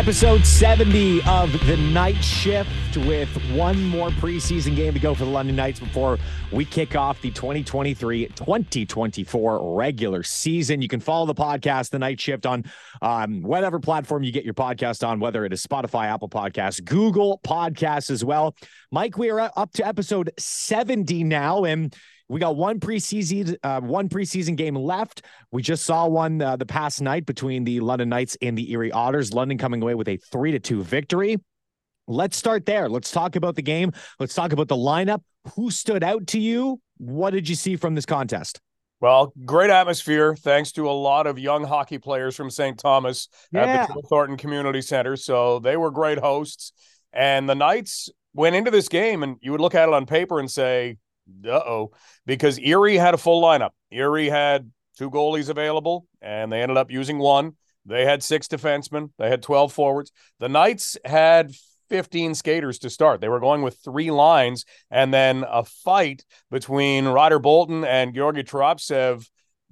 Episode 0.00 0.46
70 0.46 1.20
of 1.24 1.52
The 1.66 1.76
Knight 1.76 2.24
Shift 2.24 2.96
with 3.06 3.28
one 3.52 3.84
more 3.84 4.08
preseason 4.08 4.74
game 4.74 4.94
to 4.94 4.98
go 4.98 5.14
for 5.14 5.26
the 5.26 5.30
London 5.30 5.54
Knights 5.56 5.78
before 5.78 6.18
we 6.50 6.64
kick 6.64 6.96
off 6.96 7.20
the 7.20 7.30
2023 7.30 8.28
2024 8.28 9.76
regular 9.76 10.22
season. 10.22 10.80
You 10.80 10.88
can 10.88 11.00
follow 11.00 11.26
the 11.26 11.34
podcast, 11.34 11.90
The 11.90 11.98
Knight 11.98 12.18
Shift, 12.18 12.46
on 12.46 12.64
um, 13.02 13.42
whatever 13.42 13.78
platform 13.78 14.22
you 14.22 14.32
get 14.32 14.42
your 14.42 14.54
podcast 14.54 15.06
on, 15.06 15.20
whether 15.20 15.44
it 15.44 15.52
is 15.52 15.62
Spotify, 15.62 16.06
Apple 16.06 16.30
Podcasts, 16.30 16.82
Google 16.82 17.38
Podcasts 17.44 18.10
as 18.10 18.24
well. 18.24 18.56
Mike, 18.90 19.18
we 19.18 19.28
are 19.28 19.52
up 19.54 19.70
to 19.74 19.86
episode 19.86 20.30
70 20.38 21.24
now. 21.24 21.64
And 21.64 21.94
we 22.30 22.38
got 22.38 22.54
one 22.54 22.78
preseason, 22.78 23.56
uh, 23.64 23.80
one 23.80 24.08
preseason 24.08 24.54
game 24.54 24.76
left. 24.76 25.22
We 25.50 25.62
just 25.62 25.84
saw 25.84 26.06
one 26.06 26.40
uh, 26.40 26.54
the 26.54 26.64
past 26.64 27.02
night 27.02 27.26
between 27.26 27.64
the 27.64 27.80
London 27.80 28.08
Knights 28.08 28.36
and 28.40 28.56
the 28.56 28.70
Erie 28.70 28.92
Otters. 28.92 29.32
London 29.34 29.58
coming 29.58 29.82
away 29.82 29.96
with 29.96 30.06
a 30.06 30.16
three 30.16 30.52
to 30.52 30.60
two 30.60 30.84
victory. 30.84 31.38
Let's 32.06 32.36
start 32.36 32.66
there. 32.66 32.88
Let's 32.88 33.10
talk 33.10 33.34
about 33.34 33.56
the 33.56 33.62
game. 33.62 33.90
Let's 34.20 34.32
talk 34.32 34.52
about 34.52 34.68
the 34.68 34.76
lineup. 34.76 35.22
Who 35.56 35.72
stood 35.72 36.04
out 36.04 36.28
to 36.28 36.38
you? 36.38 36.80
What 36.98 37.30
did 37.30 37.48
you 37.48 37.56
see 37.56 37.74
from 37.74 37.96
this 37.96 38.06
contest? 38.06 38.60
Well, 39.00 39.32
great 39.44 39.70
atmosphere 39.70 40.36
thanks 40.36 40.70
to 40.72 40.88
a 40.88 40.92
lot 40.92 41.26
of 41.26 41.36
young 41.36 41.64
hockey 41.64 41.98
players 41.98 42.36
from 42.36 42.48
St. 42.48 42.78
Thomas 42.78 43.26
yeah. 43.50 43.64
at 43.64 43.88
the 43.88 44.02
Thornton 44.08 44.36
Community 44.36 44.82
Center. 44.82 45.16
So 45.16 45.58
they 45.58 45.76
were 45.76 45.90
great 45.90 46.18
hosts. 46.18 46.72
And 47.12 47.48
the 47.48 47.56
Knights 47.56 48.08
went 48.34 48.54
into 48.54 48.70
this 48.70 48.88
game, 48.88 49.24
and 49.24 49.36
you 49.40 49.50
would 49.50 49.60
look 49.60 49.74
at 49.74 49.88
it 49.88 49.94
on 49.94 50.06
paper 50.06 50.38
and 50.38 50.48
say, 50.48 50.96
uh 51.46 51.50
oh, 51.50 51.92
because 52.26 52.58
Erie 52.58 52.96
had 52.96 53.14
a 53.14 53.18
full 53.18 53.42
lineup. 53.42 53.70
Erie 53.90 54.28
had 54.28 54.70
two 54.98 55.10
goalies 55.10 55.48
available, 55.48 56.06
and 56.20 56.52
they 56.52 56.62
ended 56.62 56.76
up 56.76 56.90
using 56.90 57.18
one. 57.18 57.56
They 57.86 58.04
had 58.04 58.22
six 58.22 58.46
defensemen, 58.46 59.10
they 59.18 59.28
had 59.28 59.42
12 59.42 59.72
forwards. 59.72 60.12
The 60.38 60.48
Knights 60.48 60.98
had 61.04 61.52
15 61.88 62.34
skaters 62.34 62.78
to 62.80 62.90
start. 62.90 63.20
They 63.20 63.28
were 63.28 63.40
going 63.40 63.62
with 63.62 63.78
three 63.82 64.10
lines, 64.10 64.64
and 64.90 65.12
then 65.12 65.44
a 65.48 65.64
fight 65.64 66.24
between 66.50 67.06
Ryder 67.06 67.38
Boulton 67.38 67.84
and 67.84 68.14
Georgi 68.14 68.44
Taropsev, 68.44 69.26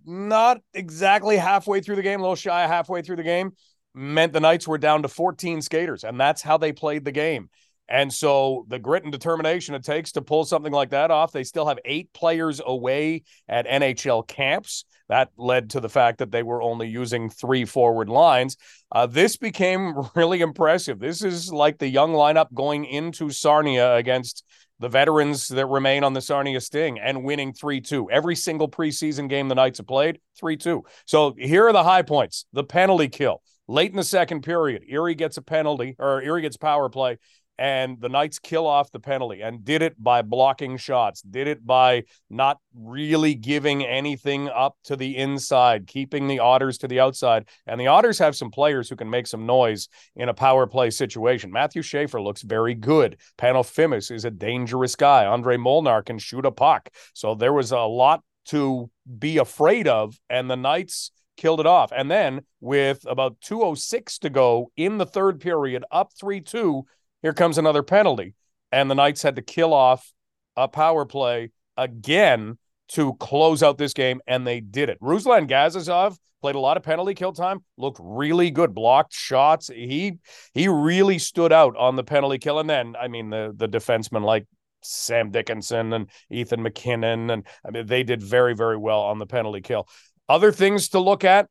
not 0.05 0.61
exactly 0.75 1.37
halfway 1.37 1.81
through 1.81 1.97
the 1.97 2.03
game, 2.03 2.20
a 2.20 2.22
little 2.22 2.37
shy 2.37 2.67
halfway 2.67 3.03
through 3.03 3.17
the 3.17 3.22
game, 3.22 3.53
meant 3.94 4.33
the 4.33 4.41
Knights 4.41 4.67
were 4.67 4.78
down 4.78 5.03
to 5.03 5.09
14 5.09 5.62
skaters, 5.62 6.05
and 6.05 6.19
that's 6.19 6.42
how 6.42 6.56
they 6.56 6.72
played 6.72 7.05
the 7.05 7.12
game. 7.12 7.50
And 7.89 8.12
so 8.12 8.67
the 8.69 8.78
grit 8.78 9.05
and 9.05 9.12
determination 9.12 9.75
it 9.75 9.84
takes 9.84 10.12
to 10.12 10.22
pull 10.22 10.44
something 10.44 10.72
like 10.72 10.91
that 10.91 11.11
off, 11.11 11.33
they 11.33 11.44
still 11.44 11.67
have 11.67 11.78
eight 11.84 12.12
players 12.12 12.61
away 12.64 13.22
at 13.48 13.67
NHL 13.67 14.27
camps. 14.28 14.84
That 15.08 15.31
led 15.39 15.70
to 15.70 15.81
the 15.81 15.89
fact 15.89 16.19
that 16.19 16.31
they 16.31 16.42
were 16.42 16.62
only 16.62 16.89
using 16.89 17.31
three 17.31 17.64
forward 17.64 18.11
lines. 18.11 18.56
Uh, 18.92 19.06
this 19.06 19.36
became 19.36 19.94
really 20.14 20.41
impressive. 20.41 20.98
This 20.98 21.22
is 21.22 21.53
like 21.53 21.78
the 21.78 21.89
young 21.89 22.12
lineup 22.12 22.53
going 22.53 22.84
into 22.84 23.31
Sarnia 23.31 23.94
against 23.94 24.44
the 24.81 24.89
veterans 24.89 25.48
that 25.48 25.66
remain 25.66 26.05
on 26.05 26.12
the 26.12 26.20
Sarnia 26.20 26.61
Sting 26.61 26.98
and 26.98 27.25
winning 27.25 27.53
3 27.53 27.81
2. 27.81 28.11
Every 28.11 28.36
single 28.36 28.69
preseason 28.69 29.28
game 29.28 29.48
the 29.48 29.55
Knights 29.55 29.78
have 29.78 29.86
played, 29.86 30.20
3 30.39 30.56
2. 30.56 30.84
So 31.06 31.34
here 31.36 31.66
are 31.66 31.72
the 31.72 31.84
high 31.84 32.03
points 32.03 32.47
the 32.53 32.64
penalty 32.64 33.09
kill. 33.09 33.42
Late 33.70 33.91
in 33.91 33.97
the 33.97 34.05
second 34.05 34.42
period, 34.42 34.83
Erie 34.89 35.14
gets 35.14 35.36
a 35.36 35.42
penalty 35.42 35.94
or 35.98 36.22
Erie 36.22 36.41
gets 36.41 36.56
power 36.56 36.89
play 36.89 37.19
and 37.59 38.01
the 38.01 38.09
Knights 38.09 38.39
kill 38.39 38.67
off 38.67 38.92
the 38.92 39.01
penalty 39.01 39.42
and 39.42 39.64
did 39.64 39.83
it 39.83 40.03
by 40.03 40.23
blocking 40.23 40.77
shots, 40.77 41.23
did 41.23 41.48
it 41.48 41.67
by 41.67 42.05
not 42.31 42.59
really 42.75 43.34
giving 43.34 43.84
anything 43.84 44.48
up 44.48 44.77
to 44.84 44.97
the 44.97 45.17
inside, 45.17 45.87
keeping 45.87 46.28
the 46.28 46.39
Otters 46.39 46.78
to 46.78 46.89
the 46.89 47.00
outside. 47.00 47.48
And 47.67 47.81
the 47.81 47.89
Otters 47.89 48.19
have 48.19 48.37
some 48.37 48.50
players 48.50 48.89
who 48.89 48.97
can 48.97 49.11
make 49.11 49.27
some 49.27 49.47
noise 49.47 49.88
in 50.15 50.28
a 50.28 50.34
power 50.34 50.66
play 50.66 50.91
situation. 50.91 51.50
Matthew 51.50 51.82
Schaefer 51.82 52.21
looks 52.21 52.43
very 52.43 52.75
good. 52.75 53.19
Pano 53.37 53.62
Fimis 53.65 54.11
is 54.11 54.25
a 54.25 54.31
dangerous 54.31 54.94
guy. 54.94 55.27
Andre 55.27 55.56
Molnar 55.56 56.03
can 56.03 56.19
shoot 56.19 56.47
a 56.47 56.53
puck. 56.53 56.91
So 57.15 57.34
there 57.34 57.53
was 57.53 57.72
a 57.72 57.81
lot 57.81 58.22
to 58.47 58.91
be 59.19 59.38
afraid 59.38 59.88
of, 59.88 60.19
and 60.31 60.49
the 60.49 60.56
Knights 60.56 61.11
killed 61.37 61.61
it 61.61 61.66
off. 61.66 61.93
And 61.97 62.11
then 62.11 62.43
with 62.61 63.06
about 63.06 63.41
206 63.41 64.19
to 64.21 64.31
go 64.31 64.71
in 64.77 64.99
the 64.99 65.06
third 65.06 65.41
period, 65.41 65.84
up 65.91 66.12
3-2, 66.21 66.82
here 67.23 67.33
comes 67.33 67.59
another 67.59 67.83
penalty. 67.83 68.34
And 68.71 68.91
the 68.91 68.95
Knights 68.95 69.23
had 69.23 69.37
to 69.37 69.43
kill 69.43 69.73
off 69.73 70.12
a 70.56 70.69
power 70.69 71.06
play 71.06 71.51
again 71.77 72.59
to 72.89 73.15
close 73.15 73.62
out 73.62 73.79
this 73.79 73.93
game, 73.93 74.21
and 74.27 74.47
they 74.47 74.61
did 74.61 74.89
it. 74.89 75.01
Ruslan 75.01 75.49
Gazizov 75.49 76.17
played 76.41 76.55
a 76.55 76.61
lot 76.61 76.77
of 76.77 76.83
penalty 76.83 77.15
kill 77.15 77.33
time, 77.33 77.65
looked 77.77 78.01
really 78.03 78.51
good, 78.51 78.75
blocked 78.75 79.12
shots. 79.12 79.69
He 79.69 80.19
he 80.55 80.69
really 80.69 81.19
stood 81.19 81.53
out 81.53 81.77
on 81.77 81.97
the 81.97 82.05
penalty 82.05 82.39
kill. 82.39 82.59
And 82.59 82.69
then, 82.69 82.95
I 83.01 83.09
mean, 83.09 83.31
the 83.31 83.53
the 83.55 83.69
defensemen 83.69 84.23
like 84.23 84.47
Sam 84.83 85.31
Dickinson 85.31 85.93
and 85.93 86.09
Ethan 86.31 86.61
McKinnon, 86.61 87.33
and 87.33 87.47
I 87.67 87.71
mean, 87.71 87.87
they 87.87 88.03
did 88.03 88.23
very, 88.23 88.55
very 88.55 88.77
well 88.77 89.00
on 89.00 89.19
the 89.19 89.27
penalty 89.27 89.61
kill. 89.61 89.89
Other 90.29 90.53
things 90.53 90.91
to 90.91 91.00
look 91.00 91.25
at: 91.25 91.49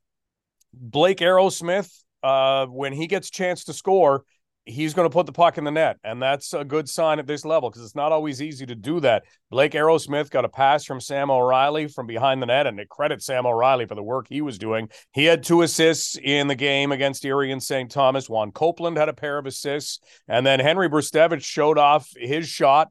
Blake 0.73 1.19
Aerosmith, 1.19 1.91
uh, 2.23 2.65
when 2.67 2.93
he 2.93 3.07
gets 3.07 3.29
chance 3.29 3.65
to 3.65 3.73
score, 3.73 4.23
he's 4.67 4.93
going 4.93 5.09
to 5.09 5.13
put 5.13 5.25
the 5.25 5.31
puck 5.31 5.57
in 5.57 5.63
the 5.63 5.71
net. 5.71 5.97
And 6.03 6.21
that's 6.21 6.53
a 6.53 6.65
good 6.65 6.89
sign 6.89 7.19
at 7.19 7.25
this 7.25 7.45
level 7.45 7.69
because 7.69 7.83
it's 7.83 7.95
not 7.95 8.11
always 8.11 8.41
easy 8.41 8.65
to 8.65 8.75
do 8.75 8.99
that. 8.99 9.23
Blake 9.49 9.71
Aerosmith 9.71 10.29
got 10.29 10.45
a 10.45 10.49
pass 10.49 10.83
from 10.83 10.99
Sam 10.99 11.31
O'Reilly 11.31 11.87
from 11.87 12.05
behind 12.05 12.41
the 12.41 12.45
net, 12.45 12.67
and 12.67 12.79
it 12.79 12.89
credits 12.89 13.25
Sam 13.25 13.45
O'Reilly 13.45 13.85
for 13.85 13.95
the 13.95 14.03
work 14.03 14.27
he 14.29 14.41
was 14.41 14.57
doing. 14.57 14.89
He 15.13 15.25
had 15.25 15.43
two 15.43 15.61
assists 15.61 16.17
in 16.21 16.47
the 16.47 16.55
game 16.55 16.91
against 16.91 17.25
Erie 17.25 17.51
and 17.51 17.63
St. 17.63 17.89
Thomas. 17.89 18.29
Juan 18.29 18.51
Copeland 18.51 18.97
had 18.97 19.09
a 19.09 19.13
pair 19.13 19.37
of 19.37 19.45
assists. 19.45 19.99
And 20.27 20.45
then 20.45 20.59
Henry 20.59 20.89
Brzustewicz 20.89 21.43
showed 21.43 21.77
off 21.77 22.09
his 22.15 22.47
shot. 22.47 22.89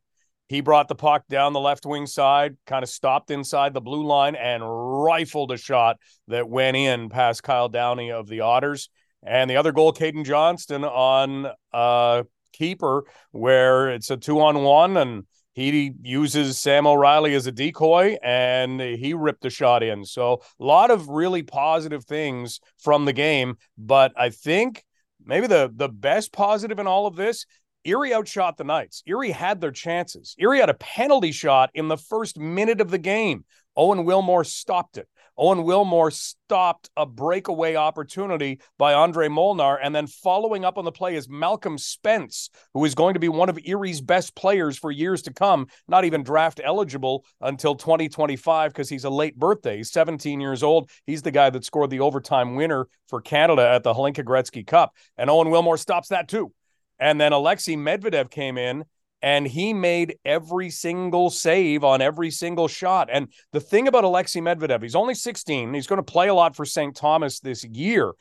He 0.48 0.60
brought 0.60 0.88
the 0.88 0.94
puck 0.94 1.24
down 1.28 1.52
the 1.52 1.60
left 1.60 1.84
wing 1.84 2.06
side, 2.06 2.56
kind 2.66 2.84
of 2.84 2.88
stopped 2.88 3.30
inside 3.32 3.74
the 3.74 3.80
blue 3.80 4.06
line, 4.06 4.36
and 4.36 4.62
rifled 4.64 5.50
a 5.50 5.56
shot 5.56 5.96
that 6.28 6.48
went 6.48 6.76
in 6.76 7.08
past 7.08 7.42
Kyle 7.42 7.68
Downey 7.68 8.12
of 8.12 8.28
the 8.28 8.40
Otters. 8.40 8.88
And 9.26 9.50
the 9.50 9.56
other 9.56 9.72
goal, 9.72 9.92
Caden 9.92 10.24
Johnston 10.24 10.84
on 10.84 11.48
uh 11.72 12.22
keeper, 12.52 13.04
where 13.32 13.90
it's 13.90 14.10
a 14.10 14.16
two 14.16 14.40
on 14.40 14.62
one 14.62 14.96
and 14.96 15.24
he 15.52 15.92
uses 16.02 16.58
Sam 16.58 16.86
O'Reilly 16.86 17.34
as 17.34 17.46
a 17.46 17.52
decoy 17.52 18.18
and 18.22 18.78
he 18.78 19.14
ripped 19.14 19.40
the 19.40 19.48
shot 19.48 19.82
in. 19.82 20.04
So 20.04 20.42
a 20.60 20.64
lot 20.64 20.90
of 20.90 21.08
really 21.08 21.42
positive 21.42 22.04
things 22.04 22.60
from 22.78 23.06
the 23.06 23.14
game. 23.14 23.56
But 23.78 24.12
I 24.16 24.28
think 24.30 24.84
maybe 25.24 25.46
the 25.46 25.72
the 25.74 25.88
best 25.88 26.32
positive 26.32 26.78
in 26.78 26.86
all 26.86 27.06
of 27.06 27.16
this 27.16 27.46
Erie 27.86 28.12
outshot 28.12 28.56
the 28.56 28.64
Knights. 28.64 29.02
Erie 29.06 29.30
had 29.30 29.60
their 29.60 29.70
chances. 29.70 30.34
Erie 30.38 30.58
had 30.58 30.70
a 30.70 30.74
penalty 30.74 31.32
shot 31.32 31.70
in 31.72 31.88
the 31.88 31.96
first 31.96 32.38
minute 32.38 32.80
of 32.80 32.90
the 32.90 32.98
game. 32.98 33.44
Owen 33.76 34.04
Willmore 34.04 34.44
stopped 34.44 34.98
it. 34.98 35.08
Owen 35.38 35.64
Willmore 35.64 36.12
stopped 36.12 36.88
a 36.96 37.04
breakaway 37.04 37.74
opportunity 37.74 38.60
by 38.78 38.94
Andre 38.94 39.28
Molnar. 39.28 39.76
And 39.76 39.94
then 39.94 40.06
following 40.06 40.64
up 40.64 40.78
on 40.78 40.84
the 40.84 40.92
play 40.92 41.14
is 41.14 41.28
Malcolm 41.28 41.76
Spence, 41.76 42.48
who 42.72 42.84
is 42.84 42.94
going 42.94 43.14
to 43.14 43.20
be 43.20 43.28
one 43.28 43.48
of 43.48 43.58
Erie's 43.64 44.00
best 44.00 44.34
players 44.34 44.78
for 44.78 44.90
years 44.90 45.22
to 45.22 45.32
come, 45.32 45.66
not 45.88 46.04
even 46.04 46.22
draft 46.22 46.60
eligible 46.64 47.24
until 47.40 47.74
2025 47.74 48.72
because 48.72 48.88
he's 48.88 49.04
a 49.04 49.10
late 49.10 49.38
birthday. 49.38 49.78
He's 49.78 49.92
17 49.92 50.40
years 50.40 50.62
old. 50.62 50.90
He's 51.04 51.22
the 51.22 51.30
guy 51.30 51.50
that 51.50 51.64
scored 51.64 51.90
the 51.90 52.00
overtime 52.00 52.54
winner 52.54 52.88
for 53.08 53.20
Canada 53.20 53.68
at 53.68 53.82
the 53.82 53.92
Hlinka 53.92 54.24
Gretzky 54.24 54.66
Cup. 54.66 54.94
And 55.18 55.28
Owen 55.28 55.48
Willmore 55.48 55.78
stops 55.78 56.08
that 56.08 56.28
too. 56.28 56.52
And 56.98 57.20
then 57.20 57.32
Alexei 57.32 57.74
Medvedev 57.74 58.30
came 58.30 58.56
in 58.56 58.84
and 59.22 59.46
he 59.46 59.72
made 59.72 60.18
every 60.24 60.70
single 60.70 61.30
save 61.30 61.84
on 61.84 62.02
every 62.02 62.30
single 62.30 62.68
shot. 62.68 63.08
And 63.10 63.28
the 63.52 63.60
thing 63.60 63.88
about 63.88 64.04
Alexei 64.04 64.40
Medvedev, 64.40 64.82
he's 64.82 64.94
only 64.94 65.14
16. 65.14 65.74
He's 65.74 65.86
going 65.86 65.98
to 65.98 66.02
play 66.02 66.28
a 66.28 66.34
lot 66.34 66.54
for 66.54 66.64
St. 66.64 66.94
Thomas 66.94 67.40
this 67.40 67.64
year. 67.64 68.12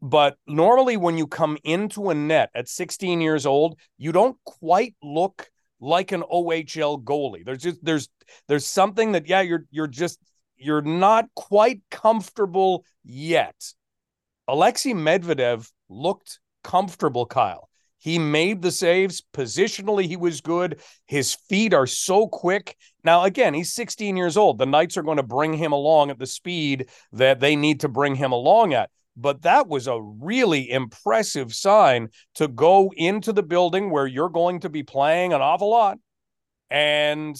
But 0.00 0.36
normally, 0.48 0.96
when 0.96 1.16
you 1.16 1.28
come 1.28 1.58
into 1.62 2.10
a 2.10 2.14
net 2.14 2.50
at 2.54 2.68
16 2.68 3.20
years 3.20 3.46
old, 3.46 3.78
you 3.98 4.10
don't 4.10 4.36
quite 4.44 4.96
look 5.00 5.48
like 5.80 6.10
an 6.10 6.22
OHL 6.22 7.02
goalie. 7.02 7.44
There's 7.44 7.62
just 7.62 7.84
there's 7.84 8.08
there's 8.48 8.66
something 8.66 9.12
that 9.12 9.28
yeah, 9.28 9.42
you're 9.42 9.64
you're 9.70 9.86
just 9.86 10.18
you're 10.56 10.82
not 10.82 11.26
quite 11.36 11.82
comfortable 11.90 12.84
yet. 13.04 13.54
Alexei 14.48 14.92
Medvedev 14.92 15.70
looked 15.88 16.40
comfortable, 16.64 17.26
Kyle. 17.26 17.68
He 18.02 18.18
made 18.18 18.62
the 18.62 18.72
saves. 18.72 19.22
Positionally, 19.32 20.08
he 20.08 20.16
was 20.16 20.40
good. 20.40 20.80
His 21.06 21.34
feet 21.48 21.72
are 21.72 21.86
so 21.86 22.26
quick. 22.26 22.76
Now, 23.04 23.22
again, 23.22 23.54
he's 23.54 23.72
16 23.74 24.16
years 24.16 24.36
old. 24.36 24.58
The 24.58 24.66
Knights 24.66 24.96
are 24.96 25.04
going 25.04 25.18
to 25.18 25.22
bring 25.22 25.52
him 25.52 25.70
along 25.70 26.10
at 26.10 26.18
the 26.18 26.26
speed 26.26 26.88
that 27.12 27.38
they 27.38 27.54
need 27.54 27.78
to 27.80 27.88
bring 27.88 28.16
him 28.16 28.32
along 28.32 28.74
at. 28.74 28.90
But 29.16 29.42
that 29.42 29.68
was 29.68 29.86
a 29.86 30.02
really 30.02 30.68
impressive 30.68 31.54
sign 31.54 32.08
to 32.34 32.48
go 32.48 32.90
into 32.96 33.32
the 33.32 33.44
building 33.44 33.88
where 33.88 34.08
you're 34.08 34.28
going 34.30 34.58
to 34.60 34.68
be 34.68 34.82
playing 34.82 35.32
an 35.32 35.40
awful 35.40 35.70
lot 35.70 35.98
and 36.70 37.36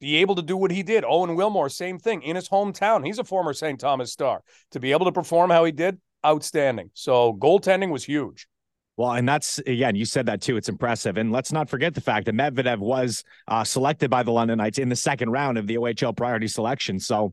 be 0.00 0.16
able 0.16 0.34
to 0.34 0.42
do 0.42 0.56
what 0.56 0.72
he 0.72 0.82
did. 0.82 1.04
Owen 1.06 1.36
Willmore, 1.36 1.70
same 1.70 2.00
thing 2.00 2.22
in 2.22 2.34
his 2.34 2.48
hometown. 2.48 3.06
He's 3.06 3.20
a 3.20 3.24
former 3.24 3.52
St. 3.52 3.78
Thomas 3.78 4.12
star. 4.12 4.42
To 4.72 4.80
be 4.80 4.90
able 4.90 5.06
to 5.06 5.12
perform 5.12 5.50
how 5.50 5.64
he 5.64 5.70
did, 5.70 6.00
outstanding. 6.26 6.90
So 6.94 7.34
goaltending 7.34 7.92
was 7.92 8.02
huge. 8.02 8.48
Well, 9.00 9.12
and 9.12 9.26
that's 9.26 9.58
again, 9.60 9.96
you 9.96 10.04
said 10.04 10.26
that 10.26 10.42
too. 10.42 10.58
It's 10.58 10.68
impressive. 10.68 11.16
And 11.16 11.32
let's 11.32 11.52
not 11.52 11.70
forget 11.70 11.94
the 11.94 12.02
fact 12.02 12.26
that 12.26 12.34
Medvedev 12.34 12.80
was 12.80 13.24
uh, 13.48 13.64
selected 13.64 14.10
by 14.10 14.22
the 14.22 14.30
London 14.30 14.58
Knights 14.58 14.76
in 14.76 14.90
the 14.90 14.96
second 14.96 15.30
round 15.30 15.56
of 15.56 15.66
the 15.66 15.76
OHL 15.76 16.14
priority 16.14 16.48
selection. 16.48 17.00
So 17.00 17.32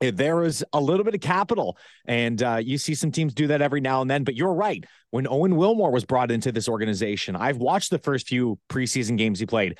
there 0.00 0.42
is 0.42 0.64
a 0.72 0.80
little 0.80 1.04
bit 1.04 1.14
of 1.14 1.20
capital, 1.20 1.78
and 2.06 2.42
uh, 2.42 2.56
you 2.60 2.78
see 2.78 2.96
some 2.96 3.12
teams 3.12 3.32
do 3.32 3.46
that 3.46 3.62
every 3.62 3.80
now 3.80 4.02
and 4.02 4.10
then. 4.10 4.24
But 4.24 4.34
you're 4.34 4.52
right. 4.52 4.84
When 5.10 5.28
Owen 5.28 5.52
Willmore 5.52 5.92
was 5.92 6.04
brought 6.04 6.32
into 6.32 6.50
this 6.50 6.68
organization, 6.68 7.36
I've 7.36 7.58
watched 7.58 7.90
the 7.90 8.00
first 8.00 8.26
few 8.26 8.58
preseason 8.68 9.16
games 9.16 9.38
he 9.38 9.46
played. 9.46 9.78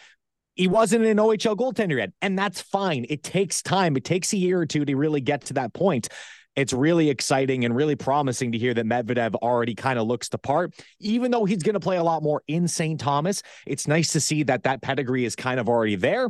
He 0.55 0.69
wasn't 0.69 1.05
an 1.05 1.17
OHL 1.17 1.57
goaltender 1.57 1.99
yet, 1.99 2.13
and 2.23 2.39
that's 2.39 2.61
fine. 2.61 3.07
It 3.09 3.25
takes 3.25 3.61
time. 3.61 3.97
It 3.97 4.05
takes 4.05 4.33
a 4.35 4.37
year 4.37 4.61
or 4.61 4.67
two 4.67 4.85
to 4.85 4.95
really 4.95 5.21
get 5.21 5.47
to 5.47 5.55
that 5.55 5.75
point. 5.75 6.11
It's 6.59 6.73
really 6.73 7.09
exciting 7.09 7.65
and 7.65 7.75
really 7.75 7.95
promising 7.95 8.53
to 8.53 8.59
hear 8.59 8.75
that 8.75 8.85
Medvedev 8.85 9.35
already 9.37 9.75
kind 9.75 9.99
of 9.99 10.07
looks 10.07 10.29
the 10.29 10.39
part. 10.39 10.75
Even 10.99 11.31
though 11.31 11.45
he's 11.45 11.63
going 11.63 11.75
to 11.75 11.81
play 11.81 11.99
a 11.99 12.03
lot 12.03 12.23
more 12.23 12.43
in 12.49 12.67
St. 12.67 12.99
Thomas, 13.01 13.43
it's 13.65 13.87
nice 13.87 14.13
to 14.13 14.21
see 14.21 14.43
that 14.43 14.65
that 14.65 14.83
pedigree 14.83 15.25
is 15.25 15.37
kind 15.37 15.61
of 15.61 15.69
already 15.69 15.95
there 15.95 16.29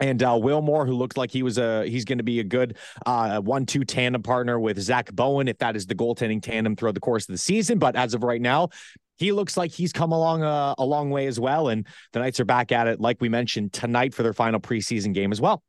and 0.00 0.22
uh, 0.22 0.30
Willmore, 0.30 0.86
who 0.86 0.94
looked 0.94 1.16
like 1.16 1.32
he 1.32 1.42
was 1.42 1.58
a 1.58 1.84
he's 1.84 2.04
going 2.04 2.18
to 2.18 2.24
be 2.24 2.40
a 2.40 2.44
good 2.44 2.76
uh, 3.04 3.40
one-two 3.40 3.84
tandem 3.84 4.22
partner 4.22 4.58
with 4.60 4.78
Zach 4.78 5.12
Bowen, 5.12 5.48
if 5.48 5.58
that 5.58 5.74
is 5.76 5.86
the 5.86 5.94
goaltending 5.94 6.40
tandem 6.40 6.76
throughout 6.76 6.94
the 6.94 7.00
course 7.00 7.24
of 7.28 7.32
the 7.32 7.38
season. 7.38 7.78
But 7.78 7.96
as 7.96 8.14
of 8.14 8.22
right 8.22 8.40
now, 8.40 8.68
he 9.16 9.32
looks 9.32 9.56
like 9.56 9.72
he's 9.72 9.92
come 9.92 10.12
along 10.12 10.42
a, 10.44 10.76
a 10.78 10.84
long 10.84 11.10
way 11.10 11.26
as 11.26 11.40
well. 11.40 11.68
And 11.68 11.86
the 12.12 12.20
Knights 12.20 12.38
are 12.38 12.44
back 12.44 12.70
at 12.70 12.86
it, 12.86 13.00
like 13.00 13.20
we 13.20 13.28
mentioned 13.28 13.72
tonight 13.72 14.14
for 14.14 14.22
their 14.22 14.32
final 14.34 14.60
preseason 14.60 15.12
game 15.12 15.32
as 15.32 15.40
well 15.40 15.62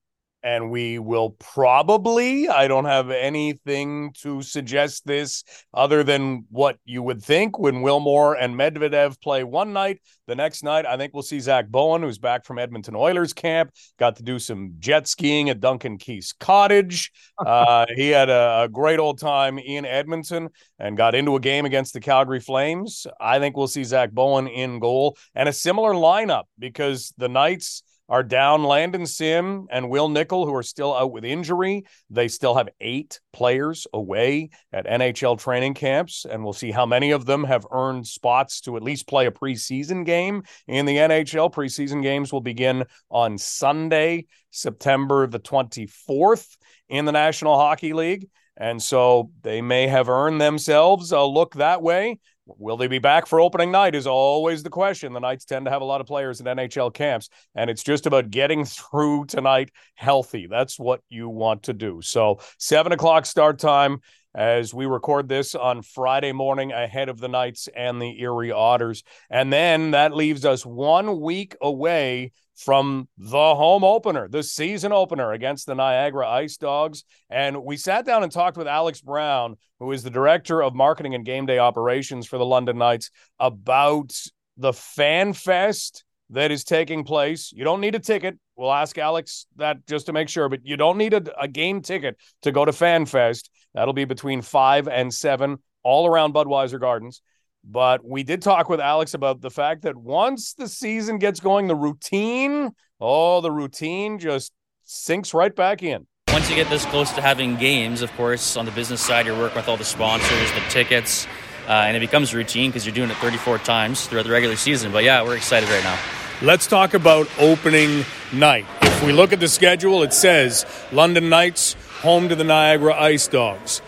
and 0.43 0.71
we 0.71 0.99
will 0.99 1.31
probably 1.31 2.47
i 2.49 2.67
don't 2.67 2.85
have 2.85 3.09
anything 3.11 4.11
to 4.13 4.41
suggest 4.41 5.05
this 5.05 5.43
other 5.73 6.03
than 6.03 6.45
what 6.49 6.77
you 6.85 7.03
would 7.03 7.21
think 7.21 7.59
when 7.59 7.75
willmore 7.75 8.35
and 8.39 8.55
medvedev 8.55 9.19
play 9.21 9.43
one 9.43 9.73
night 9.73 9.99
the 10.27 10.35
next 10.35 10.63
night 10.63 10.85
i 10.85 10.97
think 10.97 11.13
we'll 11.13 11.23
see 11.23 11.39
zach 11.39 11.67
bowen 11.67 12.01
who's 12.01 12.17
back 12.17 12.45
from 12.45 12.57
edmonton 12.57 12.95
oilers 12.95 13.33
camp 13.33 13.71
got 13.97 14.15
to 14.15 14.23
do 14.23 14.39
some 14.39 14.73
jet 14.79 15.07
skiing 15.07 15.49
at 15.49 15.59
duncan 15.59 15.97
keith's 15.97 16.33
cottage. 16.33 17.11
Uh, 17.39 17.85
he 17.95 18.09
had 18.09 18.29
a, 18.29 18.63
a 18.63 18.69
great 18.69 18.99
old 18.99 19.17
time 19.17 19.57
in 19.59 19.85
edmonton 19.85 20.49
and 20.77 20.97
got 20.97 21.15
into 21.15 21.37
a 21.37 21.39
game 21.39 21.65
against 21.65 21.93
the 21.93 21.99
calgary 22.01 22.41
flames. 22.41 23.07
I 23.19 23.39
think 23.39 23.55
we'll 23.55 23.67
see 23.67 23.85
zach 23.85 24.11
bowen 24.11 24.47
in 24.47 24.79
goal 24.79 25.17
and 25.33 25.47
a 25.47 25.53
similar 25.53 25.93
lineup 25.93 26.43
because 26.59 27.13
the 27.17 27.29
knights 27.29 27.83
are 28.09 28.23
down 28.23 28.63
Landon 28.63 29.05
Sim 29.05 29.67
and 29.69 29.89
Will 29.89 30.09
Nichol, 30.09 30.45
who 30.45 30.55
are 30.55 30.63
still 30.63 30.95
out 30.95 31.11
with 31.11 31.23
injury. 31.23 31.85
They 32.09 32.27
still 32.27 32.55
have 32.55 32.69
eight 32.81 33.21
players 33.31 33.85
away 33.93 34.49
at 34.73 34.87
NHL 34.87 35.39
training 35.39 35.75
camps, 35.75 36.25
and 36.25 36.43
we'll 36.43 36.53
see 36.53 36.71
how 36.71 36.85
many 36.85 37.11
of 37.11 37.25
them 37.25 37.43
have 37.43 37.67
earned 37.71 38.07
spots 38.07 38.61
to 38.61 38.75
at 38.75 38.83
least 38.83 39.07
play 39.07 39.27
a 39.27 39.31
preseason 39.31 40.05
game 40.05 40.43
in 40.67 40.85
the 40.85 40.97
NHL. 40.97 41.53
Preseason 41.53 42.01
games 42.01 42.33
will 42.33 42.41
begin 42.41 42.85
on 43.11 43.37
Sunday, 43.37 44.25
September 44.49 45.27
the 45.27 45.39
24th 45.39 46.57
in 46.89 47.05
the 47.05 47.11
National 47.11 47.57
Hockey 47.57 47.93
League. 47.93 48.27
And 48.57 48.81
so 48.83 49.31
they 49.41 49.61
may 49.61 49.87
have 49.87 50.09
earned 50.09 50.41
themselves 50.41 51.13
a 51.13 51.21
look 51.21 51.55
that 51.55 51.81
way. 51.81 52.19
Will 52.57 52.77
they 52.77 52.87
be 52.87 52.99
back 52.99 53.27
for 53.27 53.39
opening 53.39 53.71
night 53.71 53.95
is 53.95 54.07
always 54.07 54.63
the 54.63 54.69
question. 54.69 55.13
The 55.13 55.19
Knights 55.19 55.45
tend 55.45 55.65
to 55.65 55.71
have 55.71 55.81
a 55.81 55.85
lot 55.85 56.01
of 56.01 56.07
players 56.07 56.39
in 56.39 56.45
NHL 56.45 56.93
camps, 56.93 57.29
and 57.55 57.69
it's 57.69 57.83
just 57.83 58.05
about 58.05 58.31
getting 58.31 58.65
through 58.65 59.25
tonight 59.25 59.71
healthy. 59.95 60.47
That's 60.47 60.79
what 60.79 61.01
you 61.09 61.29
want 61.29 61.63
to 61.63 61.73
do. 61.73 62.01
So, 62.01 62.39
seven 62.57 62.91
o'clock 62.91 63.25
start 63.25 63.59
time 63.59 64.01
as 64.35 64.73
we 64.73 64.85
record 64.85 65.27
this 65.27 65.55
on 65.55 65.81
Friday 65.81 66.31
morning 66.31 66.71
ahead 66.71 67.09
of 67.09 67.19
the 67.19 67.27
Knights 67.27 67.67
and 67.75 68.01
the 68.01 68.21
Erie 68.21 68.51
Otters. 68.51 69.03
And 69.29 69.51
then 69.51 69.91
that 69.91 70.15
leaves 70.15 70.45
us 70.45 70.65
one 70.65 71.19
week 71.19 71.55
away 71.61 72.31
from 72.59 73.07
the 73.17 73.55
home 73.55 73.85
opener, 73.85 74.27
the 74.27 74.43
season 74.43 74.91
opener 74.91 75.31
against 75.31 75.65
the 75.65 75.73
Niagara 75.75 76.27
Ice 76.27 76.57
Dogs. 76.57 77.05
And 77.29 77.63
we 77.63 77.77
sat 77.77 78.05
down 78.05 78.21
and 78.21 78.31
talked 78.31 78.57
with 78.57 78.67
Alex 78.67 78.99
Brown, 78.99 79.55
who 79.79 79.93
is 79.93 80.03
the 80.03 80.09
director 80.09 80.61
of 80.61 80.75
marketing 80.75 81.15
and 81.15 81.23
game 81.23 81.45
day 81.45 81.57
operations 81.57 82.27
for 82.27 82.37
the 82.37 82.45
London 82.45 82.77
Knights, 82.77 83.11
about 83.39 84.13
the 84.57 84.73
fan 84.73 85.31
fest 85.31 86.03
that 86.31 86.51
is 86.51 86.65
taking 86.65 87.05
place. 87.05 87.53
You 87.53 87.63
don't 87.63 87.79
need 87.79 87.95
a 87.95 87.99
ticket. 87.99 88.37
We'll 88.57 88.73
ask 88.73 88.97
Alex 88.97 89.45
that 89.55 89.87
just 89.87 90.07
to 90.07 90.13
make 90.13 90.27
sure, 90.27 90.49
but 90.49 90.65
you 90.65 90.75
don't 90.75 90.97
need 90.97 91.13
a, 91.13 91.41
a 91.41 91.47
game 91.47 91.81
ticket 91.81 92.17
to 92.41 92.51
go 92.51 92.65
to 92.65 92.73
FanFest. 92.73 93.49
That'll 93.73 93.93
be 93.93 94.03
between 94.03 94.41
five 94.41 94.89
and 94.89 95.13
seven, 95.13 95.59
all 95.81 96.07
around 96.07 96.33
Budweiser 96.33 96.79
Gardens. 96.79 97.21
But 97.63 98.05
we 98.05 98.23
did 98.23 98.41
talk 98.41 98.69
with 98.69 98.79
Alex 98.79 99.13
about 99.13 99.41
the 99.41 99.51
fact 99.51 99.83
that 99.83 99.95
once 99.95 100.53
the 100.53 100.67
season 100.67 101.19
gets 101.19 101.39
going, 101.39 101.67
the 101.67 101.75
routine, 101.75 102.71
oh, 102.99 103.41
the 103.41 103.51
routine 103.51 104.17
just 104.19 104.51
sinks 104.83 105.33
right 105.33 105.55
back 105.55 105.83
in. 105.83 106.07
Once 106.31 106.49
you 106.49 106.55
get 106.55 106.69
this 106.69 106.85
close 106.85 107.11
to 107.11 107.21
having 107.21 107.55
games, 107.57 108.01
of 108.01 108.11
course, 108.13 108.55
on 108.55 108.65
the 108.65 108.71
business 108.71 109.01
side, 109.01 109.25
you're 109.25 109.37
working 109.37 109.57
with 109.57 109.67
all 109.67 109.77
the 109.77 109.83
sponsors, 109.83 110.51
the 110.53 110.61
tickets, 110.69 111.27
uh, 111.67 111.71
and 111.71 111.97
it 111.97 111.99
becomes 111.99 112.33
routine 112.33 112.69
because 112.69 112.85
you're 112.85 112.95
doing 112.95 113.09
it 113.09 113.17
34 113.17 113.59
times 113.59 114.07
throughout 114.07 114.25
the 114.25 114.31
regular 114.31 114.55
season. 114.55 114.91
But 114.91 115.03
yeah, 115.03 115.21
we're 115.23 115.35
excited 115.35 115.69
right 115.69 115.83
now. 115.83 115.99
Let's 116.41 116.67
talk 116.67 116.93
about 116.93 117.27
opening 117.39 118.05
night. 118.31 118.65
If 118.81 119.03
we 119.03 119.11
look 119.11 119.33
at 119.33 119.39
the 119.39 119.47
schedule, 119.47 120.03
it 120.03 120.13
says 120.13 120.65
London 120.91 121.29
Knights 121.29 121.75
home 122.01 122.29
to 122.29 122.35
the 122.35 122.43
Niagara 122.43 122.95
Ice 122.95 123.27
Dogs. 123.27 123.81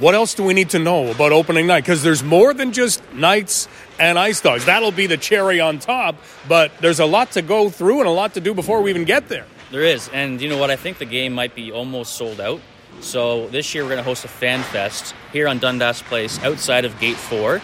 What 0.00 0.14
else 0.14 0.34
do 0.34 0.42
we 0.42 0.54
need 0.54 0.70
to 0.70 0.80
know 0.80 1.12
about 1.12 1.30
opening 1.30 1.68
night? 1.68 1.82
Because 1.82 2.02
there's 2.02 2.24
more 2.24 2.52
than 2.52 2.72
just 2.72 3.00
Knights 3.12 3.68
and 4.00 4.18
Ice 4.18 4.40
Dogs. 4.40 4.64
That'll 4.64 4.90
be 4.90 5.06
the 5.06 5.16
cherry 5.16 5.60
on 5.60 5.78
top, 5.78 6.16
but 6.48 6.72
there's 6.80 6.98
a 6.98 7.06
lot 7.06 7.30
to 7.32 7.42
go 7.42 7.70
through 7.70 8.00
and 8.00 8.08
a 8.08 8.12
lot 8.12 8.34
to 8.34 8.40
do 8.40 8.54
before 8.54 8.82
we 8.82 8.90
even 8.90 9.04
get 9.04 9.28
there. 9.28 9.46
There 9.70 9.82
is. 9.82 10.08
And 10.12 10.40
you 10.40 10.48
know 10.48 10.58
what? 10.58 10.70
I 10.70 10.76
think 10.76 10.98
the 10.98 11.04
game 11.04 11.32
might 11.32 11.54
be 11.54 11.70
almost 11.70 12.14
sold 12.14 12.40
out. 12.40 12.60
So 13.00 13.46
this 13.48 13.72
year 13.72 13.84
we're 13.84 13.90
going 13.90 13.98
to 13.98 14.04
host 14.04 14.24
a 14.24 14.28
fan 14.28 14.62
fest 14.64 15.14
here 15.32 15.46
on 15.46 15.58
Dundas 15.58 16.02
Place 16.02 16.42
outside 16.42 16.84
of 16.84 16.98
Gate 16.98 17.16
4. 17.16 17.56
Uh, 17.56 17.60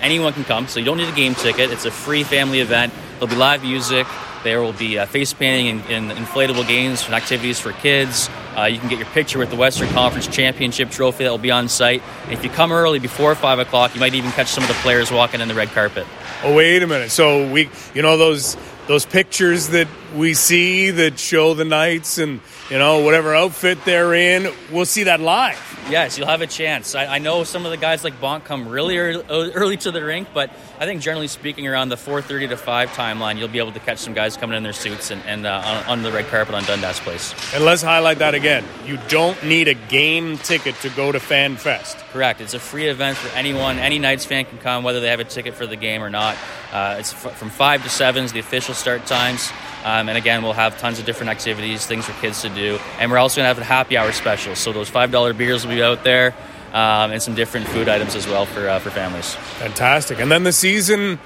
anyone 0.00 0.32
can 0.32 0.44
come, 0.44 0.68
so 0.68 0.78
you 0.78 0.86
don't 0.86 0.96
need 0.96 1.08
a 1.08 1.16
game 1.16 1.34
ticket. 1.34 1.70
It's 1.70 1.84
a 1.84 1.90
free 1.90 2.24
family 2.24 2.60
event. 2.60 2.94
There'll 3.14 3.26
be 3.26 3.36
live 3.36 3.62
music. 3.62 4.06
There 4.44 4.60
will 4.60 4.74
be 4.74 4.98
uh, 4.98 5.06
face 5.06 5.32
painting 5.32 5.80
and, 5.90 6.10
and, 6.10 6.18
inflatable 6.18 6.68
games 6.68 7.04
and 7.06 7.14
activities 7.14 7.58
for 7.58 7.72
kids. 7.72 8.28
Uh, 8.56 8.64
you 8.64 8.78
can 8.78 8.88
get 8.88 8.98
your 8.98 9.08
picture 9.08 9.38
with 9.38 9.50
the 9.50 9.56
Western 9.56 9.88
Conference 9.88 10.26
Championship 10.28 10.90
trophy 10.90 11.24
that 11.24 11.30
will 11.30 11.38
be 11.38 11.50
on 11.50 11.68
site. 11.68 12.02
And 12.24 12.34
if 12.34 12.44
you 12.44 12.50
come 12.50 12.70
early 12.70 12.98
before 12.98 13.34
five 13.34 13.58
o'clock, 13.58 13.94
you 13.94 14.00
might 14.00 14.14
even 14.14 14.30
catch 14.32 14.48
some 14.48 14.62
of 14.62 14.68
the 14.68 14.74
players 14.74 15.10
walking 15.10 15.40
in 15.40 15.48
the 15.48 15.54
red 15.54 15.70
carpet. 15.70 16.06
Oh, 16.42 16.54
wait 16.54 16.82
a 16.82 16.86
minute. 16.86 17.10
So 17.10 17.50
we, 17.50 17.70
you 17.94 18.02
know, 18.02 18.18
those 18.18 18.56
those 18.86 19.06
pictures 19.06 19.68
that 19.68 19.88
we 20.14 20.34
see 20.34 20.90
that 20.90 21.18
show 21.18 21.54
the 21.54 21.64
Knights 21.64 22.18
and 22.18 22.40
you 22.70 22.78
know 22.78 23.02
whatever 23.02 23.34
outfit 23.34 23.84
they're 23.84 24.14
in, 24.14 24.52
we'll 24.72 24.86
see 24.86 25.04
that 25.04 25.20
live. 25.20 25.60
Yes, 25.90 26.16
you'll 26.16 26.28
have 26.28 26.40
a 26.40 26.46
chance. 26.46 26.94
I, 26.94 27.06
I 27.16 27.18
know 27.18 27.44
some 27.44 27.66
of 27.66 27.70
the 27.70 27.76
guys 27.76 28.04
like 28.04 28.18
Bonk 28.18 28.44
come 28.44 28.68
really 28.68 28.96
early, 28.96 29.52
early, 29.52 29.76
to 29.78 29.90
the 29.90 30.02
rink, 30.02 30.28
but 30.32 30.50
I 30.80 30.86
think 30.86 31.02
generally 31.02 31.28
speaking, 31.28 31.68
around 31.68 31.90
the 31.90 31.96
4:30 31.96 32.48
to 32.50 32.56
5 32.56 32.90
timeline, 32.90 33.38
you'll 33.38 33.48
be 33.48 33.58
able 33.58 33.72
to 33.72 33.80
catch 33.80 33.98
some 33.98 34.14
guys 34.14 34.36
coming 34.36 34.56
in 34.56 34.62
their 34.62 34.72
suits 34.72 35.10
and, 35.10 35.22
and 35.26 35.46
uh, 35.46 35.62
on, 35.64 35.98
on, 35.98 36.02
the 36.02 36.10
red 36.10 36.26
carpet 36.28 36.54
on 36.54 36.64
Dundas 36.64 37.00
Place. 37.00 37.34
And 37.54 37.64
let's 37.64 37.82
highlight 37.82 38.18
that 38.18 38.34
again. 38.34 38.64
You 38.86 38.98
don't 39.08 39.42
need 39.44 39.68
a 39.68 39.74
game 39.74 40.38
ticket 40.38 40.74
to 40.76 40.88
go 40.90 41.12
to 41.12 41.20
Fan 41.20 41.56
Fest. 41.56 41.98
Correct. 42.12 42.40
It's 42.40 42.54
a 42.54 42.60
free 42.60 42.86
event 42.86 43.18
for 43.18 43.34
anyone. 43.36 43.78
Any 43.78 43.98
Knights 43.98 44.24
fan 44.24 44.46
can 44.46 44.58
come, 44.58 44.84
whether 44.84 45.00
they 45.00 45.08
have 45.08 45.20
a 45.20 45.24
ticket 45.24 45.54
for 45.54 45.66
the 45.66 45.76
game 45.76 46.02
or 46.02 46.10
not. 46.10 46.36
Uh, 46.72 46.96
it's 46.98 47.12
f- 47.12 47.36
from 47.36 47.50
five 47.50 47.82
to 47.82 47.90
seven 47.90 48.24
is 48.24 48.32
the 48.32 48.40
official 48.40 48.74
start 48.74 49.04
times. 49.06 49.50
Um, 49.84 50.08
and 50.08 50.16
again, 50.16 50.42
we'll 50.42 50.54
have 50.54 50.78
tons 50.78 50.98
of 50.98 51.04
different 51.04 51.30
activities, 51.30 51.86
things 51.86 52.06
for 52.06 52.12
kids 52.20 52.42
to 52.42 52.48
do. 52.48 52.78
And 52.98 53.10
we're 53.10 53.18
also 53.18 53.36
going 53.36 53.44
to 53.44 53.48
have 53.48 53.58
a 53.58 53.64
happy 53.64 53.96
hour 53.96 54.12
special. 54.12 54.56
So 54.56 54.72
those 54.72 54.90
$5 54.90 55.36
beers 55.36 55.66
will 55.66 55.74
be 55.74 55.82
out 55.82 56.04
there 56.04 56.34
um, 56.72 57.12
and 57.12 57.22
some 57.22 57.34
different 57.34 57.68
food 57.68 57.88
items 57.88 58.14
as 58.16 58.26
well 58.26 58.46
for, 58.46 58.68
uh, 58.68 58.78
for 58.78 58.90
families. 58.90 59.34
Fantastic. 59.34 60.18
And 60.20 60.30
then 60.30 60.42
the 60.42 60.52
season 60.52 61.18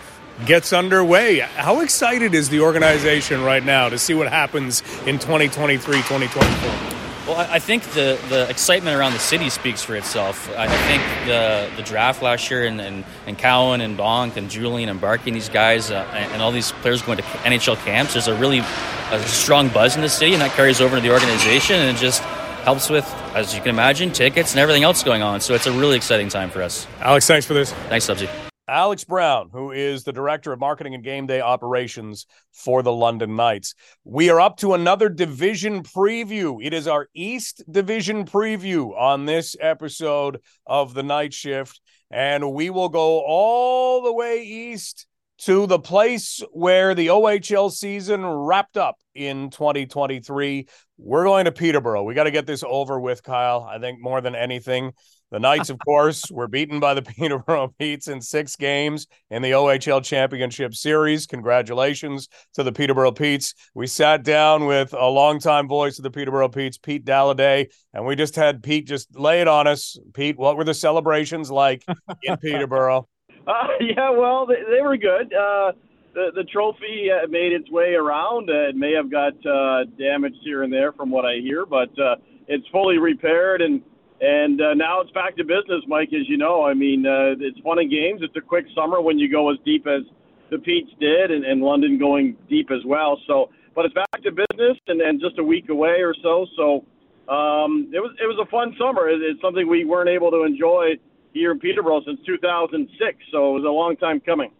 gets 0.45 0.73
underway. 0.73 1.39
How 1.39 1.81
excited 1.81 2.35
is 2.35 2.49
the 2.49 2.61
organization 2.61 3.43
right 3.43 3.65
now 3.65 3.89
to 3.89 3.99
see 3.99 4.15
what 4.15 4.29
happens 4.29 4.83
in 5.07 5.19
2023 5.19 5.79
2024? 6.03 6.98
Well, 7.29 7.37
I 7.37 7.59
think 7.59 7.83
the, 7.91 8.19
the 8.31 8.49
excitement 8.49 8.97
around 8.97 9.13
the 9.13 9.19
city 9.19 9.51
speaks 9.51 9.83
for 9.83 9.95
itself. 9.95 10.51
I 10.57 10.67
think 10.67 11.03
the 11.27 11.71
the 11.77 11.83
draft 11.83 12.23
last 12.23 12.51
year 12.51 12.65
and, 12.65 12.81
and, 12.81 13.05
and 13.27 13.37
Cowan 13.37 13.83
and 13.83 13.99
Bonk 13.99 14.39
and 14.39 14.49
Julien 14.49 14.89
and 14.89 14.99
Barkey 14.99 15.27
and 15.27 15.37
these 15.37 15.51
guys 15.51 15.91
uh, 15.91 16.09
and, 16.15 16.33
and, 16.33 16.41
all 16.41 16.53
these 16.53 16.73
players 16.73 17.03
going 17.03 17.19
to 17.19 17.25
NHL 17.25 17.77
camps, 17.85 18.15
there's 18.15 18.29
a 18.29 18.35
really 18.35 18.61
a 18.61 19.23
strong 19.27 19.69
buzz 19.69 19.95
in 19.95 20.01
the 20.01 20.09
city, 20.09 20.33
and 20.33 20.41
that 20.41 20.53
carries 20.53 20.81
over 20.81 20.97
to 20.97 21.03
the 21.03 21.13
organization, 21.13 21.77
and 21.77 21.95
it 21.95 22.01
just 22.01 22.23
helps 22.65 22.89
with, 22.89 23.05
as 23.35 23.55
you 23.55 23.61
can 23.61 23.69
imagine, 23.69 24.11
tickets 24.11 24.53
and 24.53 24.61
everything 24.61 24.85
else 24.85 25.03
going 25.03 25.21
on. 25.21 25.43
So 25.43 25.53
it's 25.53 25.67
a 25.67 25.73
really 25.73 25.97
exciting 25.97 26.31
time 26.31 26.49
for 26.49 26.63
us. 26.63 26.87
Alex, 27.01 27.27
thanks 27.27 27.45
for 27.45 27.53
this. 27.53 27.75
Thanks, 27.91 28.07
Subsy. 28.07 28.48
Alex 28.69 29.03
Brown, 29.03 29.49
who 29.51 29.71
is 29.71 30.05
the 30.05 30.13
director 30.13 30.53
of 30.53 30.61
marketing 30.61 30.95
and 30.95 31.03
game 31.03 31.27
day 31.27 31.41
operations 31.41 32.27
for 32.53 32.83
the 32.83 32.93
London 32.93 33.35
Knights. 33.35 33.75
We 34.05 34.29
are 34.29 34.41
up 34.41 34.59
to 34.59 34.75
another 34.75 35.09
division 35.09 35.83
preview. 35.83 36.59
It 36.63 36.75
is 36.75 36.87
our 36.87 37.09
East 37.15 37.65
Division 37.71 38.27
preview 38.27 38.95
on 38.99 39.25
this 39.25 39.57
episode 39.59 40.41
of 40.67 40.93
the 40.93 41.03
Knight 41.03 41.33
Shift. 41.33 41.81
and 42.11 42.53
we 42.53 42.71
will 42.71 42.89
go 42.89 43.21
all 43.21 44.03
the 44.03 44.13
way 44.13 44.43
east 44.43 45.07
to 45.39 45.67
the 45.67 45.79
place 45.79 46.43
where 46.53 46.95
the 46.95 47.09
OHL 47.09 47.71
season 47.71 48.27
wrapped 48.27 48.77
up 48.77 48.97
in 49.15 49.51
2023. 49.51 50.67
We're 50.99 51.25
going 51.25 51.45
to 51.45 51.53
Peterborough. 51.53 52.03
We 52.03 52.15
got 52.15 52.25
to 52.25 52.31
get 52.31 52.47
this 52.47 52.65
over 52.67 52.99
with, 52.99 53.23
Kyle. 53.23 53.63
I 53.63 53.79
think 53.79 54.01
more 54.01 54.21
than 54.21 54.35
anything, 54.35 54.93
the 55.31 55.39
Knights, 55.39 55.71
of 55.71 55.79
course, 55.85 56.29
were 56.31 56.49
beaten 56.49 56.81
by 56.81 56.95
the 56.95 57.03
Peterborough 57.19 57.73
Petes 57.79 58.09
in 58.09 58.21
six 58.21 58.57
games 58.57 59.07
in 59.31 59.43
the 59.43 59.53
OHL 59.53 60.03
Championship 60.03 60.75
Series. 60.75 61.27
Congratulations 61.27 62.29
to 62.55 62.65
the 62.65 62.73
Peterborough 62.73 63.13
Petes. 63.13 63.55
We 63.75 63.87
sat 63.87 64.25
down 64.25 64.67
with 64.67 64.93
a 64.93 65.07
longtime 65.07 65.69
voice 65.69 65.99
of 65.99 66.03
the 66.03 66.11
Peterborough 66.11 66.49
Petes, 66.49 66.79
Pete 66.79 67.05
Dalliday, 67.05 67.67
and 67.95 68.05
we 68.05 68.17
just 68.17 68.35
had 68.35 68.63
Pete 68.63 68.87
just 68.87 69.17
lay 69.17 69.41
it 69.41 69.49
on 69.49 69.69
us. 69.69 69.97
Pete, 70.15 70.37
what 70.37 70.57
were 70.57 70.65
the 70.65 70.75
celebrations 70.75 71.49
like 71.49 71.85
in 72.25 72.37
Peterborough? 72.43 73.09
Uh, 73.59 73.69
yeah, 73.81 74.11
well, 74.11 74.45
they, 74.45 74.61
they 74.71 74.83
were 74.83 74.99
good. 74.99 75.33
Uh, 75.33 75.73
the 76.13 76.29
the 76.35 76.45
trophy 76.53 77.09
uh, 77.11 77.27
made 77.29 77.53
its 77.53 77.71
way 77.71 77.95
around. 77.95 78.51
Uh, 78.51 78.69
it 78.69 78.77
may 78.77 78.93
have 78.93 79.11
got 79.11 79.33
uh, 79.47 79.85
damaged 79.99 80.37
here 80.45 80.65
and 80.65 80.73
there, 80.73 80.93
from 80.93 81.11
what 81.11 81.25
I 81.25 81.37
hear, 81.41 81.65
but 81.65 81.89
uh, 81.99 82.17
it's 82.47 82.67
fully 82.69 82.99
repaired 82.99 83.63
and 83.63 83.81
and 84.21 84.61
uh, 84.61 84.75
now 84.75 85.01
it's 85.01 85.13
back 85.13 85.37
to 85.37 85.45
business, 85.45 85.83
Mike. 85.87 86.09
As 86.09 86.29
you 86.29 86.37
know, 86.37 86.65
I 86.65 86.75
mean, 86.75 87.07
uh, 87.07 87.39
it's 87.39 87.59
fun 87.61 87.79
and 87.79 87.91
games. 87.91 88.21
It's 88.23 88.37
a 88.37 88.41
quick 88.41 88.67
summer 88.75 89.01
when 89.01 89.19
you 89.19 89.31
go 89.31 89.51
as 89.51 89.59
deep 89.65 89.87
as 89.87 90.03
the 90.51 90.59
Petes 90.59 90.91
did, 90.99 91.31
and, 91.31 91.45
and 91.45 91.63
London 91.63 91.99
going 91.99 92.37
deep 92.49 92.71
as 92.71 92.85
well. 92.85 93.19
So, 93.27 93.51
but 93.77 93.85
it's 93.85 93.95
back 93.95 94.23
to 94.25 94.31
business, 94.31 94.77
and, 94.89 95.01
and 95.01 95.21
just 95.21 95.39
a 95.39 95.45
week 95.45 95.69
away 95.69 96.03
or 96.03 96.15
so. 96.23 96.47
So, 96.57 96.85
um, 97.33 97.93
it 97.95 98.01
was 98.01 98.13
it 98.21 98.27
was 98.27 98.39
a 98.43 98.51
fun 98.51 98.75
summer. 98.79 99.09
It, 99.09 99.23
it's 99.23 99.41
something 99.41 99.69
we 99.69 99.85
weren't 99.85 100.11
able 100.11 100.31
to 100.33 100.43
enjoy 100.43 100.99
here 101.33 101.53
in 101.53 101.59
Peterborough 101.59 102.03
since 102.05 102.21
2006. 102.27 103.17
So 103.33 103.51
it 103.51 103.61
was 103.61 103.65
a 103.65 103.71
long 103.71 103.97
time 103.97 104.21
coming. 104.21 104.51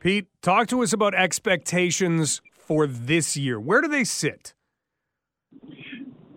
Pete, 0.00 0.26
talk 0.42 0.68
to 0.68 0.82
us 0.82 0.92
about 0.92 1.14
expectations 1.14 2.42
for 2.52 2.86
this 2.86 3.36
year. 3.36 3.58
Where 3.58 3.80
do 3.80 3.88
they 3.88 4.04
sit? 4.04 4.54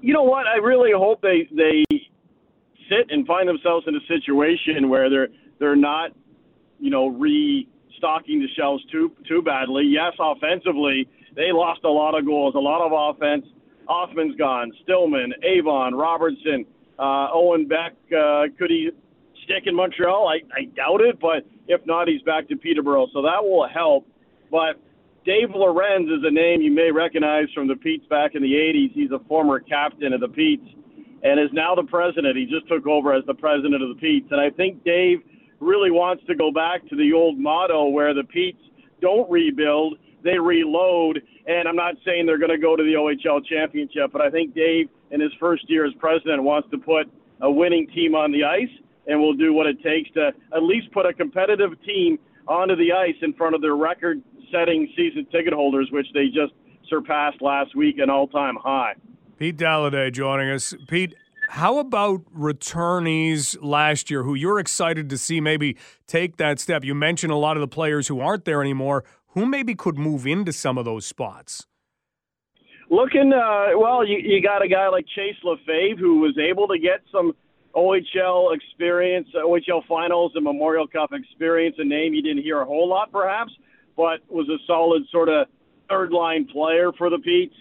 You 0.02 0.14
know 0.14 0.24
what? 0.24 0.48
I 0.48 0.58
really 0.58 0.92
hope 0.96 1.22
they 1.22 1.50
they 1.52 1.84
sit 2.90 3.08
and 3.10 3.28
find 3.28 3.48
themselves 3.48 3.86
in 3.88 3.96
a 3.96 4.00
situation 4.08 4.90
where 4.90 5.10
they're 5.10 5.28
they're 5.60 5.76
not, 5.76 6.12
you 6.80 6.90
know, 6.90 7.08
restocking 7.08 8.40
the 8.40 8.48
shelves 8.56 8.84
too 8.92 9.12
too 9.28 9.42
badly. 9.42 9.84
Yes, 9.86 10.14
offensively, 10.20 11.10
they 11.36 11.52
lost 11.52 11.82
a 11.84 11.90
lot 11.90 12.18
of 12.18 12.26
goals, 12.26 12.56
a 12.56 12.60
lot 12.60 12.86
of 12.86 12.92
offense. 12.94 13.46
Othmann's 13.90 14.36
gone, 14.36 14.72
Stillman, 14.84 15.34
Avon, 15.44 15.96
Robertson, 15.96 16.66
uh, 17.00 17.30
Owen 17.34 17.68
Beck. 17.68 17.94
Uh, 18.12 18.44
could 18.58 18.70
he 18.70 18.92
stick 19.48 19.64
in 19.66 19.76
Montreal? 19.76 20.28
I, 20.28 20.44
I 20.54 20.66
doubt 20.76 21.02
it, 21.02 21.20
but 21.20 21.48
if 21.68 21.82
not, 21.86 22.08
he's 22.08 22.22
back 22.22 22.48
to 22.50 22.56
Peterborough, 22.56 23.08
so 23.14 23.22
that 23.22 23.42
will 23.42 23.68
help. 23.68 24.06
But 24.52 24.80
Dave 25.26 25.50
Lorentz 25.56 26.12
is 26.12 26.24
a 26.24 26.32
name 26.32 26.62
you 26.62 26.72
may 26.72 26.92
recognize 26.92 27.48
from 27.54 27.68
the 27.68 27.76
Petes 27.76 28.06
back 28.10 28.36
in 28.36 28.42
the 28.42 28.54
80s. 28.54 28.92
He's 28.94 29.12
a 29.12 29.20
former 29.28 29.60
captain 29.60 30.14
of 30.14 30.22
the 30.22 30.28
Petes 30.28 30.68
and 31.24 31.40
is 31.40 31.50
now 31.52 31.76
the 31.76 31.84
president. 31.84 32.38
He 32.38 32.46
just 32.46 32.68
took 32.68 32.86
over 32.88 33.14
as 33.14 33.26
the 33.26 33.34
president 33.34 33.82
of 33.82 33.90
the 33.90 34.00
Petes. 34.00 34.28
And 34.32 34.40
I 34.40 34.50
think 34.50 34.84
Dave 34.84 35.20
really 35.60 35.92
wants 35.92 36.24
to 36.28 36.36
go 36.36 36.52
back 36.52 36.88
to 36.90 36.96
the 36.96 37.12
old 37.14 37.40
motto 37.40 37.90
where 37.90 38.14
the 38.14 38.24
Petes 38.24 38.62
don't 39.02 39.30
rebuild, 39.30 39.98
they 40.24 40.38
reload. 40.38 41.22
And 41.48 41.68
I'm 41.68 41.76
not 41.76 41.96
saying 42.06 42.26
they're 42.26 42.40
going 42.40 42.52
to 42.52 42.58
go 42.58 42.76
to 42.76 42.84
the 42.84 42.94
OHL 42.94 43.46
championship, 43.46 44.12
but 44.12 44.22
I 44.22 44.30
think 44.30 44.54
Dave, 44.54 44.90
in 45.12 45.20
his 45.20 45.32
first 45.40 45.70
year 45.70 45.86
as 45.86 45.94
president, 46.00 46.44
wants 46.44 46.70
to 46.72 46.78
put 46.78 47.12
a 47.42 47.50
winning 47.50 47.88
team 47.88 48.16
on 48.16 48.32
the 48.32 48.44
ice 48.44 48.74
and 49.08 49.20
we'll 49.20 49.34
do 49.34 49.54
what 49.54 49.66
it 49.66 49.82
takes 49.82 50.12
to 50.12 50.32
at 50.56 50.64
least 50.64 50.92
put 50.92 51.06
a 51.06 51.14
competitive 51.14 51.72
team 51.84 52.20
onto 52.48 52.76
the 52.76 52.92
ice 52.92 53.16
in 53.22 53.34
front 53.34 53.56
of 53.56 53.62
their 53.62 53.76
record 53.76 54.22
setting 54.52 54.88
season 54.96 55.26
ticket 55.32 55.54
holders, 55.54 55.90
which 55.92 56.08
they 56.14 56.28
just 56.28 56.54
surpassed 56.90 57.42
last 57.42 57.76
week, 57.76 57.98
an 58.00 58.10
all 58.10 58.28
time 58.28 58.56
high. 58.62 58.94
Pete 59.38 59.58
Dalliday 59.58 60.12
joining 60.12 60.50
us. 60.50 60.74
Pete, 60.88 61.14
how 61.50 61.80
about 61.80 62.24
returnees 62.34 63.58
last 63.62 64.10
year 64.10 64.24
who 64.24 64.36
you're 64.36 64.60
excited 64.60 65.10
to 65.10 65.18
see 65.18 65.40
maybe 65.40 65.78
take 66.08 66.38
that 66.38 66.60
step? 66.60 66.84
You 66.84 66.96
mentioned 66.96 67.32
a 67.32 67.38
lot 67.38 67.56
of 67.56 67.62
the 67.62 67.68
players 67.68 68.08
who 68.08 68.20
aren't 68.20 68.46
there 68.46 68.62
anymore. 68.62 69.04
Who 69.30 69.46
maybe 69.46 69.76
could 69.76 69.98
move 69.98 70.26
into 70.26 70.52
some 70.52 70.78
of 70.78 70.86
those 70.86 71.06
spots? 71.06 71.68
Looking, 72.90 73.34
uh, 73.34 73.78
well, 73.78 74.06
you, 74.08 74.18
you 74.18 74.42
got 74.42 74.64
a 74.64 74.68
guy 74.68 74.88
like 74.88 75.06
Chase 75.14 75.36
Lefebvre 75.44 75.98
who 76.00 76.20
was 76.20 76.38
able 76.38 76.68
to 76.70 76.80
get 76.80 77.02
some 77.12 77.34
OHL 77.78 78.56
experience, 78.56 79.28
OHL 79.36 79.86
finals 79.88 80.32
and 80.34 80.44
Memorial 80.44 80.88
Cup 80.88 81.12
experience, 81.14 81.76
a 81.78 81.86
name 81.86 82.16
you 82.16 82.24
didn't 82.24 82.42
hear 82.42 82.62
a 82.62 82.66
whole 82.66 82.90
lot 82.90 83.12
perhaps, 83.12 83.52
but 83.96 84.20
was 84.30 84.50
a 84.50 84.58
solid 84.66 85.04
sort 85.12 85.30
of 85.30 85.48
third 85.88 86.12
line 86.12 86.48
player 86.52 86.92
for 86.98 87.12
the 87.12 87.20
Petes 87.20 87.54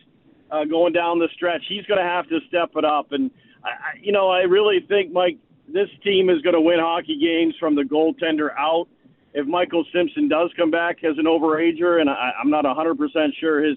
uh, 0.51 0.65
going 0.65 0.95
down 0.95 1.19
the 1.19 1.29
stretch. 1.35 1.63
He's 1.69 1.85
going 1.85 1.99
to 1.99 2.09
have 2.09 2.27
to 2.31 2.39
step 2.49 2.71
it 2.77 2.85
up. 2.85 3.13
And, 3.13 3.31
I, 3.63 3.99
you 4.01 4.11
know, 4.11 4.31
I 4.31 4.41
really 4.41 4.81
think, 4.89 5.13
Mike, 5.13 5.37
this 5.69 5.89
team 6.03 6.31
is 6.31 6.41
going 6.41 6.55
to 6.55 6.63
win 6.63 6.79
hockey 6.81 7.19
games 7.21 7.55
from 7.61 7.75
the 7.75 7.83
goaltender 7.83 8.57
out. 8.59 8.89
If 9.35 9.47
Michael 9.47 9.85
Simpson 9.93 10.29
does 10.29 10.51
come 10.57 10.71
back 10.71 11.05
as 11.05 11.19
an 11.19 11.27
overager, 11.27 12.01
and 12.01 12.09
I, 12.09 12.31
I'm 12.41 12.49
not 12.49 12.65
100% 12.65 12.97
sure 13.39 13.63
his 13.63 13.77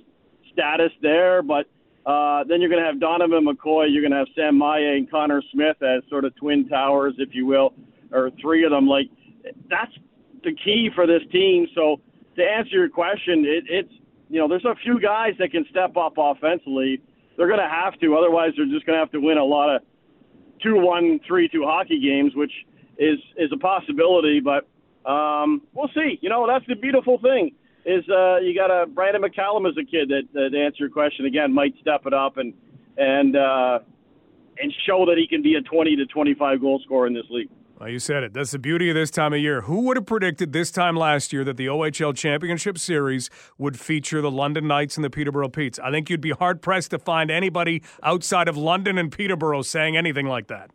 status 0.54 0.92
there, 1.02 1.42
but 1.42 1.66
uh, 2.10 2.44
then 2.46 2.60
you're 2.60 2.72
going 2.72 2.82
to 2.82 2.88
have 2.88 3.00
Donovan 3.00 3.46
McCoy, 3.46 3.86
you're 3.92 4.02
going 4.02 4.14
to 4.14 4.18
have 4.18 4.28
Sam 4.36 4.58
Maillet 4.58 4.98
and 4.98 5.12
Connor 5.12 5.44
Smith 5.52 5.78
as 5.84 6.02
sort 6.10 6.26
of 6.26 6.36
twin 6.38 6.68
towers, 6.68 7.14
if 7.20 7.30
you 7.34 7.46
will, 7.46 7.74
or 8.12 8.32
three 8.42 8.64
of 8.66 8.72
them. 8.72 8.88
Like 8.88 9.12
that's 9.70 9.92
the 10.44 10.56
key 10.66 10.90
for 10.96 11.06
this 11.06 11.22
team. 11.32 11.68
So 11.76 12.02
to 12.36 12.42
answer 12.42 12.78
your 12.78 12.90
question, 12.90 13.46
it, 13.46 13.64
it's 13.70 13.94
you 14.28 14.40
know, 14.40 14.48
there's 14.48 14.66
a 14.66 14.74
few 14.84 15.00
guys 15.00 15.34
that 15.38 15.52
can 15.52 15.66
step 15.70 15.98
up 15.98 16.14
offensively. 16.18 17.00
They're 17.38 17.48
going 17.48 17.60
to 17.60 17.70
have 17.70 18.00
to, 18.00 18.18
otherwise 18.18 18.54
they're 18.58 18.66
just 18.66 18.88
going 18.88 18.96
to 18.96 19.00
have 19.00 19.12
to 19.12 19.20
win 19.20 19.38
a 19.38 19.46
lot 19.46 19.76
of 19.76 19.82
two-one, 20.64 21.20
three-two 21.28 21.64
hockey 21.64 22.00
games, 22.00 22.34
which 22.36 22.52
is 22.98 23.20
is 23.38 23.52
a 23.54 23.58
possibility. 23.58 24.40
But 24.40 24.68
um, 25.08 25.62
we'll 25.74 25.92
see. 25.94 26.18
You 26.22 26.30
know, 26.30 26.48
that's 26.48 26.66
the 26.66 26.76
beautiful 26.76 27.20
thing 27.20 27.52
is 27.86 28.04
uh, 28.10 28.38
you 28.38 28.54
got 28.56 28.70
a 28.72 28.86
Brandon 28.86 29.22
McCallum 29.22 29.68
as 29.70 29.76
a 29.78 29.86
kid 29.86 30.10
that, 30.10 30.24
that 30.34 30.50
to 30.52 30.60
answer 30.60 30.78
your 30.80 30.90
question 30.90 31.26
again 31.26 31.54
might 31.54 31.74
step 31.82 32.02
it 32.06 32.14
up 32.14 32.38
and 32.38 32.54
and 32.98 33.36
uh, 33.36 33.80
and 34.58 34.74
show 34.86 35.06
that 35.06 35.18
he 35.18 35.28
can 35.28 35.42
be 35.42 35.56
a 35.56 35.62
20 35.62 35.96
to 35.96 36.06
25 36.06 36.62
goal 36.62 36.82
scorer 36.84 37.08
in 37.08 37.14
this 37.14 37.26
league. 37.30 37.50
Well, 37.80 37.88
you 37.88 38.00
said 38.00 38.24
it. 38.24 38.34
That's 38.34 38.52
the 38.52 38.60
beauty 38.60 38.90
of 38.90 38.96
this 38.96 39.10
time 39.10 39.32
of 39.32 39.40
year. 39.40 39.62
Who 39.62 39.84
would 39.84 39.96
have 39.96 40.06
predicted 40.06 40.52
this 40.52 40.70
time 40.70 40.98
last 40.98 41.32
year 41.32 41.46
that 41.46 41.56
the 41.56 41.68
OHL 41.68 42.14
Championship 42.14 42.78
Series 42.78 43.30
would 43.58 43.80
feature 43.80 44.22
the 44.22 44.30
London 44.30 44.68
Knights 44.68 44.98
and 44.98 45.06
the 45.06 45.10
Peterborough 45.10 45.48
Petes? 45.48 45.80
I 45.80 45.90
think 45.90 46.10
you'd 46.10 46.20
be 46.20 46.32
hard 46.32 46.62
pressed 46.62 46.92
to 46.92 47.00
find 47.00 47.32
anybody 47.32 47.82
outside 48.04 48.50
of 48.50 48.58
London 48.58 48.98
and 48.98 49.10
Peterborough 49.10 49.62
saying 49.62 49.96
anything 49.96 50.26
like 50.26 50.48
that. 50.48 50.72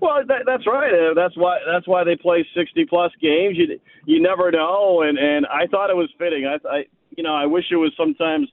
Well, 0.00 0.20
that, 0.26 0.42
that's 0.46 0.66
right. 0.66 0.92
Uh, 0.92 1.14
that's 1.14 1.36
why 1.36 1.58
that's 1.66 1.88
why 1.88 2.04
they 2.04 2.16
play 2.16 2.46
sixty 2.56 2.84
plus 2.84 3.12
games. 3.20 3.56
You 3.56 3.80
you 4.04 4.20
never 4.20 4.50
know, 4.50 5.02
and 5.02 5.18
and 5.18 5.46
I 5.46 5.66
thought 5.66 5.90
it 5.90 5.96
was 5.96 6.10
fitting. 6.18 6.46
I, 6.46 6.56
I 6.68 6.84
you 7.16 7.22
know 7.22 7.34
I 7.34 7.46
wish 7.46 7.64
it 7.70 7.76
was 7.76 7.92
sometimes 7.96 8.48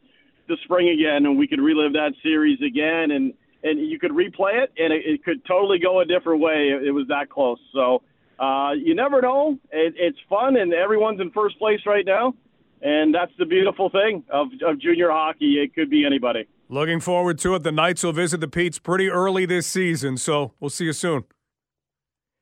the 0.48 0.58
spring 0.64 0.90
again, 0.90 1.26
and 1.26 1.38
we 1.38 1.48
could 1.48 1.60
relive 1.60 1.94
that 1.94 2.14
series 2.24 2.60
again, 2.66 3.12
and 3.12 3.34
and 3.64 3.90
you 3.90 4.00
could 4.00 4.12
replay 4.12 4.64
it, 4.64 4.72
and 4.78 4.94
it, 4.94 5.02
it 5.06 5.24
could 5.24 5.46
totally 5.46 5.80
go 5.80 6.02
a 6.02 6.06
different 6.06 6.42
way. 6.42 6.70
It, 6.72 6.88
it 6.88 6.92
was 6.92 7.08
that 7.10 7.30
close. 7.30 7.60
So 7.74 8.04
uh, 8.40 8.72
you 8.74 8.96
never 8.96 9.22
know. 9.22 9.58
It, 9.72 9.96
it's 9.98 10.18
fun, 10.30 10.58
and 10.58 10.74
everyone's 10.74 11.20
in 11.22 11.32
first 11.32 11.58
place 11.60 11.80
right 11.86 12.06
now, 12.06 12.34
and 12.82 13.14
that's 13.14 13.32
the 13.38 13.46
beautiful 13.46 13.90
thing 13.90 14.24
of, 14.32 14.48
of 14.66 14.80
junior 14.80 15.10
hockey. 15.12 15.62
It 15.64 15.74
could 15.76 15.90
be 15.90 16.06
anybody. 16.06 16.48
Looking 16.70 17.00
forward 17.00 17.38
to 17.40 17.56
it. 17.56 17.64
The 17.64 17.72
Knights 17.72 18.04
will 18.04 18.14
visit 18.14 18.40
the 18.40 18.48
Petes 18.48 18.80
pretty 18.80 19.10
early 19.10 19.46
this 19.46 19.68
season, 19.68 20.18
so 20.18 20.54
we'll 20.60 20.70
see 20.70 20.86
you 20.86 20.94
soon. 20.94 21.24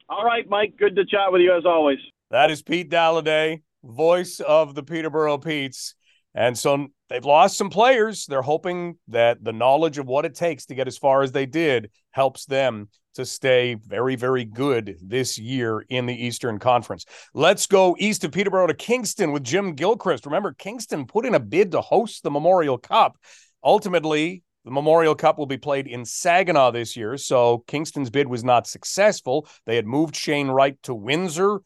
All 0.08 0.24
right, 0.24 0.48
Mike. 0.48 0.76
Good 0.78 0.96
to 0.96 1.06
chat 1.06 1.32
with 1.32 1.42
you 1.42 1.56
as 1.56 1.66
always. 1.66 2.00
That 2.30 2.52
is 2.52 2.62
Pete 2.62 2.90
Dalliday, 2.90 3.62
voice 3.84 4.40
of 4.40 4.76
the 4.76 4.84
Peterborough 4.84 5.38
Petes. 5.38 5.96
And 6.34 6.58
so 6.58 6.88
they've 7.10 7.26
lost 7.26 7.58
some 7.58 7.70
players. 7.70 8.26
They're 8.26 8.42
hoping 8.42 8.98
that 9.10 9.44
the 9.44 9.52
knowledge 9.52 9.98
of 9.98 10.08
what 10.08 10.26
it 10.26 10.36
takes 10.36 10.66
to 10.68 10.76
get 10.76 10.88
as 10.88 10.98
far 10.98 11.24
as 11.24 11.34
they 11.34 11.46
did 11.46 11.92
helps 12.12 12.46
them 12.46 12.88
to 13.16 13.26
stay 13.26 13.74
very, 13.74 14.16
very 14.16 14.46
good 14.46 14.98
this 15.02 15.38
year 15.38 15.86
in 15.90 16.06
the 16.06 16.26
Eastern 16.26 16.60
Conference. 16.60 17.06
Let's 17.34 17.68
go 17.68 17.98
east 18.00 18.24
of 18.24 18.32
Peterborough 18.32 18.68
to 18.68 18.74
Kingston 18.74 19.34
with 19.34 19.44
Jim 19.44 19.74
Gilchrist. 19.74 20.26
Remember, 20.26 20.54
Kingston 20.54 21.06
put 21.06 21.26
in 21.26 21.36
a 21.36 21.40
bid 21.40 21.72
to 21.72 21.82
host 21.82 22.24
the 22.24 22.32
Memorial 22.32 22.78
Cup. 22.78 23.18
Ultimately, 23.64 24.44
the 24.66 24.72
Memorial 24.72 25.16
Cup 25.16 25.38
will 25.38 25.46
be 25.48 25.58
played 25.58 25.88
in 25.88 26.06
Saginaw 26.06 26.72
this 26.72 26.96
year, 26.96 27.18
so 27.18 27.64
Kingston's 27.68 28.10
bid 28.10 28.28
was 28.28 28.44
not 28.44 28.68
successful. 28.68 29.48
They 29.66 29.76
had 29.76 29.88
moved 29.88 30.16
Shane 30.16 30.50
Wright 30.50 30.78
to 30.84 30.94
Windsor, 30.94 31.62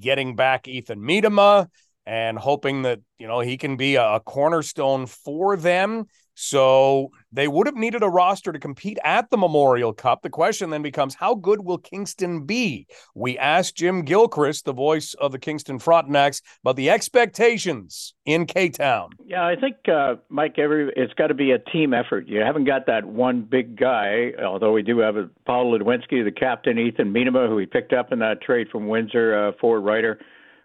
getting 0.00 0.36
back 0.36 0.68
Ethan 0.68 1.00
Miedema 1.00 1.68
and 2.06 2.38
hoping 2.38 2.82
that 2.82 3.00
you 3.18 3.26
know 3.26 3.40
he 3.40 3.56
can 3.56 3.76
be 3.76 3.96
a, 3.96 4.20
cornerstone 4.20 5.06
for 5.06 5.56
them. 5.56 6.04
So 6.34 7.10
they 7.32 7.48
would 7.48 7.66
have 7.66 7.76
needed 7.76 8.02
a 8.02 8.08
roster 8.08 8.52
to 8.52 8.58
compete 8.58 8.98
at 9.04 9.30
the 9.30 9.36
Memorial 9.36 9.92
Cup. 9.92 10.22
The 10.22 10.30
question 10.30 10.70
then 10.70 10.82
becomes 10.82 11.14
how 11.14 11.34
good 11.34 11.64
will 11.64 11.78
Kingston 11.78 12.44
be? 12.44 12.86
We 13.14 13.38
asked 13.38 13.76
Jim 13.76 14.02
Gilchrist, 14.02 14.64
the 14.64 14.72
voice 14.72 15.14
of 15.14 15.32
the 15.32 15.38
Kingston 15.38 15.78
Frontenacs, 15.78 16.42
about 16.62 16.76
the 16.76 16.90
expectations 16.90 18.14
in 18.24 18.46
K 18.46 18.68
Town. 18.68 19.10
Yeah, 19.24 19.46
I 19.46 19.56
think, 19.56 19.76
uh, 19.88 20.16
Mike, 20.28 20.58
every 20.58 20.92
it's 20.96 21.14
got 21.14 21.28
to 21.28 21.34
be 21.34 21.52
a 21.52 21.58
team 21.58 21.94
effort. 21.94 22.26
You 22.26 22.40
haven't 22.40 22.64
got 22.64 22.86
that 22.86 23.04
one 23.04 23.42
big 23.42 23.76
guy, 23.78 24.32
although 24.44 24.72
we 24.72 24.82
do 24.82 24.98
have 24.98 25.16
a 25.16 25.30
Paul 25.46 25.76
Ludwinski, 25.76 26.24
the 26.24 26.32
captain, 26.32 26.78
Ethan 26.78 27.12
Miedema, 27.12 27.48
who 27.48 27.54
we 27.54 27.66
picked 27.66 27.92
up 27.92 28.12
in 28.12 28.18
that 28.20 28.40
trade 28.42 28.68
from 28.70 28.88
Windsor, 28.88 29.36
uh, 29.36 29.52
forward 29.60 29.80
writer. 29.80 30.18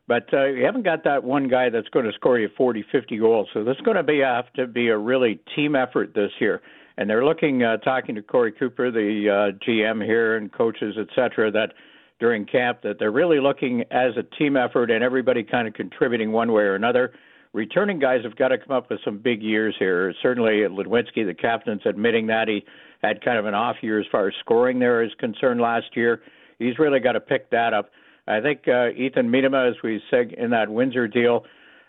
But 0.10 0.34
uh, 0.34 0.46
you 0.48 0.66
haven't 0.66 0.86
got 0.86 1.04
that 1.04 1.24
one 1.24 1.48
guy 1.48 1.70
that's 1.70 1.88
going 1.90 2.06
to 2.06 2.12
score 2.14 2.40
you 2.40 2.50
40, 2.58 2.84
50 2.92 3.18
goals. 3.20 3.48
So 3.54 3.64
this 3.64 3.76
is 3.76 3.82
going 3.82 3.96
to 3.96 4.02
be 4.02 4.22
have 4.22 4.52
to 4.54 4.66
be 4.66 4.88
a 4.88 4.98
really 4.98 5.40
team 5.56 5.76
effort 5.76 6.16
this 6.16 6.32
year. 6.40 6.64
And 6.98 7.08
they're 7.08 7.24
looking, 7.24 7.62
uh, 7.62 7.78
talking 7.78 8.16
to 8.16 8.24
Corey 8.24 8.52
Cooper, 8.52 8.90
the 8.90 9.30
uh, 9.30 9.64
GM 9.64 10.04
here, 10.04 10.36
and 10.36 10.52
coaches, 10.52 10.96
et 11.00 11.10
cetera, 11.14 11.52
that 11.52 11.74
during 12.20 12.48
camp 12.48 12.82
that 12.82 12.98
they're 12.98 13.12
really 13.12 13.40
looking 13.40 13.84
as 13.92 14.14
a 14.18 14.24
team 14.36 14.58
effort 14.58 14.90
and 14.90 15.04
everybody 15.04 15.44
kind 15.44 15.68
of 15.68 15.76
contributing 15.76 16.32
one 16.32 16.52
way 16.54 16.64
or 16.64 16.74
another. 16.74 17.14
Returning 17.54 18.00
guys 18.00 18.24
have 18.24 18.36
got 18.36 18.48
to 18.48 18.58
come 18.58 18.76
up 18.76 18.90
with 18.90 19.00
some 19.06 19.20
big 19.20 19.44
years 19.44 19.76
here. 19.78 20.12
Certainly, 20.24 20.62
Ludwinski, 20.72 21.24
the 21.24 21.36
captain's 21.40 21.82
admitting 21.86 22.26
that 22.28 22.48
he 22.48 22.66
had 23.04 23.24
kind 23.24 23.38
of 23.38 23.46
an 23.46 23.54
off 23.54 23.76
year 23.82 24.00
as 24.00 24.08
far 24.12 24.28
as 24.28 24.34
scoring 24.40 24.80
there 24.80 25.04
is 25.04 25.12
concerned 25.20 25.62
last 25.62 25.96
year. 25.96 26.24
He's 26.58 26.80
really 26.80 27.00
got 27.00 27.12
to 27.12 27.20
pick 27.20 27.52
that 27.52 27.76
up. 27.76 27.92
I 28.30 28.42
think 28.42 28.68
uh, 28.68 28.90
Ethan 28.90 29.30
Miedema, 29.30 29.70
as 29.70 29.76
we 29.84 30.02
said 30.12 30.34
in 30.34 30.52
that 30.52 30.70
Windsor 30.70 31.08
deal, 31.08 31.46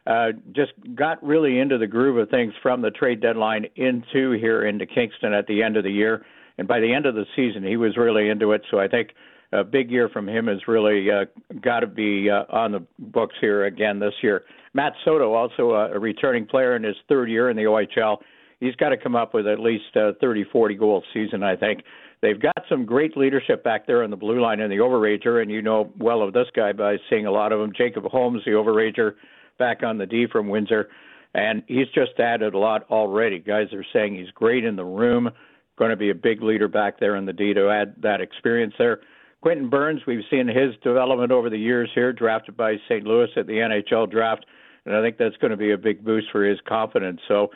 uh, 0.06 0.28
just 0.52 0.72
got 0.94 1.22
really 1.22 1.58
into 1.58 1.76
the 1.76 1.86
groove 1.86 2.16
of 2.16 2.30
things 2.30 2.54
from 2.62 2.80
the 2.80 2.90
trade 2.90 3.20
deadline 3.20 3.66
into 3.76 4.32
here 4.32 4.64
into 4.64 4.86
Kingston 4.86 5.34
at 5.34 5.46
the 5.46 5.62
end 5.62 5.76
of 5.76 5.84
the 5.84 5.90
year. 5.90 6.24
And 6.56 6.66
by 6.66 6.80
the 6.80 6.92
end 6.92 7.04
of 7.04 7.14
the 7.14 7.26
season, 7.36 7.62
he 7.62 7.76
was 7.76 7.96
really 7.96 8.30
into 8.30 8.52
it. 8.52 8.62
So 8.70 8.80
I 8.80 8.88
think 8.88 9.10
a 9.52 9.62
big 9.62 9.90
year 9.90 10.08
from 10.08 10.28
him 10.28 10.46
has 10.46 10.66
really 10.66 11.10
uh, 11.10 11.26
got 11.60 11.80
to 11.80 11.86
be 11.86 12.30
uh, 12.30 12.44
on 12.48 12.72
the 12.72 12.86
books 12.98 13.34
here 13.40 13.66
again 13.66 13.98
this 13.98 14.14
year. 14.22 14.44
Matt 14.72 14.94
Soto, 15.04 15.34
also 15.34 15.72
a, 15.72 15.92
a 15.92 15.98
returning 15.98 16.46
player 16.46 16.74
in 16.74 16.82
his 16.82 16.96
third 17.08 17.28
year 17.28 17.50
in 17.50 17.56
the 17.56 17.64
OHL, 17.64 18.18
he's 18.60 18.76
got 18.76 18.90
to 18.90 18.96
come 18.96 19.16
up 19.16 19.34
with 19.34 19.46
at 19.46 19.58
least 19.58 19.96
uh, 19.96 20.12
30, 20.20 20.44
40 20.52 20.74
goal 20.76 21.02
season, 21.12 21.42
I 21.42 21.56
think. 21.56 21.82
They've 22.22 22.40
got 22.40 22.64
some 22.68 22.84
great 22.84 23.16
leadership 23.16 23.64
back 23.64 23.86
there 23.86 24.02
on 24.02 24.10
the 24.10 24.16
blue 24.16 24.40
line 24.40 24.60
in 24.60 24.68
the 24.68 24.76
overager, 24.76 25.40
and 25.40 25.50
you 25.50 25.62
know 25.62 25.90
well 25.98 26.22
of 26.22 26.34
this 26.34 26.48
guy 26.54 26.72
by 26.72 26.96
seeing 27.08 27.26
a 27.26 27.30
lot 27.30 27.52
of 27.52 27.60
them. 27.60 27.72
Jacob 27.76 28.04
Holmes, 28.04 28.42
the 28.44 28.52
overager, 28.52 29.14
back 29.58 29.82
on 29.82 29.96
the 29.96 30.06
D 30.06 30.26
from 30.30 30.48
Windsor, 30.48 30.88
and 31.34 31.62
he's 31.66 31.88
just 31.94 32.18
added 32.18 32.54
a 32.54 32.58
lot 32.58 32.86
already. 32.90 33.38
Guys 33.38 33.72
are 33.72 33.84
saying 33.92 34.16
he's 34.16 34.30
great 34.32 34.64
in 34.64 34.76
the 34.76 34.84
room, 34.84 35.30
going 35.78 35.90
to 35.90 35.96
be 35.96 36.10
a 36.10 36.14
big 36.14 36.42
leader 36.42 36.68
back 36.68 37.00
there 37.00 37.16
in 37.16 37.24
the 37.24 37.32
D 37.32 37.54
to 37.54 37.70
add 37.70 37.94
that 38.02 38.20
experience 38.20 38.74
there. 38.78 39.00
Quinton 39.40 39.70
Burns, 39.70 40.02
we've 40.06 40.24
seen 40.30 40.46
his 40.48 40.74
development 40.82 41.32
over 41.32 41.48
the 41.48 41.58
years 41.58 41.88
here, 41.94 42.12
drafted 42.12 42.54
by 42.56 42.76
St. 42.88 43.04
Louis 43.04 43.28
at 43.36 43.46
the 43.46 43.54
NHL 43.54 44.10
draft, 44.10 44.44
and 44.84 44.94
I 44.94 45.00
think 45.00 45.16
that's 45.16 45.36
going 45.38 45.52
to 45.52 45.56
be 45.56 45.72
a 45.72 45.78
big 45.78 46.04
boost 46.04 46.26
for 46.30 46.44
his 46.44 46.58
confidence. 46.68 47.20
So 47.28 47.50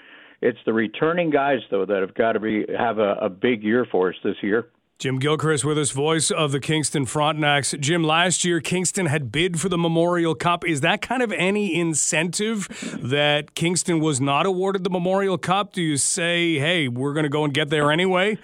it's 0.45 0.59
the 0.67 0.73
returning 0.73 1.31
guys 1.31 1.61
though 1.71 1.87
that 1.87 2.01
have 2.01 2.15
got 2.15 2.33
to 2.33 2.41
be 2.41 2.67
have 2.79 2.99
a, 2.99 3.15
a 3.15 3.29
big 3.29 3.65
year 3.65 3.87
for 3.91 4.11
us 4.11 4.17
this 4.23 4.37
year. 4.43 4.69
Jim 5.01 5.19
Gilchrist 5.19 5.65
with 5.65 5.77
us, 5.77 5.91
voice 5.91 6.31
of 6.31 6.53
the 6.53 6.61
Kingston 6.61 7.05
Frontenacs. 7.05 7.79
Jim, 7.81 8.05
last 8.05 8.45
year 8.45 8.61
Kingston 8.61 9.07
had 9.07 9.33
bid 9.33 9.59
for 9.59 9.69
the 9.69 9.77
Memorial 9.77 10.37
Cup. 10.37 10.65
Is 10.65 10.83
that 10.83 11.03
kind 11.03 11.21
of 11.21 11.33
any 11.33 11.79
incentive 11.79 12.69
that 13.03 13.57
Kingston 13.57 13.99
was 13.99 14.21
not 14.21 14.47
awarded 14.47 14.85
the 14.85 14.91
Memorial 14.91 15.37
Cup? 15.37 15.73
Do 15.73 15.83
you 15.83 15.97
say, 15.97 16.59
hey, 16.59 16.87
we're 16.87 17.13
going 17.13 17.25
to 17.25 17.31
go 17.31 17.43
and 17.45 17.53
get 17.53 17.71
there 17.71 17.91
anyway? 17.91 18.39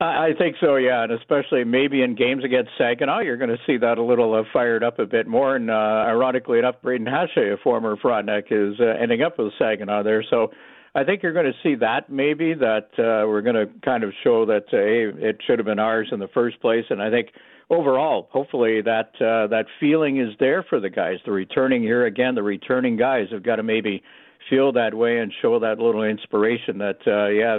I 0.00 0.30
think 0.38 0.56
so, 0.60 0.76
yeah, 0.76 1.02
and 1.02 1.12
especially 1.12 1.64
maybe 1.64 2.02
in 2.02 2.14
games 2.14 2.44
against 2.44 2.70
Saginaw, 2.78 3.20
you're 3.20 3.36
going 3.36 3.50
to 3.50 3.58
see 3.66 3.78
that 3.78 3.98
a 3.98 4.02
little 4.02 4.32
uh, 4.32 4.44
fired 4.52 4.84
up 4.84 5.00
a 5.00 5.06
bit 5.06 5.26
more. 5.26 5.56
And 5.56 5.70
uh, 5.70 5.74
ironically 5.74 6.60
enough, 6.60 6.76
Braden 6.82 7.06
Hache, 7.06 7.52
a 7.52 7.56
former 7.64 7.96
Frontenac, 7.96 8.44
is 8.50 8.78
uh, 8.80 8.84
ending 9.00 9.22
up 9.22 9.38
with 9.38 9.52
Saginaw 9.58 10.04
there. 10.04 10.24
So 10.30 10.52
I 10.94 11.04
think 11.04 11.22
you're 11.22 11.32
going 11.32 11.46
to 11.46 11.58
see 11.62 11.74
that 11.76 12.10
maybe 12.10 12.54
that 12.54 12.88
uh, 12.98 13.26
we're 13.28 13.42
going 13.42 13.56
to 13.56 13.66
kind 13.84 14.04
of 14.04 14.12
show 14.24 14.46
that 14.46 14.64
uh, 14.72 14.76
hey, 14.76 15.28
it 15.28 15.38
should 15.46 15.58
have 15.58 15.66
been 15.66 15.78
ours 15.78 16.08
in 16.12 16.18
the 16.18 16.28
first 16.28 16.60
place, 16.60 16.84
and 16.90 17.02
I 17.02 17.10
think 17.10 17.28
overall, 17.70 18.28
hopefully 18.30 18.80
that 18.82 19.10
uh, 19.16 19.46
that 19.48 19.66
feeling 19.80 20.18
is 20.18 20.34
there 20.40 20.64
for 20.68 20.80
the 20.80 20.90
guys. 20.90 21.18
The 21.24 21.32
returning 21.32 21.82
here 21.82 22.06
again, 22.06 22.34
the 22.34 22.42
returning 22.42 22.96
guys 22.96 23.26
have 23.30 23.42
got 23.42 23.56
to 23.56 23.62
maybe 23.62 24.02
feel 24.48 24.72
that 24.72 24.94
way 24.94 25.18
and 25.18 25.32
show 25.42 25.58
that 25.60 25.78
little 25.78 26.02
inspiration 26.02 26.78
that 26.78 26.98
uh, 27.06 27.28
yeah, 27.28 27.58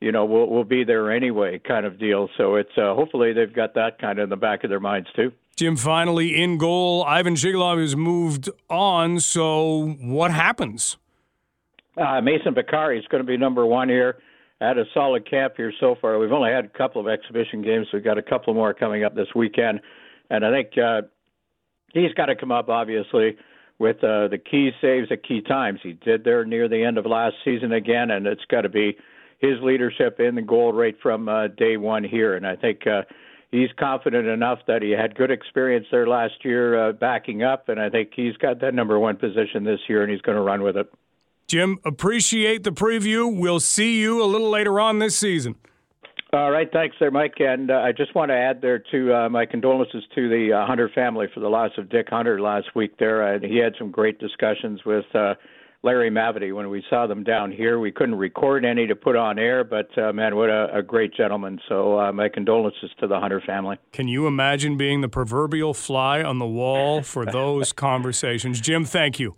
you 0.00 0.12
know 0.12 0.24
we'll 0.24 0.48
we'll 0.48 0.64
be 0.64 0.84
there 0.84 1.10
anyway 1.10 1.60
kind 1.66 1.86
of 1.86 1.98
deal. 1.98 2.28
So 2.36 2.56
it's 2.56 2.76
uh, 2.76 2.94
hopefully 2.94 3.32
they've 3.32 3.54
got 3.54 3.74
that 3.74 3.98
kind 4.00 4.18
of 4.18 4.24
in 4.24 4.30
the 4.30 4.36
back 4.36 4.64
of 4.64 4.70
their 4.70 4.80
minds 4.80 5.08
too. 5.16 5.32
Jim, 5.56 5.76
finally 5.76 6.42
in 6.42 6.58
goal. 6.58 7.02
Ivan 7.04 7.34
Zhigalov 7.34 7.80
has 7.80 7.96
moved 7.96 8.50
on. 8.68 9.20
So 9.20 9.96
what 10.02 10.30
happens? 10.30 10.98
Uh, 11.96 12.20
Mason 12.20 12.54
Bakari 12.54 12.98
is 12.98 13.06
going 13.06 13.22
to 13.22 13.26
be 13.26 13.36
number 13.36 13.64
one 13.64 13.88
here. 13.88 14.18
Had 14.60 14.78
a 14.78 14.84
solid 14.94 15.28
camp 15.28 15.54
here 15.56 15.72
so 15.80 15.96
far. 16.00 16.18
We've 16.18 16.32
only 16.32 16.50
had 16.50 16.64
a 16.64 16.68
couple 16.68 17.00
of 17.00 17.08
exhibition 17.08 17.62
games. 17.62 17.88
We've 17.92 18.04
got 18.04 18.18
a 18.18 18.22
couple 18.22 18.54
more 18.54 18.72
coming 18.74 19.04
up 19.04 19.14
this 19.14 19.28
weekend, 19.34 19.80
and 20.30 20.44
I 20.44 20.50
think 20.50 20.78
uh, 20.78 21.02
he's 21.92 22.12
got 22.14 22.26
to 22.26 22.36
come 22.36 22.52
up 22.52 22.68
obviously 22.68 23.36
with 23.78 23.96
uh, 23.98 24.28
the 24.28 24.38
key 24.38 24.70
saves 24.80 25.08
at 25.10 25.22
key 25.22 25.42
times. 25.42 25.80
He 25.82 25.92
did 25.92 26.24
there 26.24 26.44
near 26.44 26.68
the 26.68 26.82
end 26.82 26.96
of 26.96 27.04
last 27.04 27.36
season 27.44 27.72
again, 27.72 28.10
and 28.10 28.26
it's 28.26 28.44
got 28.50 28.62
to 28.62 28.70
be 28.70 28.96
his 29.38 29.60
leadership 29.62 30.18
in 30.18 30.34
the 30.34 30.42
goal 30.42 30.72
rate 30.72 30.96
from 31.02 31.28
uh, 31.28 31.48
day 31.48 31.76
one 31.76 32.02
here. 32.02 32.34
And 32.34 32.46
I 32.46 32.56
think 32.56 32.86
uh, 32.86 33.02
he's 33.50 33.68
confident 33.78 34.26
enough 34.26 34.60
that 34.66 34.80
he 34.80 34.90
had 34.90 35.14
good 35.14 35.30
experience 35.30 35.86
there 35.90 36.06
last 36.06 36.42
year, 36.42 36.88
uh, 36.88 36.92
backing 36.92 37.42
up, 37.42 37.68
and 37.68 37.78
I 37.78 37.90
think 37.90 38.12
he's 38.16 38.36
got 38.38 38.60
that 38.62 38.72
number 38.72 38.98
one 38.98 39.16
position 39.16 39.64
this 39.64 39.80
year, 39.88 40.02
and 40.02 40.10
he's 40.10 40.22
going 40.22 40.36
to 40.36 40.42
run 40.42 40.62
with 40.62 40.78
it. 40.78 40.90
Jim, 41.46 41.78
appreciate 41.84 42.64
the 42.64 42.72
preview. 42.72 43.34
We'll 43.34 43.60
see 43.60 44.00
you 44.00 44.22
a 44.22 44.26
little 44.26 44.50
later 44.50 44.80
on 44.80 44.98
this 44.98 45.16
season. 45.16 45.56
All 46.32 46.50
right, 46.50 46.68
thanks 46.72 46.96
there, 46.98 47.10
Mike. 47.10 47.34
And 47.38 47.70
uh, 47.70 47.74
I 47.74 47.92
just 47.92 48.14
want 48.14 48.30
to 48.30 48.34
add 48.34 48.60
there 48.60 48.82
to 48.90 49.14
uh, 49.14 49.28
my 49.28 49.46
condolences 49.46 50.02
to 50.14 50.28
the 50.28 50.52
uh, 50.52 50.66
Hunter 50.66 50.90
family 50.94 51.26
for 51.32 51.40
the 51.40 51.48
loss 51.48 51.70
of 51.78 51.88
Dick 51.88 52.08
Hunter 52.10 52.40
last 52.40 52.74
week. 52.74 52.98
There, 52.98 53.36
uh, 53.36 53.38
he 53.40 53.58
had 53.58 53.74
some 53.78 53.92
great 53.92 54.18
discussions 54.18 54.84
with 54.84 55.04
uh, 55.14 55.34
Larry 55.84 56.10
Mavety 56.10 56.52
when 56.52 56.68
we 56.68 56.82
saw 56.90 57.06
them 57.06 57.22
down 57.22 57.52
here. 57.52 57.78
We 57.78 57.92
couldn't 57.92 58.16
record 58.16 58.64
any 58.64 58.88
to 58.88 58.96
put 58.96 59.14
on 59.14 59.38
air, 59.38 59.62
but 59.62 59.96
uh, 59.96 60.12
man, 60.12 60.34
what 60.34 60.50
a, 60.50 60.78
a 60.78 60.82
great 60.82 61.14
gentleman! 61.14 61.60
So 61.68 61.98
uh, 61.98 62.12
my 62.12 62.28
condolences 62.28 62.90
to 62.98 63.06
the 63.06 63.20
Hunter 63.20 63.40
family. 63.46 63.76
Can 63.92 64.08
you 64.08 64.26
imagine 64.26 64.76
being 64.76 65.02
the 65.02 65.08
proverbial 65.08 65.74
fly 65.74 66.24
on 66.24 66.40
the 66.40 66.46
wall 66.46 67.02
for 67.02 67.24
those 67.24 67.72
conversations? 67.72 68.60
Jim, 68.60 68.84
thank 68.84 69.20
you. 69.20 69.36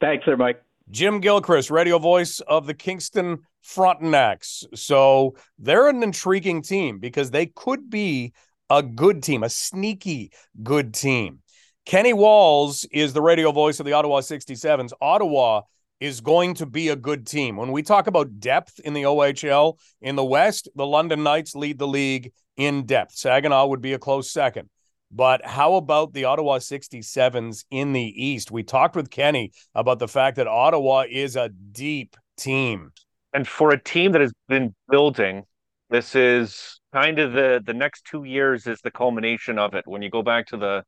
Thanks 0.00 0.26
there, 0.26 0.36
Mike. 0.36 0.62
Jim 0.92 1.20
Gilchrist, 1.20 1.70
radio 1.70 1.98
voice 1.98 2.40
of 2.40 2.66
the 2.66 2.74
Kingston 2.74 3.38
Frontenacs. 3.64 4.64
So 4.74 5.34
they're 5.58 5.88
an 5.88 6.02
intriguing 6.02 6.60
team 6.60 6.98
because 6.98 7.30
they 7.30 7.46
could 7.46 7.88
be 7.88 8.34
a 8.68 8.82
good 8.82 9.22
team, 9.22 9.42
a 9.42 9.48
sneaky 9.48 10.32
good 10.62 10.92
team. 10.92 11.38
Kenny 11.86 12.12
Walls 12.12 12.84
is 12.92 13.14
the 13.14 13.22
radio 13.22 13.52
voice 13.52 13.80
of 13.80 13.86
the 13.86 13.94
Ottawa 13.94 14.20
67s. 14.20 14.92
Ottawa 15.00 15.62
is 15.98 16.20
going 16.20 16.52
to 16.54 16.66
be 16.66 16.90
a 16.90 16.96
good 16.96 17.26
team. 17.26 17.56
When 17.56 17.72
we 17.72 17.82
talk 17.82 18.06
about 18.06 18.38
depth 18.38 18.78
in 18.80 18.92
the 18.92 19.04
OHL 19.04 19.78
in 20.02 20.14
the 20.14 20.24
West, 20.24 20.68
the 20.74 20.86
London 20.86 21.22
Knights 21.22 21.54
lead 21.54 21.78
the 21.78 21.88
league 21.88 22.32
in 22.58 22.84
depth. 22.84 23.14
Saginaw 23.14 23.66
would 23.68 23.80
be 23.80 23.94
a 23.94 23.98
close 23.98 24.30
second. 24.30 24.68
But 25.12 25.44
how 25.44 25.74
about 25.74 26.14
the 26.14 26.24
Ottawa 26.24 26.58
67s 26.58 27.64
in 27.70 27.92
the 27.92 28.24
East? 28.24 28.50
We 28.50 28.62
talked 28.62 28.96
with 28.96 29.10
Kenny 29.10 29.52
about 29.74 29.98
the 29.98 30.08
fact 30.08 30.36
that 30.36 30.46
Ottawa 30.46 31.04
is 31.08 31.36
a 31.36 31.50
deep 31.50 32.16
team. 32.38 32.92
And 33.34 33.46
for 33.46 33.72
a 33.72 33.82
team 33.82 34.12
that 34.12 34.22
has 34.22 34.32
been 34.48 34.74
building, 34.88 35.42
this 35.90 36.14
is 36.14 36.80
kind 36.94 37.18
of 37.18 37.32
the 37.32 37.62
the 37.64 37.74
next 37.74 38.06
two 38.06 38.24
years 38.24 38.66
is 38.66 38.80
the 38.80 38.90
culmination 38.90 39.58
of 39.58 39.74
it. 39.74 39.84
When 39.86 40.00
you 40.00 40.08
go 40.08 40.22
back 40.22 40.46
to 40.48 40.56
the 40.56 40.84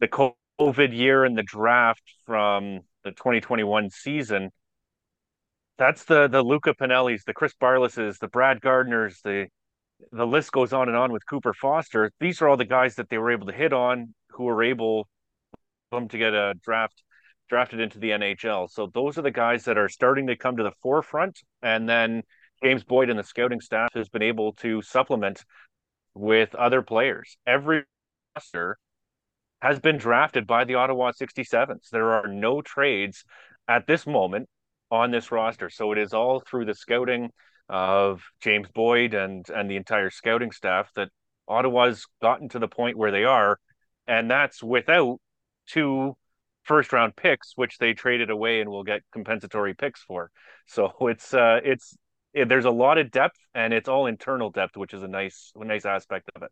the 0.00 0.08
COVID 0.08 0.94
year 0.94 1.24
and 1.24 1.36
the 1.36 1.42
draft 1.42 2.02
from 2.26 2.80
the 3.04 3.12
2021 3.12 3.88
season, 3.88 4.50
that's 5.78 6.04
the 6.04 6.28
the 6.28 6.42
Luca 6.42 6.74
Pinellis, 6.74 7.24
the 7.24 7.32
Chris 7.32 7.54
Barlases, 7.60 8.18
the 8.18 8.28
Brad 8.28 8.60
Gardners, 8.60 9.22
the 9.22 9.48
the 10.10 10.26
list 10.26 10.52
goes 10.52 10.72
on 10.72 10.88
and 10.88 10.96
on 10.96 11.12
with 11.12 11.26
Cooper 11.26 11.54
Foster. 11.54 12.10
These 12.20 12.42
are 12.42 12.48
all 12.48 12.56
the 12.56 12.64
guys 12.64 12.96
that 12.96 13.08
they 13.08 13.18
were 13.18 13.30
able 13.30 13.46
to 13.46 13.52
hit 13.52 13.72
on 13.72 14.14
who 14.30 14.44
were 14.44 14.62
able 14.62 15.08
them 15.90 16.08
to 16.08 16.18
get 16.18 16.34
a 16.34 16.54
draft 16.64 17.02
drafted 17.48 17.80
into 17.80 17.98
the 17.98 18.10
NHL. 18.10 18.70
So 18.70 18.90
those 18.92 19.18
are 19.18 19.22
the 19.22 19.30
guys 19.30 19.64
that 19.64 19.76
are 19.76 19.88
starting 19.88 20.26
to 20.28 20.36
come 20.36 20.56
to 20.56 20.62
the 20.62 20.72
forefront. 20.82 21.38
And 21.60 21.88
then 21.88 22.22
James 22.62 22.82
Boyd 22.82 23.10
and 23.10 23.18
the 23.18 23.24
scouting 23.24 23.60
staff 23.60 23.90
has 23.94 24.08
been 24.08 24.22
able 24.22 24.54
to 24.54 24.80
supplement 24.80 25.44
with 26.14 26.54
other 26.54 26.80
players. 26.80 27.36
Every 27.46 27.84
roster 28.34 28.78
has 29.60 29.78
been 29.80 29.98
drafted 29.98 30.46
by 30.46 30.64
the 30.64 30.76
Ottawa 30.76 31.12
67s. 31.12 31.90
There 31.90 32.12
are 32.12 32.26
no 32.26 32.62
trades 32.62 33.24
at 33.68 33.86
this 33.86 34.06
moment 34.06 34.48
on 34.90 35.10
this 35.10 35.30
roster. 35.30 35.68
So 35.68 35.92
it 35.92 35.98
is 35.98 36.14
all 36.14 36.40
through 36.40 36.64
the 36.64 36.74
scouting 36.74 37.30
of 37.72 38.22
James 38.42 38.68
Boyd 38.74 39.14
and 39.14 39.48
and 39.48 39.68
the 39.68 39.76
entire 39.76 40.10
scouting 40.10 40.52
staff 40.52 40.90
that 40.94 41.08
Ottawa's 41.48 42.06
gotten 42.20 42.50
to 42.50 42.58
the 42.58 42.68
point 42.68 42.98
where 42.98 43.10
they 43.10 43.24
are, 43.24 43.58
and 44.06 44.30
that's 44.30 44.62
without 44.62 45.18
two 45.66 46.14
first 46.64 46.92
round 46.92 47.16
picks, 47.16 47.52
which 47.56 47.78
they 47.78 47.94
traded 47.94 48.28
away 48.28 48.60
and 48.60 48.68
will 48.68 48.84
get 48.84 49.00
compensatory 49.10 49.74
picks 49.74 50.02
for. 50.02 50.30
So 50.66 50.92
it's 51.00 51.32
uh 51.32 51.60
it's 51.64 51.96
it, 52.34 52.48
there's 52.48 52.66
a 52.66 52.70
lot 52.70 52.98
of 52.98 53.10
depth 53.10 53.38
and 53.54 53.72
it's 53.72 53.88
all 53.88 54.06
internal 54.06 54.50
depth, 54.50 54.76
which 54.76 54.92
is 54.92 55.02
a 55.02 55.08
nice 55.08 55.50
nice 55.56 55.86
aspect 55.86 56.30
of 56.36 56.42
it. 56.42 56.50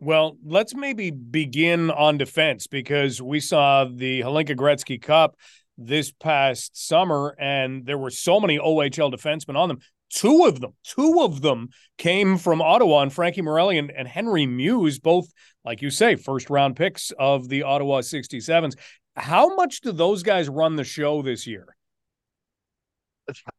Well, 0.00 0.36
let's 0.44 0.74
maybe 0.74 1.10
begin 1.10 1.90
on 1.90 2.16
defense 2.16 2.66
because 2.66 3.20
we 3.22 3.38
saw 3.40 3.84
the 3.84 4.20
Hlinka 4.22 4.56
Gretzky 4.56 5.00
Cup 5.00 5.36
this 5.78 6.12
past 6.12 6.76
summer, 6.76 7.36
and 7.38 7.86
there 7.86 7.98
were 7.98 8.10
so 8.10 8.40
many 8.40 8.58
OHL 8.58 9.12
defensemen 9.12 9.56
on 9.56 9.68
them. 9.68 9.78
Two 10.12 10.44
of 10.44 10.60
them, 10.60 10.74
two 10.84 11.22
of 11.22 11.40
them 11.40 11.70
came 11.96 12.36
from 12.36 12.60
Ottawa, 12.60 13.00
and 13.00 13.12
Frankie 13.12 13.40
Marrelli 13.40 13.78
and, 13.78 13.90
and 13.90 14.06
Henry 14.06 14.46
Mews, 14.46 14.98
both, 14.98 15.26
like 15.64 15.80
you 15.80 15.88
say, 15.88 16.16
first 16.16 16.50
round 16.50 16.76
picks 16.76 17.12
of 17.18 17.48
the 17.48 17.62
Ottawa 17.62 18.00
67s. 18.00 18.74
How 19.16 19.54
much 19.54 19.80
do 19.80 19.90
those 19.90 20.22
guys 20.22 20.48
run 20.48 20.76
the 20.76 20.84
show 20.84 21.22
this 21.22 21.46
year? 21.46 21.66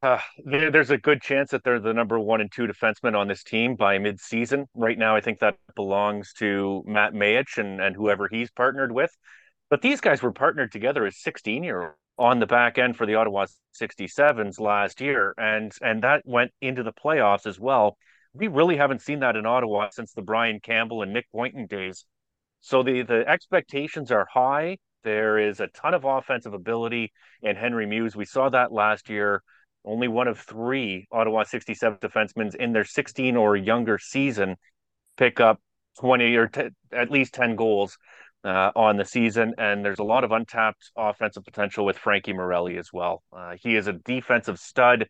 Uh, 0.01 0.19
there's 0.45 0.91
a 0.91 0.97
good 0.97 1.21
chance 1.21 1.49
that 1.51 1.63
they're 1.63 1.79
the 1.79 1.93
number 1.93 2.19
one 2.19 2.41
and 2.41 2.51
two 2.51 2.67
defensemen 2.67 3.17
on 3.17 3.27
this 3.27 3.43
team 3.43 3.75
by 3.75 3.97
mid-season. 3.97 4.67
Right 4.75 4.97
now, 4.97 5.15
I 5.15 5.21
think 5.21 5.39
that 5.39 5.57
belongs 5.75 6.33
to 6.33 6.83
Matt 6.85 7.13
Mayich 7.13 7.57
and, 7.57 7.81
and 7.81 7.95
whoever 7.95 8.27
he's 8.29 8.51
partnered 8.51 8.91
with. 8.91 9.11
But 9.69 9.81
these 9.81 10.01
guys 10.01 10.21
were 10.21 10.33
partnered 10.33 10.71
together 10.71 11.05
as 11.05 11.17
16 11.17 11.63
year 11.63 11.95
on 12.17 12.39
the 12.39 12.45
back 12.45 12.77
end 12.77 12.95
for 12.95 13.05
the 13.05 13.15
Ottawa 13.15 13.47
67s 13.79 14.59
last 14.59 15.01
year, 15.01 15.33
and 15.37 15.71
and 15.81 16.03
that 16.03 16.21
went 16.25 16.51
into 16.61 16.83
the 16.83 16.93
playoffs 16.93 17.45
as 17.45 17.59
well. 17.59 17.97
We 18.33 18.47
really 18.47 18.77
haven't 18.77 19.01
seen 19.01 19.19
that 19.19 19.35
in 19.35 19.45
Ottawa 19.45 19.89
since 19.91 20.13
the 20.13 20.21
Brian 20.21 20.59
Campbell 20.59 21.01
and 21.01 21.13
Nick 21.13 21.27
Boynton 21.31 21.67
days. 21.67 22.05
So 22.61 22.83
the 22.83 23.03
the 23.03 23.27
expectations 23.27 24.11
are 24.11 24.27
high. 24.31 24.77
There 25.03 25.37
is 25.37 25.59
a 25.59 25.67
ton 25.67 25.93
of 25.93 26.05
offensive 26.05 26.53
ability 26.53 27.11
in 27.41 27.55
Henry 27.55 27.85
Mews. 27.85 28.15
We 28.15 28.25
saw 28.25 28.49
that 28.49 28.71
last 28.71 29.09
year. 29.09 29.43
Only 29.85 30.07
one 30.07 30.29
of 30.29 30.39
three 30.39 31.07
Ottawa 31.11 31.43
67 31.43 31.97
defensemen 31.99 32.55
in 32.55 32.71
their 32.71 32.85
16 32.85 33.35
or 33.35 33.57
younger 33.57 33.97
season 33.97 34.55
pick 35.17 35.41
up 35.41 35.59
20 35.99 36.35
or 36.35 36.47
t- 36.47 36.69
at 36.93 37.11
least 37.11 37.33
10 37.33 37.57
goals 37.57 37.97
uh, 38.43 38.71
on 38.75 38.97
the 38.97 39.05
season, 39.05 39.53
and 39.57 39.83
there's 39.83 39.99
a 39.99 40.03
lot 40.03 40.23
of 40.23 40.31
untapped 40.31 40.91
offensive 40.97 41.45
potential 41.45 41.85
with 41.85 41.97
Frankie 41.97 42.33
Marrelli 42.33 42.77
as 42.77 42.89
well. 42.91 43.23
Uh, 43.35 43.55
he 43.61 43.75
is 43.75 43.87
a 43.87 43.93
defensive 43.93 44.59
stud. 44.59 45.07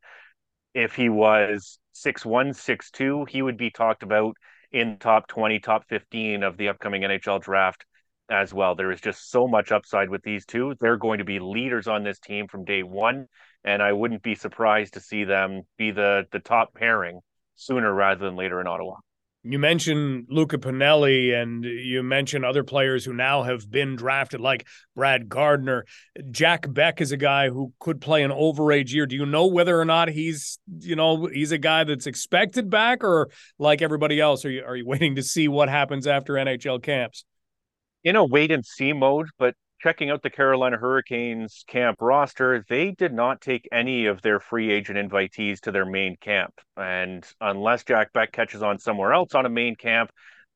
If 0.74 0.96
he 0.96 1.10
was 1.10 1.80
six 1.94 2.26
one, 2.26 2.54
six 2.54 2.92
two, 2.92 3.26
he 3.30 3.42
would 3.42 3.58
be 3.58 3.72
talked 3.72 4.04
about 4.04 4.36
in 4.72 4.98
top 4.98 5.28
20, 5.28 5.60
top 5.60 5.86
15 5.88 6.44
of 6.44 6.58
the 6.58 6.70
upcoming 6.70 7.04
NHL 7.04 7.42
draft 7.42 7.86
as 8.30 8.54
well. 8.54 8.76
There 8.76 8.92
is 8.92 9.02
just 9.02 9.30
so 9.30 9.48
much 9.48 9.72
upside 9.72 10.10
with 10.10 10.24
these 10.24 10.46
two. 10.46 10.76
They're 10.80 10.98
going 10.98 11.20
to 11.20 11.26
be 11.26 11.40
leaders 11.40 11.88
on 11.88 12.04
this 12.04 12.20
team 12.20 12.48
from 12.48 12.66
day 12.66 12.82
one, 12.82 13.28
and 13.64 13.82
I 13.82 13.94
wouldn't 13.94 14.24
be 14.24 14.36
surprised 14.36 14.94
to 14.94 15.00
see 15.00 15.24
them 15.24 15.62
be 15.78 15.92
the 15.92 16.26
the 16.32 16.40
top 16.40 16.74
pairing 16.74 17.20
sooner 17.56 17.94
rather 17.94 18.26
than 18.26 18.36
later 18.36 18.60
in 18.60 18.68
Ottawa 18.68 18.96
you 19.44 19.60
mentioned 19.60 20.28
Luca 20.30 20.58
Pinelli 20.58 21.34
and 21.34 21.66
you 21.66 22.02
mentioned 22.02 22.46
other 22.46 22.64
players 22.64 23.04
who 23.04 23.12
now 23.12 23.44
have 23.44 23.70
been 23.70 23.98
drafted, 23.98 24.40
like 24.40 24.66
Brad 24.96 25.28
Gardner. 25.28 25.86
Jack 26.32 26.72
Beck 26.72 27.02
is 27.02 27.12
a 27.12 27.18
guy 27.18 27.50
who 27.50 27.74
could 27.80 28.00
play 28.00 28.24
an 28.24 28.32
overage 28.32 28.94
year. 28.94 29.06
Do 29.06 29.18
you 29.18 29.26
know 29.26 29.48
whether 29.48 29.78
or 29.78 29.84
not 29.84 30.08
he's, 30.08 30.60
you 30.80 30.96
know, 30.96 31.26
he's 31.26 31.52
a 31.52 31.58
guy 31.58 31.84
that's 31.84 32.08
expected 32.08 32.70
back, 32.70 33.04
or 33.04 33.32
like 33.60 33.82
everybody 33.82 34.20
else, 34.22 34.46
are 34.46 34.52
you 34.52 34.64
are 34.64 34.78
you 34.78 34.86
waiting 34.88 35.16
to 35.16 35.24
see 35.24 35.50
what 35.50 35.68
happens 35.68 36.08
after 36.08 36.34
NHL 36.34 36.82
camps? 36.82 37.26
In 38.06 38.16
a 38.16 38.24
wait 38.24 38.52
and 38.52 38.66
see 38.66 38.94
mode, 38.94 39.28
but 39.38 39.56
checking 39.84 40.10
out 40.10 40.22
the 40.22 40.30
Carolina 40.30 40.78
Hurricanes 40.78 41.66
camp 41.68 41.98
roster, 42.00 42.64
they 42.70 42.92
did 42.92 43.12
not 43.12 43.42
take 43.42 43.68
any 43.70 44.06
of 44.06 44.22
their 44.22 44.40
free 44.40 44.72
agent 44.72 44.98
invitees 44.98 45.60
to 45.62 45.74
their 45.74 45.86
main 45.86 46.16
camp. 46.22 46.54
And 46.78 47.26
unless 47.42 47.84
Jack 47.84 48.14
Beck 48.14 48.32
catches 48.32 48.64
on 48.64 48.80
somewhere 48.80 49.12
else 49.12 49.36
on 49.36 49.46
a 49.46 49.50
main 49.50 49.76
camp, 49.76 50.10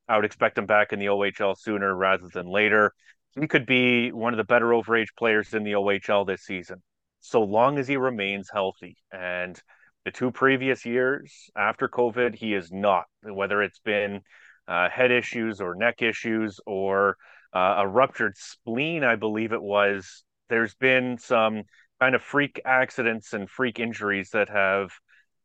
I 0.07 0.15
would 0.15 0.23
expect 0.23 0.57
him 0.57 0.65
back 0.65 0.93
in 0.93 0.99
the 0.99 1.07
OHL 1.07 1.57
sooner 1.57 1.93
rather 1.93 2.29
than 2.33 2.47
later. 2.47 2.93
He 3.37 3.47
could 3.47 3.65
be 3.65 4.13
one 4.13 4.33
of 4.33 4.37
the 4.37 4.45
better 4.45 4.67
overage 4.67 5.13
players 5.17 5.53
in 5.53 5.65
the 5.65 5.73
OHL 5.73 6.25
this 6.25 6.43
season, 6.43 6.81
so 7.19 7.43
long 7.43 7.77
as 7.77 7.87
he 7.87 7.97
remains 7.97 8.49
healthy. 8.51 8.95
And 9.11 9.61
the 10.05 10.11
two 10.11 10.31
previous 10.31 10.85
years 10.85 11.49
after 11.53 11.89
COVID, 11.89 12.33
he 12.33 12.53
is 12.53 12.71
not, 12.71 13.03
whether 13.23 13.61
it's 13.61 13.79
been 13.79 14.21
uh, 14.69 14.87
head 14.87 15.11
issues 15.11 15.59
or 15.59 15.75
neck 15.75 16.01
issues 16.01 16.61
or 16.65 17.17
uh, 17.57 17.75
a 17.79 17.87
ruptured 17.87 18.37
spleen, 18.37 19.03
I 19.03 19.15
believe 19.15 19.51
it 19.51 19.61
was. 19.61 20.23
There's 20.47 20.75
been 20.75 21.17
some 21.17 21.63
kind 21.99 22.13
of 22.13 22.21
freak 22.21 22.61
accidents 22.65 23.33
and 23.33 23.49
freak 23.49 23.79
injuries 23.79 24.29
that 24.33 24.49
have 24.49 24.91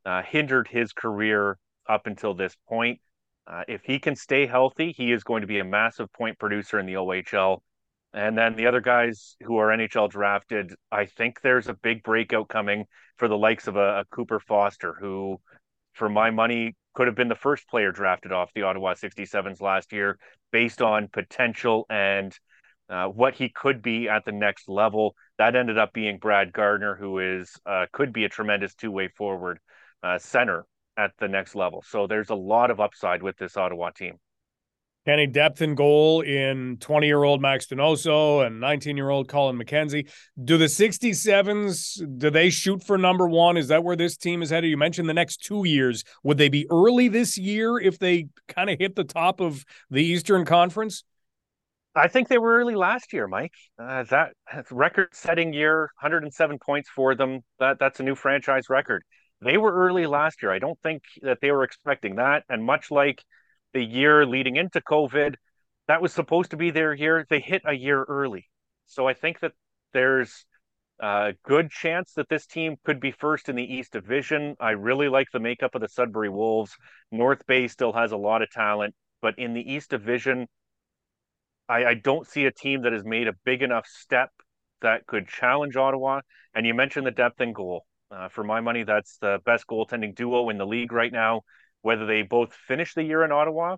uh, 0.04 0.20
hindered 0.22 0.68
his 0.68 0.92
career 0.92 1.56
up 1.88 2.06
until 2.06 2.34
this 2.34 2.54
point. 2.68 3.00
Uh, 3.46 3.62
if 3.66 3.80
he 3.84 3.98
can 3.98 4.14
stay 4.14 4.46
healthy, 4.46 4.92
he 4.92 5.10
is 5.10 5.24
going 5.24 5.40
to 5.40 5.46
be 5.46 5.58
a 5.58 5.64
massive 5.64 6.12
point 6.12 6.38
producer 6.38 6.78
in 6.78 6.84
the 6.84 6.94
OHL. 6.94 7.60
And 8.12 8.36
then 8.36 8.56
the 8.56 8.66
other 8.66 8.82
guys 8.82 9.36
who 9.42 9.56
are 9.56 9.68
NHL 9.68 10.10
drafted, 10.10 10.74
I 10.90 11.06
think 11.06 11.40
there's 11.40 11.68
a 11.68 11.74
big 11.74 12.02
breakout 12.02 12.48
coming 12.48 12.84
for 13.16 13.26
the 13.26 13.38
likes 13.38 13.68
of 13.68 13.76
a, 13.76 14.00
a 14.00 14.04
Cooper 14.10 14.38
Foster, 14.38 14.94
who, 15.00 15.40
for 15.94 16.10
my 16.10 16.30
money, 16.30 16.76
could 16.94 17.06
have 17.06 17.16
been 17.16 17.28
the 17.28 17.34
first 17.34 17.68
player 17.68 17.92
drafted 17.92 18.32
off 18.32 18.52
the 18.54 18.62
Ottawa 18.62 18.94
67s 18.94 19.60
last 19.60 19.92
year 19.92 20.18
based 20.50 20.82
on 20.82 21.08
potential 21.08 21.86
and 21.88 22.36
uh, 22.88 23.06
what 23.06 23.34
he 23.34 23.48
could 23.48 23.82
be 23.82 24.08
at 24.08 24.24
the 24.24 24.32
next 24.32 24.68
level. 24.68 25.14
That 25.38 25.56
ended 25.56 25.78
up 25.78 25.92
being 25.92 26.18
Brad 26.18 26.52
Gardner, 26.52 26.94
who 26.94 27.18
is 27.18 27.52
uh, 27.64 27.86
could 27.92 28.12
be 28.12 28.24
a 28.24 28.28
tremendous 28.28 28.74
two 28.74 28.90
way 28.90 29.08
forward 29.08 29.58
uh, 30.02 30.18
center 30.18 30.66
at 30.96 31.12
the 31.18 31.28
next 31.28 31.54
level. 31.54 31.82
So 31.86 32.06
there's 32.06 32.30
a 32.30 32.34
lot 32.34 32.70
of 32.70 32.80
upside 32.80 33.22
with 33.22 33.36
this 33.38 33.56
Ottawa 33.56 33.90
team. 33.90 34.18
Kenny 35.04 35.26
depth 35.26 35.60
and 35.60 35.76
goal 35.76 36.20
in 36.20 36.76
20 36.78 37.06
year 37.06 37.24
old 37.24 37.42
Max 37.42 37.66
Donoso 37.66 38.46
and 38.46 38.60
19 38.60 38.96
year 38.96 39.10
old 39.10 39.28
Colin 39.28 39.58
McKenzie. 39.58 40.08
Do 40.42 40.56
the 40.56 40.66
67s, 40.66 42.18
do 42.18 42.30
they 42.30 42.50
shoot 42.50 42.84
for 42.84 42.96
number 42.96 43.28
one? 43.28 43.56
Is 43.56 43.68
that 43.68 43.82
where 43.82 43.96
this 43.96 44.16
team 44.16 44.42
is 44.42 44.50
headed? 44.50 44.70
You 44.70 44.76
mentioned 44.76 45.08
the 45.08 45.14
next 45.14 45.38
two 45.38 45.64
years. 45.66 46.04
Would 46.22 46.38
they 46.38 46.48
be 46.48 46.66
early 46.70 47.08
this 47.08 47.36
year 47.36 47.78
if 47.78 47.98
they 47.98 48.28
kind 48.46 48.70
of 48.70 48.78
hit 48.78 48.94
the 48.94 49.04
top 49.04 49.40
of 49.40 49.64
the 49.90 50.04
Eastern 50.04 50.44
Conference? 50.44 51.02
I 51.94 52.08
think 52.08 52.28
they 52.28 52.38
were 52.38 52.56
early 52.56 52.74
last 52.74 53.12
year, 53.12 53.26
Mike. 53.26 53.52
Uh, 53.78 54.04
that 54.04 54.32
record-setting 54.70 55.52
year, 55.52 55.90
107 56.00 56.58
points 56.58 56.88
for 56.88 57.14
them. 57.14 57.40
That 57.58 57.78
that's 57.78 58.00
a 58.00 58.02
new 58.02 58.14
franchise 58.14 58.70
record. 58.70 59.04
They 59.42 59.58
were 59.58 59.74
early 59.74 60.06
last 60.06 60.42
year. 60.42 60.52
I 60.52 60.58
don't 60.58 60.78
think 60.82 61.02
that 61.20 61.38
they 61.42 61.50
were 61.50 61.64
expecting 61.64 62.16
that. 62.16 62.44
And 62.48 62.64
much 62.64 62.90
like 62.90 63.22
the 63.72 63.84
year 63.84 64.26
leading 64.26 64.56
into 64.56 64.80
COVID. 64.80 65.34
That 65.88 66.02
was 66.02 66.12
supposed 66.12 66.50
to 66.52 66.56
be 66.56 66.70
their 66.70 66.92
year. 66.92 67.26
They 67.28 67.40
hit 67.40 67.62
a 67.64 67.74
year 67.74 68.02
early. 68.02 68.48
So 68.86 69.08
I 69.08 69.14
think 69.14 69.40
that 69.40 69.52
there's 69.92 70.44
a 71.00 71.34
good 71.44 71.70
chance 71.70 72.12
that 72.14 72.28
this 72.28 72.46
team 72.46 72.76
could 72.84 73.00
be 73.00 73.10
first 73.10 73.48
in 73.48 73.56
the 73.56 73.74
East 73.74 73.92
Division. 73.92 74.54
I 74.60 74.70
really 74.70 75.08
like 75.08 75.28
the 75.32 75.40
makeup 75.40 75.74
of 75.74 75.80
the 75.80 75.88
Sudbury 75.88 76.28
Wolves. 76.28 76.76
North 77.10 77.46
Bay 77.46 77.66
still 77.68 77.92
has 77.92 78.12
a 78.12 78.16
lot 78.16 78.42
of 78.42 78.50
talent, 78.50 78.94
but 79.20 79.38
in 79.38 79.54
the 79.54 79.72
East 79.72 79.90
Division, 79.90 80.46
I, 81.68 81.84
I 81.84 81.94
don't 81.94 82.26
see 82.26 82.44
a 82.44 82.52
team 82.52 82.82
that 82.82 82.92
has 82.92 83.04
made 83.04 83.28
a 83.28 83.34
big 83.44 83.62
enough 83.62 83.86
step 83.86 84.30
that 84.82 85.06
could 85.06 85.28
challenge 85.28 85.76
Ottawa. 85.76 86.20
And 86.54 86.66
you 86.66 86.74
mentioned 86.74 87.06
the 87.06 87.12
depth 87.12 87.40
in 87.40 87.52
goal. 87.52 87.84
Uh, 88.10 88.28
for 88.28 88.44
my 88.44 88.60
money, 88.60 88.82
that's 88.82 89.16
the 89.18 89.38
best 89.46 89.66
goaltending 89.66 90.14
duo 90.14 90.50
in 90.50 90.58
the 90.58 90.66
league 90.66 90.92
right 90.92 91.12
now. 91.12 91.42
Whether 91.82 92.06
they 92.06 92.22
both 92.22 92.54
finish 92.54 92.94
the 92.94 93.02
year 93.02 93.24
in 93.24 93.32
Ottawa 93.32 93.76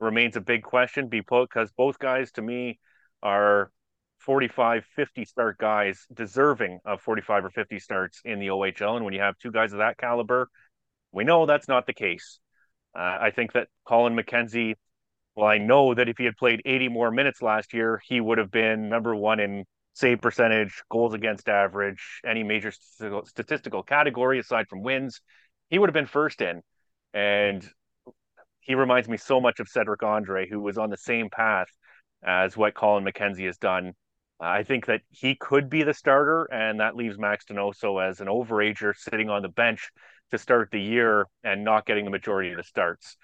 remains 0.00 0.36
a 0.36 0.40
big 0.40 0.62
question 0.62 1.08
because 1.08 1.70
both 1.76 1.98
guys, 1.98 2.32
to 2.32 2.42
me, 2.42 2.78
are 3.22 3.70
45, 4.18 4.84
50 4.96 5.24
start 5.24 5.58
guys 5.58 6.06
deserving 6.12 6.80
of 6.84 7.00
45 7.00 7.46
or 7.46 7.50
50 7.50 7.78
starts 7.78 8.20
in 8.24 8.38
the 8.38 8.48
OHL. 8.48 8.96
And 8.96 9.04
when 9.04 9.14
you 9.14 9.20
have 9.20 9.38
two 9.38 9.50
guys 9.50 9.72
of 9.72 9.78
that 9.78 9.98
caliber, 9.98 10.48
we 11.12 11.24
know 11.24 11.46
that's 11.46 11.68
not 11.68 11.86
the 11.86 11.92
case. 11.92 12.38
Uh, 12.94 13.18
I 13.20 13.30
think 13.30 13.52
that 13.52 13.68
Colin 13.86 14.16
McKenzie, 14.16 14.74
well, 15.34 15.46
I 15.46 15.58
know 15.58 15.94
that 15.94 16.08
if 16.08 16.18
he 16.18 16.24
had 16.24 16.36
played 16.36 16.62
80 16.64 16.88
more 16.88 17.10
minutes 17.10 17.42
last 17.42 17.72
year, 17.72 18.00
he 18.06 18.20
would 18.20 18.38
have 18.38 18.50
been 18.50 18.88
number 18.88 19.14
one 19.14 19.40
in 19.40 19.64
save 19.94 20.20
percentage, 20.20 20.82
goals 20.90 21.14
against 21.14 21.48
average, 21.48 22.20
any 22.26 22.42
major 22.42 22.70
statistical, 22.70 23.26
statistical 23.26 23.82
category 23.82 24.38
aside 24.38 24.68
from 24.68 24.82
wins. 24.82 25.20
He 25.68 25.78
would 25.78 25.88
have 25.88 25.94
been 25.94 26.06
first 26.06 26.40
in. 26.42 26.62
And 27.14 27.68
he 28.60 28.74
reminds 28.74 29.08
me 29.08 29.16
so 29.16 29.40
much 29.40 29.60
of 29.60 29.68
Cedric 29.68 30.02
Andre, 30.02 30.48
who 30.48 30.60
was 30.60 30.78
on 30.78 30.90
the 30.90 30.96
same 30.96 31.28
path 31.30 31.68
as 32.22 32.56
what 32.56 32.74
Colin 32.74 33.04
McKenzie 33.04 33.46
has 33.46 33.58
done 33.58 33.94
I 34.42 34.64
think 34.64 34.86
that 34.86 35.02
he 35.10 35.36
could 35.36 35.70
be 35.70 35.84
the 35.84 35.94
starter, 35.94 36.44
and 36.52 36.80
that 36.80 36.96
leaves 36.96 37.16
Max 37.16 37.44
Donoso 37.44 38.04
as 38.04 38.20
an 38.20 38.26
overager 38.26 38.92
sitting 38.96 39.30
on 39.30 39.42
the 39.42 39.48
bench 39.48 39.90
to 40.32 40.38
start 40.38 40.70
the 40.72 40.80
year 40.80 41.26
and 41.44 41.62
not 41.62 41.86
getting 41.86 42.04
the 42.04 42.10
majority 42.10 42.50
of 42.50 42.56
the 42.56 42.64
starts. 42.64 43.16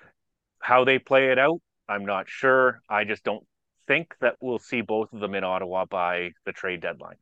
How 0.60 0.84
they 0.84 1.00
play 1.00 1.32
it 1.32 1.38
out, 1.38 1.60
I'm 1.88 2.06
not 2.06 2.28
sure. 2.28 2.80
I 2.88 3.02
just 3.02 3.24
don't 3.24 3.44
think 3.88 4.14
that 4.20 4.36
we'll 4.40 4.60
see 4.60 4.80
both 4.80 5.12
of 5.12 5.18
them 5.18 5.34
in 5.34 5.42
Ottawa 5.42 5.86
by 5.86 6.30
the 6.46 6.52
trade 6.52 6.82
deadline. 6.82 7.16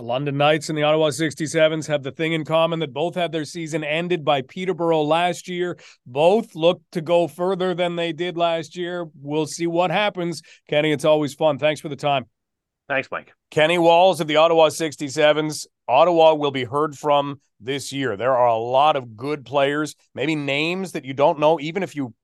The 0.00 0.06
London 0.06 0.38
Knights 0.38 0.70
and 0.70 0.78
the 0.78 0.82
Ottawa 0.82 1.10
67s 1.10 1.86
have 1.88 2.02
the 2.02 2.10
thing 2.10 2.32
in 2.32 2.42
common 2.46 2.78
that 2.78 2.94
both 2.94 3.14
had 3.14 3.32
their 3.32 3.44
season 3.44 3.84
ended 3.84 4.24
by 4.24 4.40
Peterborough 4.40 5.02
last 5.02 5.46
year. 5.46 5.78
Both 6.06 6.54
look 6.54 6.80
to 6.92 7.02
go 7.02 7.28
further 7.28 7.74
than 7.74 7.96
they 7.96 8.14
did 8.14 8.38
last 8.38 8.78
year. 8.78 9.10
We'll 9.20 9.44
see 9.44 9.66
what 9.66 9.90
happens. 9.90 10.40
Kenny, 10.70 10.90
it's 10.90 11.04
always 11.04 11.34
fun. 11.34 11.58
Thanks 11.58 11.82
for 11.82 11.90
the 11.90 11.96
time. 11.96 12.24
Thanks, 12.88 13.10
Mike. 13.10 13.34
Kenny 13.50 13.76
Walls 13.76 14.22
of 14.22 14.26
the 14.26 14.36
Ottawa 14.36 14.70
67s. 14.70 15.66
Ottawa 15.86 16.32
will 16.32 16.50
be 16.50 16.64
heard 16.64 16.96
from 16.96 17.38
this 17.60 17.92
year. 17.92 18.16
There 18.16 18.34
are 18.34 18.48
a 18.48 18.56
lot 18.56 18.96
of 18.96 19.18
good 19.18 19.44
players, 19.44 19.96
maybe 20.14 20.34
names 20.34 20.92
that 20.92 21.04
you 21.04 21.12
don't 21.12 21.38
know, 21.38 21.60
even 21.60 21.82
if 21.82 21.94
you 21.94 22.14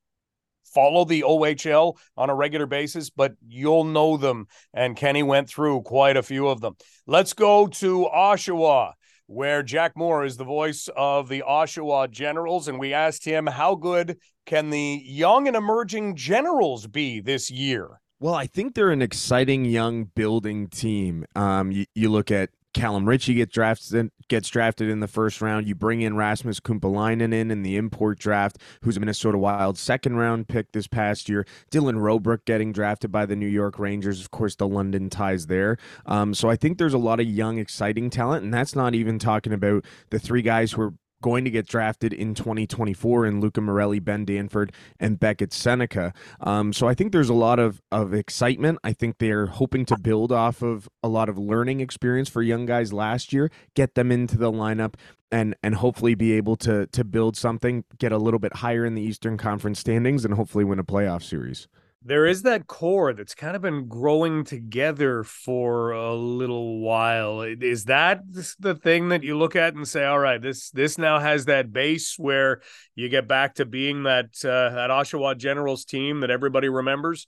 follow 0.77 1.07
the 1.07 1.23
OHL 1.23 1.97
on 2.19 2.29
a 2.29 2.35
regular 2.35 2.67
basis, 2.67 3.09
but 3.09 3.33
you'll 3.49 3.85
know 3.85 4.19
them. 4.19 4.47
And 4.75 4.95
Kenny 4.95 5.23
went 5.23 5.49
through 5.49 5.81
quite 5.83 6.19
a 6.19 6.23
few 6.23 6.49
of 6.49 6.61
them. 6.61 6.77
Let's 7.07 7.33
go 7.33 7.67
to 7.67 8.11
Oshawa, 8.15 8.93
where 9.27 9.63
Jack 9.63 9.97
Moore 9.97 10.27
is 10.27 10.37
the 10.37 10.45
voice 10.45 10.91
of 10.95 11.31
the 11.31 11.43
Oshawa 11.49 12.11
Generals. 12.11 12.69
And 12.69 12.79
we 12.79 12.93
asked 12.93 13.25
him, 13.25 13.47
how 13.47 13.75
good 13.75 14.19
can 14.45 14.69
the 14.69 15.03
young 15.03 15.49
and 15.49 15.57
emerging 15.57 16.15
Generals 16.17 16.87
be 16.87 17.21
this 17.21 17.51
year? 17.51 17.99
Well, 18.21 18.35
I 18.35 18.47
think 18.47 18.75
they're 18.75 18.91
an 18.91 19.01
exciting 19.01 19.65
young 19.65 20.05
building 20.05 20.69
team. 20.69 21.25
Um, 21.35 21.73
you, 21.73 21.87
you 21.95 22.11
look 22.11 22.31
at 22.31 22.51
Callum 22.77 23.09
Ritchie 23.09 23.33
gets 23.33 23.55
drafted 23.55 24.11
gets 24.29 24.51
drafted 24.51 24.91
in 24.91 25.01
the 25.01 25.09
first 25.09 25.41
round. 25.41 25.67
You 25.67 25.75
bring 25.75 26.03
in 26.03 26.15
Rasmus 26.15 26.61
Kumpulainen 26.61 27.33
in 27.33 27.51
in 27.51 27.63
the 27.63 27.75
import 27.77 28.19
draft, 28.19 28.59
who's 28.83 28.99
a 28.99 29.01
Minnesota 29.01 29.39
Wild 29.39 29.79
second 29.79 30.17
round 30.17 30.47
pick 30.47 30.73
this 30.73 30.87
past 30.87 31.27
year. 31.27 31.47
Dylan 31.71 31.95
Roobroeck 31.95 32.45
getting 32.45 32.73
drafted 32.73 33.11
by 33.11 33.25
the 33.25 33.35
New 33.35 33.47
York 33.47 33.79
Rangers. 33.79 34.21
Of 34.21 34.31
course, 34.31 34.57
the 34.57 34.69
London 34.69 35.09
ties 35.09 35.47
there. 35.47 35.79
Um, 36.05 36.35
so 36.35 36.51
I 36.51 36.57
think 36.57 36.77
there's 36.77 36.93
a 36.93 36.99
lot 36.99 37.19
of 37.19 37.27
young, 37.27 37.57
exciting 37.57 38.11
talent, 38.11 38.45
and 38.45 38.53
that's 38.53 38.77
not 38.77 38.95
even 38.95 39.19
talking 39.19 39.55
about 39.55 39.87
the 40.11 40.19
three 40.19 40.43
guys 40.43 40.73
who 40.73 40.83
are 40.83 40.95
going 41.27 41.45
to 41.45 41.51
get 41.51 41.67
drafted 41.67 42.13
in 42.13 42.37
2024 42.37 43.27
in 43.27 43.41
Luca 43.41 43.61
Marrelli, 43.61 43.99
Ben 43.99 44.25
Danford, 44.25 44.73
and 45.01 45.19
Beckett 45.19 45.51
Sennecke. 45.51 46.15
Um, 46.39 46.73
so 46.73 46.87
I 46.87 46.95
think 46.95 47.11
there's 47.11 47.29
a 47.29 47.35
lot 47.35 47.59
of, 47.59 47.83
of 47.91 48.15
excitement. 48.15 48.79
I 48.85 48.93
think 48.93 49.19
they're 49.19 49.47
hoping 49.47 49.85
to 49.87 49.99
build 49.99 50.31
off 50.31 50.63
of 50.63 50.89
a 51.03 51.09
lot 51.09 51.29
of 51.29 51.37
learning 51.37 51.81
experience 51.81 52.29
for 52.29 52.43
young 52.43 52.65
guys 52.65 52.93
last 52.93 53.33
year, 53.33 53.51
get 53.75 53.97
them 53.97 54.13
into 54.13 54.39
the 54.39 54.53
lineup, 54.53 54.95
and 55.33 55.57
and 55.65 55.75
hopefully 55.75 56.15
be 56.15 56.31
able 56.35 56.55
to 56.59 56.87
to 56.87 57.03
build 57.03 57.37
something, 57.37 57.83
get 57.99 58.13
a 58.13 58.19
little 58.19 58.39
bit 58.39 58.55
higher 58.55 58.85
in 58.85 58.95
the 58.95 59.03
Eastern 59.03 59.37
Conference 59.37 59.81
standings, 59.81 60.25
and 60.25 60.35
hopefully 60.35 60.63
win 60.63 60.79
a 60.79 60.85
playoff 60.85 61.25
series 61.25 61.67
there 62.07 62.25
is 62.25 62.43
that 62.43 62.69
core 62.69 63.13
that's 63.13 63.35
kind 63.35 63.57
of 63.57 63.63
been 63.63 63.89
growing 63.89 64.45
together 64.45 65.25
for 65.25 65.91
a 65.91 66.15
little 66.15 66.79
while. 66.81 67.41
Is 67.43 67.87
that 67.87 68.21
the 68.61 68.77
thing 68.77 69.09
that 69.09 69.25
you 69.25 69.37
look 69.37 69.57
at 69.57 69.75
and 69.75 69.87
say, 69.87 70.05
all 70.05 70.19
right, 70.19 70.41
this 70.41 70.71
this 70.71 70.99
now 70.99 71.19
has 71.19 71.47
that 71.47 71.73
base 71.73 72.15
where 72.17 72.61
you 72.95 73.09
get 73.09 73.27
back 73.27 73.57
to 73.57 73.67
being 73.67 74.05
that 74.05 74.27
uh, 74.45 74.71
that 74.71 74.91
Oshawa 74.91 75.37
Generals 75.37 75.85
team 75.85 76.21
that 76.21 76.31
everybody 76.31 76.69
remembers? 76.69 77.27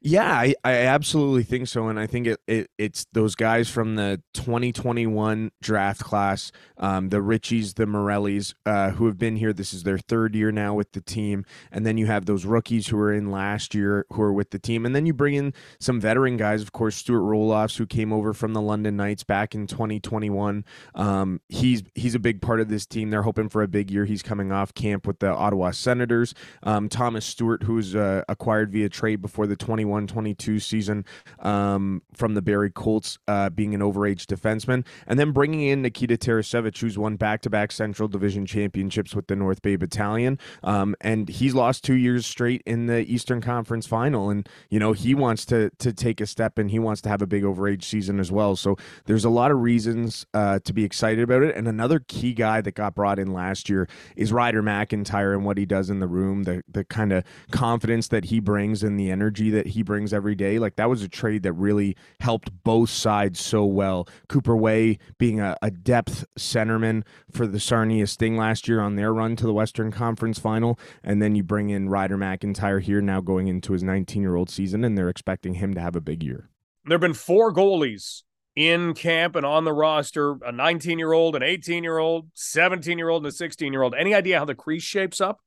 Yeah, 0.00 0.30
I, 0.32 0.54
I 0.64 0.74
absolutely 0.74 1.42
think 1.42 1.66
so, 1.66 1.88
and 1.88 1.98
I 1.98 2.06
think 2.06 2.28
it, 2.28 2.40
it 2.46 2.70
it's 2.78 3.06
those 3.14 3.34
guys 3.34 3.68
from 3.68 3.96
the 3.96 4.22
2021 4.32 5.50
draft 5.60 6.00
class, 6.02 6.52
um, 6.76 7.08
the 7.08 7.16
Ritchies, 7.16 7.74
the 7.74 7.84
Marrellis, 7.84 8.54
uh, 8.64 8.90
who 8.90 9.06
have 9.06 9.18
been 9.18 9.34
here. 9.34 9.52
This 9.52 9.74
is 9.74 9.82
their 9.82 9.98
third 9.98 10.36
year 10.36 10.52
now 10.52 10.72
with 10.72 10.92
the 10.92 11.00
team, 11.00 11.44
and 11.72 11.84
then 11.84 11.98
you 11.98 12.06
have 12.06 12.26
those 12.26 12.44
rookies 12.44 12.86
who 12.86 12.96
were 12.96 13.12
in 13.12 13.32
last 13.32 13.74
year 13.74 14.06
who 14.12 14.22
are 14.22 14.32
with 14.32 14.50
the 14.50 14.60
team, 14.60 14.86
and 14.86 14.94
then 14.94 15.04
you 15.04 15.12
bring 15.12 15.34
in 15.34 15.52
some 15.80 16.00
veteran 16.00 16.36
guys. 16.36 16.62
Of 16.62 16.70
course, 16.70 16.94
Stuart 16.94 17.22
Rolofs, 17.22 17.76
who 17.76 17.86
came 17.86 18.12
over 18.12 18.32
from 18.32 18.52
the 18.52 18.62
London 18.62 18.96
Knights 18.96 19.24
back 19.24 19.52
in 19.52 19.66
2021. 19.66 20.64
Um, 20.94 21.40
he's 21.48 21.82
he's 21.96 22.14
a 22.14 22.20
big 22.20 22.40
part 22.40 22.60
of 22.60 22.68
this 22.68 22.86
team. 22.86 23.10
They're 23.10 23.22
hoping 23.22 23.48
for 23.48 23.64
a 23.64 23.68
big 23.68 23.90
year. 23.90 24.04
He's 24.04 24.22
coming 24.22 24.52
off 24.52 24.74
camp 24.74 25.08
with 25.08 25.18
the 25.18 25.34
Ottawa 25.34 25.72
Senators. 25.72 26.34
Um, 26.62 26.88
Thomas 26.88 27.26
Stewart, 27.26 27.64
who's 27.64 27.96
uh, 27.96 28.22
acquired 28.28 28.70
via 28.70 28.88
trade 28.88 29.20
before 29.20 29.48
the 29.48 29.56
20 29.56 29.87
21 29.87 29.87
22 29.88 30.58
season 30.60 31.04
um, 31.40 32.02
from 32.14 32.34
the 32.34 32.42
Barrie 32.42 32.70
Colts, 32.70 33.18
uh, 33.28 33.50
being 33.50 33.74
an 33.74 33.80
overage 33.80 34.26
defenseman. 34.26 34.84
And 35.06 35.18
then 35.18 35.32
bringing 35.32 35.62
in 35.62 35.82
Nikita 35.82 36.16
Tarasevich, 36.16 36.78
who's 36.78 36.98
won 36.98 37.16
back 37.16 37.42
to 37.42 37.50
back 37.50 37.72
Central 37.72 38.08
Division 38.08 38.46
championships 38.46 39.14
with 39.14 39.26
the 39.26 39.36
North 39.36 39.62
Bay 39.62 39.76
Battalion. 39.76 40.38
Um, 40.62 40.94
and 41.00 41.28
he's 41.28 41.54
lost 41.54 41.84
two 41.84 41.94
years 41.94 42.26
straight 42.26 42.62
in 42.66 42.86
the 42.86 43.00
Eastern 43.12 43.40
Conference 43.40 43.86
final. 43.86 44.30
And, 44.30 44.48
you 44.70 44.78
know, 44.78 44.92
he 44.92 45.14
wants 45.14 45.44
to, 45.46 45.70
to 45.78 45.92
take 45.92 46.20
a 46.20 46.26
step 46.26 46.58
and 46.58 46.70
he 46.70 46.78
wants 46.78 47.00
to 47.02 47.08
have 47.08 47.22
a 47.22 47.26
big 47.26 47.42
overage 47.42 47.84
season 47.84 48.20
as 48.20 48.30
well. 48.30 48.56
So 48.56 48.76
there's 49.06 49.24
a 49.24 49.30
lot 49.30 49.50
of 49.50 49.58
reasons 49.58 50.26
uh, 50.34 50.60
to 50.64 50.72
be 50.72 50.84
excited 50.84 51.22
about 51.22 51.42
it. 51.42 51.56
And 51.56 51.68
another 51.68 52.00
key 52.00 52.34
guy 52.34 52.60
that 52.60 52.74
got 52.74 52.94
brought 52.94 53.18
in 53.18 53.32
last 53.32 53.68
year 53.68 53.88
is 54.16 54.32
Ryder 54.32 54.62
McIntyre 54.62 55.34
and 55.34 55.44
what 55.44 55.58
he 55.58 55.66
does 55.66 55.90
in 55.90 56.00
the 56.00 56.06
room, 56.06 56.44
the, 56.44 56.62
the 56.68 56.84
kind 56.84 57.12
of 57.12 57.24
confidence 57.50 58.08
that 58.08 58.26
he 58.26 58.40
brings 58.40 58.82
and 58.82 58.98
the 58.98 59.10
energy 59.10 59.50
that 59.50 59.68
he 59.68 59.77
he 59.78 59.82
brings 59.84 60.12
every 60.12 60.34
day. 60.34 60.58
Like 60.58 60.74
that 60.74 60.90
was 60.90 61.02
a 61.02 61.08
trade 61.08 61.44
that 61.44 61.52
really 61.52 61.96
helped 62.18 62.50
both 62.64 62.90
sides 62.90 63.40
so 63.40 63.64
well. 63.64 64.08
Cooper 64.28 64.56
Way 64.56 64.98
being 65.18 65.38
a, 65.38 65.56
a 65.62 65.70
depth 65.70 66.26
centerman 66.36 67.04
for 67.30 67.46
the 67.46 67.60
Sarnia 67.60 68.08
Sting 68.08 68.36
last 68.36 68.66
year 68.66 68.80
on 68.80 68.96
their 68.96 69.14
run 69.14 69.36
to 69.36 69.46
the 69.46 69.52
Western 69.52 69.92
Conference 69.92 70.38
final. 70.38 70.78
And 71.04 71.22
then 71.22 71.36
you 71.36 71.44
bring 71.44 71.70
in 71.70 71.88
Ryder 71.88 72.18
McIntyre 72.18 72.82
here 72.82 73.00
now 73.00 73.20
going 73.20 73.46
into 73.46 73.72
his 73.72 73.84
19 73.84 74.20
year 74.20 74.34
old 74.34 74.50
season, 74.50 74.82
and 74.84 74.98
they're 74.98 75.08
expecting 75.08 75.54
him 75.54 75.74
to 75.74 75.80
have 75.80 75.94
a 75.94 76.00
big 76.00 76.24
year. 76.24 76.50
There 76.84 76.94
have 76.96 77.00
been 77.00 77.14
four 77.14 77.54
goalies 77.54 78.22
in 78.56 78.94
camp 78.94 79.36
and 79.36 79.46
on 79.46 79.62
the 79.62 79.72
roster 79.72 80.38
a 80.44 80.50
19 80.50 80.98
year 80.98 81.12
old, 81.12 81.36
an 81.36 81.44
18 81.44 81.84
year 81.84 81.98
old, 81.98 82.30
17 82.34 82.98
year 82.98 83.08
old, 83.08 83.22
and 83.22 83.32
a 83.32 83.36
16 83.36 83.72
year 83.72 83.82
old. 83.82 83.94
Any 83.94 84.12
idea 84.12 84.40
how 84.40 84.44
the 84.44 84.56
crease 84.56 84.82
shapes 84.82 85.20
up? 85.20 85.38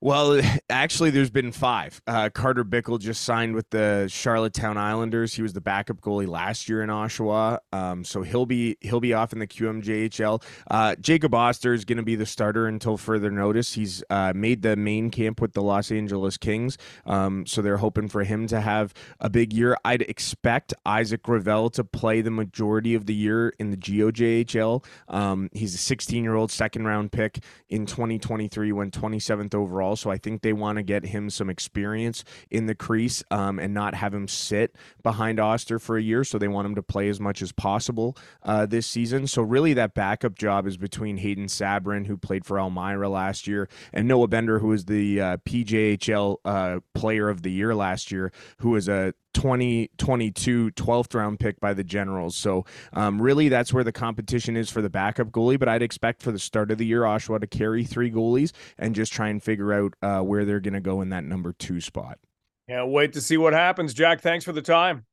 Well, 0.00 0.40
actually, 0.70 1.10
there's 1.10 1.30
been 1.30 1.52
five. 1.52 2.00
Uh, 2.06 2.28
Carter 2.32 2.64
Bickle 2.64 3.00
just 3.00 3.22
signed 3.22 3.54
with 3.54 3.70
the 3.70 4.08
Charlottetown 4.10 4.76
Islanders. 4.76 5.34
He 5.34 5.42
was 5.42 5.54
the 5.54 5.60
backup 5.60 6.00
goalie 6.00 6.28
last 6.28 6.68
year 6.68 6.82
in 6.82 6.90
Oshawa, 6.90 7.58
um, 7.72 8.04
so 8.04 8.22
he'll 8.22 8.46
be 8.46 8.76
he'll 8.80 9.00
be 9.00 9.14
off 9.14 9.32
in 9.32 9.38
the 9.38 9.46
QMJHL. 9.46 10.42
Uh, 10.70 10.94
Jacob 10.96 11.34
Oster 11.34 11.72
is 11.72 11.84
going 11.84 11.96
to 11.96 12.02
be 12.02 12.14
the 12.14 12.26
starter 12.26 12.66
until 12.66 12.96
further 12.96 13.30
notice. 13.30 13.72
He's 13.72 14.04
uh, 14.10 14.32
made 14.34 14.62
the 14.62 14.76
main 14.76 15.10
camp 15.10 15.40
with 15.40 15.54
the 15.54 15.62
Los 15.62 15.90
Angeles 15.90 16.36
Kings, 16.36 16.76
um, 17.06 17.46
so 17.46 17.62
they're 17.62 17.78
hoping 17.78 18.08
for 18.08 18.22
him 18.22 18.46
to 18.48 18.60
have 18.60 18.92
a 19.20 19.30
big 19.30 19.52
year. 19.52 19.76
I'd 19.84 20.02
expect 20.02 20.74
Isaac 20.84 21.22
Gravel 21.22 21.70
to 21.70 21.84
play 21.84 22.20
the 22.20 22.30
majority 22.30 22.94
of 22.94 23.06
the 23.06 23.14
year 23.14 23.54
in 23.58 23.70
the 23.70 23.76
GOJHL. 23.76 24.84
Um, 25.08 25.48
he's 25.52 25.74
a 25.74 25.78
16 25.78 26.22
year 26.22 26.34
old 26.34 26.50
second 26.50 26.84
round 26.84 27.12
pick 27.12 27.38
in 27.70 27.86
2023, 27.86 28.72
went 28.72 28.98
27th 28.98 29.54
overall 29.54 29.85
overall. 29.86 29.96
So 29.96 30.10
I 30.10 30.18
think 30.18 30.42
they 30.42 30.52
want 30.52 30.76
to 30.76 30.82
get 30.82 31.06
him 31.06 31.30
some 31.30 31.48
experience 31.48 32.24
in 32.50 32.66
the 32.66 32.74
crease 32.74 33.22
um, 33.30 33.58
and 33.58 33.72
not 33.72 33.94
have 33.94 34.12
him 34.12 34.28
sit 34.28 34.74
behind 35.02 35.40
Oster 35.40 35.78
for 35.78 35.96
a 35.96 36.02
year. 36.02 36.24
So 36.24 36.38
they 36.38 36.48
want 36.48 36.66
him 36.66 36.74
to 36.74 36.82
play 36.82 37.08
as 37.08 37.20
much 37.20 37.42
as 37.42 37.52
possible 37.52 38.16
uh, 38.42 38.66
this 38.66 38.86
season. 38.86 39.26
So 39.26 39.42
really, 39.42 39.74
that 39.74 39.94
backup 39.94 40.36
job 40.36 40.66
is 40.66 40.76
between 40.76 41.18
Hayden 41.18 41.46
Sabrin, 41.46 42.06
who 42.06 42.16
played 42.16 42.44
for 42.44 42.58
Elmira 42.58 43.08
last 43.08 43.46
year, 43.46 43.68
and 43.92 44.08
Noah 44.08 44.28
Bender, 44.28 44.58
who 44.58 44.68
was 44.68 44.86
the 44.86 45.20
uh, 45.20 45.36
PJHL 45.38 46.36
uh, 46.44 46.80
Player 46.94 47.28
of 47.28 47.42
the 47.42 47.50
Year 47.50 47.74
last 47.74 48.10
year, 48.10 48.32
who 48.58 48.70
was 48.70 48.88
a 48.88 49.14
2022 49.36 50.70
12th 50.70 51.14
round 51.14 51.38
pick 51.38 51.60
by 51.60 51.74
the 51.74 51.84
Generals. 51.84 52.34
So, 52.34 52.64
um, 52.94 53.20
really, 53.20 53.50
that's 53.50 53.70
where 53.70 53.84
the 53.84 53.92
competition 53.92 54.56
is 54.56 54.70
for 54.70 54.80
the 54.80 54.88
backup 54.88 55.28
goalie. 55.28 55.58
But 55.58 55.68
I'd 55.68 55.82
expect 55.82 56.22
for 56.22 56.32
the 56.32 56.38
start 56.38 56.70
of 56.70 56.78
the 56.78 56.86
year, 56.86 57.02
Oshawa 57.02 57.40
to 57.40 57.46
carry 57.46 57.84
three 57.84 58.10
goalies 58.10 58.52
and 58.78 58.94
just 58.94 59.12
try 59.12 59.28
and 59.28 59.42
figure 59.42 59.74
out 59.74 59.92
uh, 60.00 60.20
where 60.22 60.46
they're 60.46 60.60
going 60.60 60.72
to 60.72 60.80
go 60.80 61.02
in 61.02 61.10
that 61.10 61.24
number 61.24 61.52
two 61.52 61.82
spot. 61.82 62.18
Can't 62.66 62.88
wait 62.88 63.12
to 63.12 63.20
see 63.20 63.36
what 63.36 63.52
happens. 63.52 63.92
Jack, 63.92 64.22
thanks 64.22 64.44
for 64.44 64.52
the 64.52 64.62
time. 64.62 65.04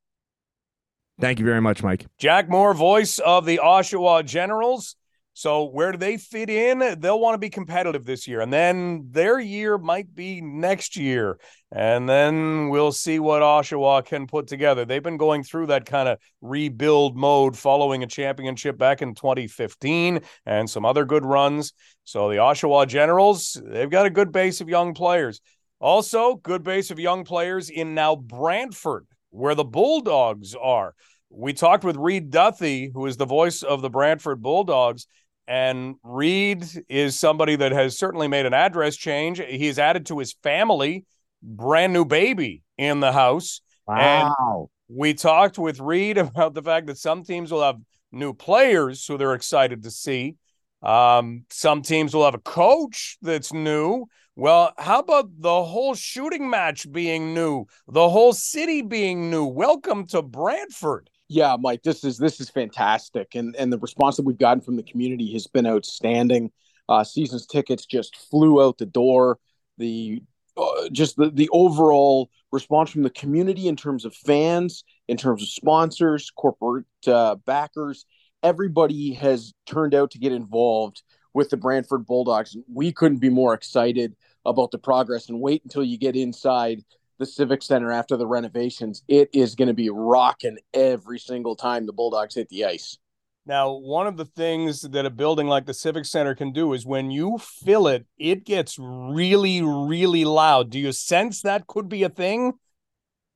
Thank 1.20 1.40
you 1.40 1.46
very 1.46 1.62
much, 1.62 1.84
Mike. 1.84 2.06
Jack 2.18 2.50
Moore, 2.50 2.74
voice 2.74 3.20
of 3.20 3.46
the 3.46 3.60
Oshawa 3.62 4.26
Generals. 4.26 4.96
So 5.34 5.66
where 5.66 5.92
do 5.92 5.98
they 5.98 6.18
fit 6.18 6.50
in? 6.50 7.00
They'll 7.00 7.20
want 7.20 7.34
to 7.34 7.40
be 7.40 7.50
competitive 7.50 8.06
this 8.06 8.28
year, 8.28 8.42
and 8.42 8.54
then 8.54 9.08
their 9.10 9.40
year 9.40 9.78
might 9.80 10.14
be 10.14 10.42
next 10.42 10.96
year, 10.96 11.40
and 11.72 12.08
then 12.08 12.70
we'll 12.70 12.92
see 12.92 13.18
what 13.18 13.42
Oshawa 13.42 14.06
can 14.06 14.28
put 14.28 14.48
together. 14.48 14.86
They've 14.86 15.02
been 15.02 15.18
going 15.18 15.44
through 15.44 15.68
that 15.68 15.86
kind 15.88 16.08
of 16.08 16.20
rebuild 16.42 17.18
mode 17.18 17.58
following 17.58 18.04
a 18.04 18.08
championship 18.08 18.78
back 18.78 19.02
in 19.02 19.16
2015 19.16 20.22
and 20.46 20.70
some 20.70 20.86
other 20.86 21.04
good 21.04 21.26
runs. 21.26 21.74
So 22.04 22.30
the 22.30 22.36
Oshawa 22.36 22.88
Generals, 22.88 23.60
they've 23.66 23.90
got 23.90 24.06
a 24.06 24.12
good 24.12 24.32
base 24.32 24.62
of 24.62 24.70
young 24.70 24.94
players. 24.94 25.42
Also, 25.80 26.36
good 26.36 26.64
base 26.64 26.92
of 26.92 27.00
young 27.00 27.26
players 27.26 27.70
in 27.70 27.96
now 27.96 28.16
Brantford 28.16 29.06
where 29.32 29.56
the 29.56 29.66
Bulldogs 29.66 30.56
are. 30.56 30.94
We 31.30 31.54
talked 31.54 31.84
with 31.84 31.98
Reed 31.98 32.30
Duthie, 32.30 32.92
who 32.94 33.08
is 33.08 33.18
the 33.18 33.26
voice 33.26 33.64
of 33.64 33.82
the 33.82 33.90
Brantford 33.90 34.42
Bulldogs, 34.42 35.08
and 35.48 35.96
Reed 36.04 36.66
is 36.88 37.20
somebody 37.20 37.56
that 37.58 37.72
has 37.72 37.98
certainly 37.98 38.28
made 38.28 38.46
an 38.46 38.54
address 38.54 38.96
change. 38.96 39.40
He's 39.40 39.78
added 39.80 40.06
to 40.08 40.20
his 40.20 40.34
family, 40.44 41.06
brand 41.42 41.94
new 41.94 42.06
baby 42.06 42.64
in 42.78 43.00
the 43.00 43.12
house. 43.12 43.62
Wow. 43.88 44.70
And 44.88 44.98
we 44.98 45.14
talked 45.14 45.58
with 45.58 45.80
Reed 45.80 46.18
about 46.20 46.54
the 46.54 46.62
fact 46.62 46.88
that 46.88 46.98
some 46.98 47.24
teams 47.24 47.52
will 47.52 47.64
have 47.64 47.80
new 48.12 48.34
players 48.34 49.06
who 49.06 49.18
they're 49.18 49.34
excited 49.34 49.84
to 49.84 49.92
see. 49.92 50.36
Um, 50.82 51.46
some 51.50 51.82
teams 51.82 52.14
will 52.14 52.26
have 52.26 52.36
a 52.36 52.40
coach 52.40 53.18
that's 53.22 53.54
new. 53.54 54.06
Well, 54.36 54.74
how 54.78 55.00
about 55.00 55.30
the 55.38 55.64
whole 55.64 55.94
shooting 55.94 56.50
match 56.50 56.92
being 56.92 57.34
new, 57.34 57.66
the 57.88 58.10
whole 58.10 58.34
city 58.34 58.82
being 58.82 59.30
new? 59.30 59.46
Welcome 59.46 60.08
to 60.08 60.22
Brantford. 60.22 61.10
Yeah, 61.34 61.58
Mike, 61.60 61.82
this 61.82 62.04
is 62.04 62.20
this 62.20 62.40
is 62.40 62.52
fantastic, 62.52 63.34
and 63.34 63.56
and 63.56 63.74
the 63.74 63.80
response 63.80 64.18
that 64.18 64.26
we've 64.26 64.38
gotten 64.38 64.62
from 64.62 64.76
the 64.76 64.84
community 64.84 65.34
has 65.34 65.48
been 65.48 65.66
outstanding. 65.66 66.52
Uh, 66.88 67.04
seasons 67.04 67.48
tickets 67.48 67.88
just 67.88 68.16
flew 68.30 68.64
out 68.64 68.78
the 68.78 68.86
door. 68.86 69.40
The 69.80 70.22
uh, 70.56 70.90
just 70.92 71.18
the 71.18 71.32
the 71.32 71.50
overall 71.52 72.30
response 72.52 72.92
from 72.92 73.02
the 73.02 73.10
community 73.10 73.68
in 73.68 73.76
terms 73.76 74.06
of 74.06 74.14
fans, 74.14 74.84
in 75.08 75.18
terms 75.18 75.42
of 75.42 75.50
sponsors, 75.50 76.30
corporate 76.30 76.86
uh, 77.08 77.34
backers, 77.48 78.06
everybody 78.44 79.14
has 79.14 79.54
turned 79.66 79.96
out 79.96 80.12
to 80.12 80.20
get 80.20 80.34
involved 80.34 81.02
with 81.34 81.50
the 81.50 81.58
Brantford 81.58 82.06
Bulldogs. 82.06 82.56
We 82.72 82.92
couldn't 82.92 83.18
be 83.18 83.32
more 83.32 83.56
excited 83.56 84.16
about 84.46 84.70
the 84.70 84.78
progress 84.78 85.30
and 85.30 85.42
wait 85.42 85.64
until 85.64 85.84
you 85.84 85.98
get 85.98 86.16
inside 86.16 86.84
the 87.18 87.26
Civic 87.26 87.62
Center 87.62 87.92
after 87.92 88.18
the 88.18 88.28
renovations. 88.28 89.04
It 89.08 89.30
is 89.34 89.56
going 89.56 89.68
to 89.68 89.74
be 89.74 89.90
rocking 89.90 90.58
every 90.74 91.20
single 91.20 91.56
time 91.56 91.86
the 91.86 91.94
Bulldogs 91.94 92.36
hit 92.36 92.50
the 92.50 92.66
ice. 92.66 92.98
Now, 93.46 93.72
one 93.74 94.08
of 94.08 94.16
the 94.16 94.26
things 94.26 94.82
that 94.82 95.06
a 95.06 95.10
building 95.10 95.48
like 95.48 95.66
the 95.66 95.74
Civic 95.74 96.06
Center 96.06 96.34
can 96.34 96.54
do 96.54 96.74
is 96.74 96.86
when 96.86 97.12
you 97.12 97.38
fill 97.40 97.88
it, 97.88 98.06
it 98.18 98.46
gets 98.46 98.78
really, 98.80 99.62
really 99.62 100.24
loud. 100.24 100.70
Do 100.70 100.80
you 100.80 100.94
sense 100.94 101.42
that 101.42 101.68
could 101.68 101.90
be 101.90 102.04
a 102.04 102.10
thing? 102.10 102.54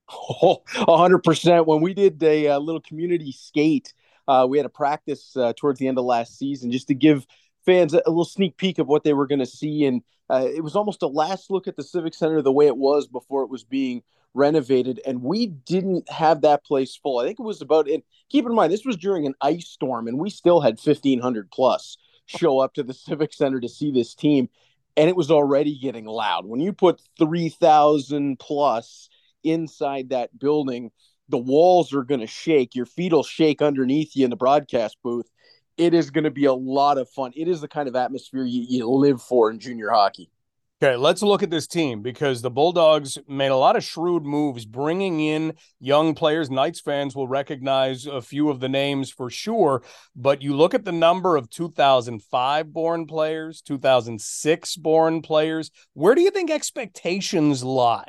Oh, 0.10 0.64
100%. 0.74 1.66
When 1.66 1.82
we 1.82 1.94
did 1.94 2.24
a, 2.24 2.46
a 2.46 2.60
little 2.60 2.82
community 2.82 3.34
skate 3.34 3.94
uh, 4.28 4.46
we 4.50 4.58
had 4.58 4.66
a 4.66 4.70
practice 4.70 5.36
uh, 5.38 5.54
towards 5.56 5.80
the 5.80 5.88
end 5.88 5.98
of 5.98 6.06
last 6.06 6.38
season 6.38 6.72
just 6.72 6.88
to 6.90 6.94
give 6.94 7.26
fans 7.68 7.94
a, 7.94 7.98
little 7.98 8.26
sneak 8.26 8.58
peek 8.58 8.80
of 8.80 8.88
what 8.88 9.04
they 9.04 9.14
were 9.14 9.28
going 9.28 9.40
to 9.40 9.46
see. 9.46 9.86
And 9.86 10.02
uh, 10.30 10.48
it 10.48 10.64
was 10.64 10.76
almost 10.76 11.04
a 11.04 11.08
last 11.08 11.52
look 11.52 11.68
at 11.68 11.76
the 11.76 11.84
Civic 11.84 12.14
Center 12.14 12.42
the 12.42 12.52
way 12.52 12.66
it 12.66 12.78
was 12.78 13.08
before 13.08 13.44
it 13.44 13.50
was 13.50 13.66
being 13.66 14.02
renovated. 14.34 15.02
And 15.06 15.22
we 15.22 15.48
didn't 15.48 16.10
have 16.10 16.42
that 16.42 16.64
place 16.64 16.96
full. 16.96 17.20
I 17.20 17.26
think 17.26 17.40
it 17.40 17.44
was 17.44 17.62
about 17.62 17.90
it. 17.90 18.04
Keep 18.30 18.46
in 18.46 18.56
mind, 18.56 18.72
this 18.72 18.86
was 18.86 18.96
during 18.96 19.26
an 19.26 19.36
ice 19.42 19.68
storm, 19.68 20.08
and 20.08 20.18
we 20.18 20.30
still 20.30 20.62
had 20.62 20.80
1,500 20.82 21.52
plus 21.52 21.98
show 22.26 22.60
up 22.60 22.74
to 22.76 22.84
the 22.84 22.94
Civic 23.08 23.34
Center 23.34 23.60
to 23.60 23.70
see 23.70 23.92
this 23.92 24.16
team. 24.16 24.50
And 24.96 25.10
it 25.10 25.16
was 25.16 25.30
already 25.30 25.78
getting 25.78 26.06
loud. 26.06 26.48
When 26.48 26.62
you 26.62 26.74
put 26.74 27.02
3,000 27.20 28.40
plus 28.40 29.10
inside 29.44 30.10
that 30.10 30.40
building, 30.40 30.92
the 31.30 31.38
walls 31.38 31.94
are 31.94 32.04
going 32.04 32.22
to 32.22 32.28
shake. 32.28 32.74
Your 32.74 32.86
feet 32.86 33.14
will 33.14 33.24
shake 33.24 33.62
underneath 33.62 34.16
you 34.16 34.24
in 34.24 34.30
the 34.30 34.38
broadcast 34.38 34.98
booth. 35.04 35.30
It 35.78 35.94
is 35.94 36.10
going 36.10 36.24
to 36.24 36.32
be 36.32 36.46
a 36.46 36.54
lot 36.54 36.98
of 36.98 37.10
fun. 37.10 37.32
It 37.36 37.48
is 37.48 37.62
the 37.62 37.68
kind 37.68 37.88
of 37.88 37.96
atmosphere 37.96 38.44
you, 38.44 38.66
you 38.68 38.90
live 38.90 39.22
for 39.22 39.52
in 39.52 39.60
junior 39.60 39.90
hockey. 39.90 40.32
Okay, 40.80 40.96
let's 40.96 41.24
look 41.24 41.42
at 41.42 41.50
this 41.50 41.66
team 41.66 42.04
because 42.04 42.44
the 42.44 42.52
Bulldogs 42.52 43.18
made 43.28 43.48
a 43.48 43.56
lot 43.56 43.76
of 43.76 43.84
shrewd 43.84 44.24
moves 44.24 44.64
bringing 44.64 45.20
in 45.20 45.56
young 45.80 46.14
players. 46.14 46.52
Knights 46.52 46.82
fans 46.82 47.16
will 47.16 47.28
recognize 47.28 48.06
a 48.06 48.22
few 48.22 48.52
of 48.52 48.60
the 48.60 48.70
names 48.70 49.10
for 49.10 49.32
sure, 49.32 49.82
but 50.16 50.44
you 50.44 50.56
look 50.56 50.76
at 50.76 50.86
the 50.86 50.92
number 50.92 51.36
of 51.36 51.50
2005 51.50 52.72
born 52.72 53.08
players, 53.08 53.64
2006 53.64 54.76
born 54.76 55.24
players. 55.24 55.72
Where 55.94 56.14
do 56.14 56.22
you 56.22 56.30
think 56.30 56.52
expectations 56.52 57.64
lie? 57.64 58.06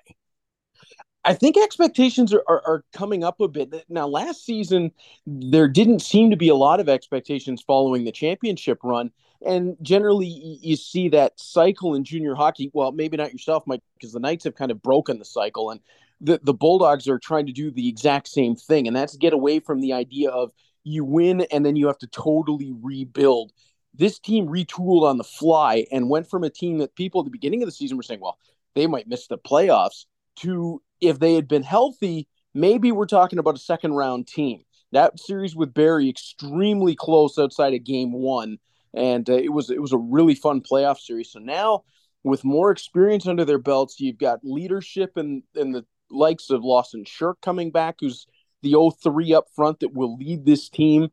I 1.29 1.35
think 1.35 1.59
expectations 1.59 2.33
are, 2.33 2.43
are, 2.49 2.63
are, 2.67 2.85
coming 2.95 3.23
up 3.23 3.39
a 3.43 3.49
bit. 3.49 3.85
Now, 3.91 4.09
last 4.09 4.47
season, 4.47 4.93
there 5.27 5.69
didn't 5.69 6.01
seem 6.01 6.31
to 6.31 6.39
be 6.39 6.49
a 6.49 6.55
lot 6.55 6.81
of 6.81 6.89
expectations 6.89 7.61
following 7.61 8.05
the 8.05 8.13
championship 8.13 8.79
run. 8.83 9.11
And 9.45 9.77
generally, 9.83 10.27
you 10.27 10.75
see 10.75 11.11
that 11.11 11.39
cycle 11.39 11.95
in 11.95 12.03
junior 12.03 12.35
hockey. 12.35 12.71
Well, 12.73 12.93
maybe 12.93 13.19
not 13.19 13.35
yourself, 13.35 13.65
Mike, 13.67 13.83
because 13.99 14.13
the 14.13 14.21
Knights 14.21 14.45
have 14.45 14.55
kind 14.55 14.71
of 14.71 14.81
broken 14.81 15.19
the 15.19 15.27
cycle. 15.27 15.71
And 15.71 15.81
the, 16.23 16.41
the 16.43 16.55
Bulldogs 16.55 17.07
are 17.09 17.19
trying 17.19 17.45
to 17.45 17.53
do 17.53 17.71
the 17.71 17.89
exact 17.89 18.29
same 18.29 18.57
thing. 18.57 18.87
And 18.87 18.97
that's 18.97 19.15
get 19.15 19.35
away 19.35 19.61
from 19.61 19.83
the 19.83 19.93
idea 19.93 20.31
of 20.31 20.51
you 20.83 21.05
win 21.05 21.43
and 21.53 21.67
then 21.67 21.77
you 21.77 21.89
have 21.89 21.99
to 21.99 22.07
totally 22.07 22.73
rebuild. 22.81 23.53
This 23.93 24.19
team 24.19 24.47
retooled 24.47 25.03
on 25.03 25.19
the 25.19 25.25
fly 25.25 25.85
and 25.93 26.09
went 26.09 26.31
from 26.31 26.43
a 26.43 26.49
team 26.49 26.79
that 26.79 26.95
people 26.95 27.21
at 27.21 27.27
the 27.27 27.31
beginning 27.31 27.63
of 27.63 27.67
the 27.67 27.73
season 27.73 27.99
were 27.99 28.03
saying, 28.03 28.21
well, 28.21 28.39
they 28.75 28.87
might 28.87 29.09
miss 29.09 29.27
the 29.27 29.37
playoffs 29.37 30.07
to 30.41 30.83
if 31.01 31.19
they 31.19 31.35
had 31.35 31.49
been 31.49 31.63
healthy, 31.63 32.29
maybe 32.55 32.93
we're 32.93 33.07
talking 33.07 33.39
about 33.39 33.57
a 33.57 33.61
second 33.61 33.95
round 33.95 34.27
team. 34.27 34.63
That 34.93 35.21
series 35.21 35.55
with 35.55 35.75
Barrie 35.75 36.09
extremely 36.09 36.95
close 36.95 37.39
outside 37.39 37.75
of 37.75 37.85
game 37.85 38.13
one, 38.13 38.59
and 38.95 39.29
uh, 39.29 39.35
it 39.35 39.53
was 39.53 39.71
it 39.71 39.83
was 39.83 39.93
a 39.93 39.99
really 39.99 40.35
fun 40.35 40.61
playoff 40.61 40.99
series. 40.99 41.31
So 41.33 41.41
now, 41.41 41.85
with 42.25 42.45
more 42.45 42.71
experience 42.71 43.27
under 43.27 43.45
their 43.45 43.59
belts, 43.59 44.01
you've 44.01 44.19
got 44.19 44.41
leadership 44.43 45.17
and 45.17 45.43
and 45.55 45.75
the 45.75 45.85
likes 46.11 46.49
of 46.51 46.65
Lawson 46.65 47.05
Shirk 47.05 47.41
coming 47.43 47.71
back, 47.71 47.97
who's 48.01 48.27
the 48.63 48.75
03 49.03 49.35
up 49.35 49.47
front 49.55 49.81
that 49.81 49.95
will 49.95 50.17
lead 50.17 50.45
this 50.45 50.69
team. 50.69 51.11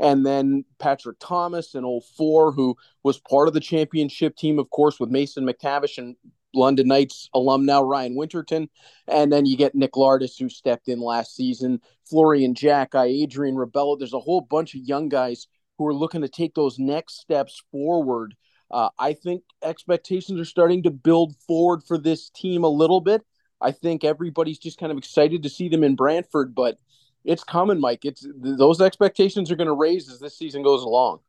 And 0.00 0.24
then 0.24 0.64
Patrick 0.78 1.18
Thomas 1.18 1.74
and 1.74 1.84
04, 2.16 2.52
who 2.52 2.76
was 3.02 3.18
part 3.18 3.48
of 3.48 3.54
the 3.54 3.60
championship 3.60 4.36
team, 4.36 4.58
of 4.58 4.70
course, 4.70 5.00
with 5.00 5.10
Mason 5.10 5.44
McTavish 5.44 5.98
and 5.98 6.14
London 6.58 6.88
Knights 6.88 7.30
alum 7.32 7.64
now 7.64 7.82
Ryan 7.82 8.14
Winterton, 8.14 8.68
and 9.06 9.32
then 9.32 9.46
you 9.46 9.56
get 9.56 9.74
Nick 9.74 9.92
Lardis 9.92 10.38
who 10.38 10.48
stepped 10.48 10.88
in 10.88 11.00
last 11.00 11.34
season, 11.34 11.80
Florian 12.08 12.54
Xhekaj 12.54 13.06
Adrian 13.06 13.56
Rebello. 13.56 13.96
There's 13.96 14.12
a 14.12 14.20
whole 14.20 14.40
bunch 14.40 14.74
of 14.74 14.82
young 14.82 15.08
guys 15.08 15.46
who 15.78 15.86
are 15.86 15.94
looking 15.94 16.22
to 16.22 16.28
take 16.28 16.54
those 16.54 16.78
next 16.78 17.20
steps 17.20 17.62
forward. 17.70 18.34
Uh, 18.70 18.90
I 18.98 19.14
think 19.14 19.44
expectations 19.62 20.40
are 20.40 20.44
starting 20.44 20.82
to 20.82 20.90
build 20.90 21.34
forward 21.46 21.82
for 21.86 21.96
this 21.96 22.28
team 22.30 22.64
a 22.64 22.68
little 22.68 23.00
bit. 23.00 23.22
I 23.60 23.72
think 23.72 24.04
everybody's 24.04 24.58
just 24.58 24.78
kind 24.78 24.92
of 24.92 24.98
excited 24.98 25.42
to 25.42 25.48
see 25.48 25.68
them 25.68 25.82
in 25.82 25.96
Brantford, 25.96 26.54
but 26.54 26.78
it's 27.24 27.44
coming, 27.44 27.80
Mike. 27.80 28.04
It's 28.04 28.26
those 28.36 28.80
expectations 28.80 29.50
are 29.50 29.56
going 29.56 29.68
to 29.68 29.72
raise 29.72 30.10
as 30.10 30.20
this 30.20 30.36
season 30.36 30.62
goes 30.62 30.82
along. 30.82 31.20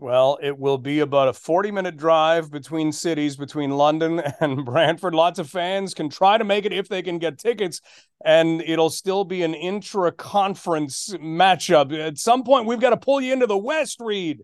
Well, 0.00 0.38
it 0.40 0.56
will 0.56 0.78
be 0.78 1.00
about 1.00 1.26
a 1.26 1.32
40 1.32 1.72
minute 1.72 1.96
drive 1.96 2.52
between 2.52 2.92
cities, 2.92 3.36
between 3.36 3.70
London 3.70 4.22
and 4.40 4.64
Brantford. 4.64 5.12
Lots 5.12 5.40
of 5.40 5.50
fans 5.50 5.92
can 5.92 6.08
try 6.08 6.38
to 6.38 6.44
make 6.44 6.64
it 6.64 6.72
if 6.72 6.88
they 6.88 7.02
can 7.02 7.18
get 7.18 7.38
tickets, 7.38 7.80
and 8.24 8.62
it'll 8.62 8.90
still 8.90 9.24
be 9.24 9.42
an 9.42 9.54
intra 9.54 10.12
conference 10.12 11.08
matchup. 11.14 11.92
At 11.98 12.18
some 12.18 12.44
point, 12.44 12.66
we've 12.66 12.80
got 12.80 12.90
to 12.90 12.96
pull 12.96 13.20
you 13.20 13.32
into 13.32 13.48
the 13.48 13.58
West, 13.58 13.98
Reed. 13.98 14.42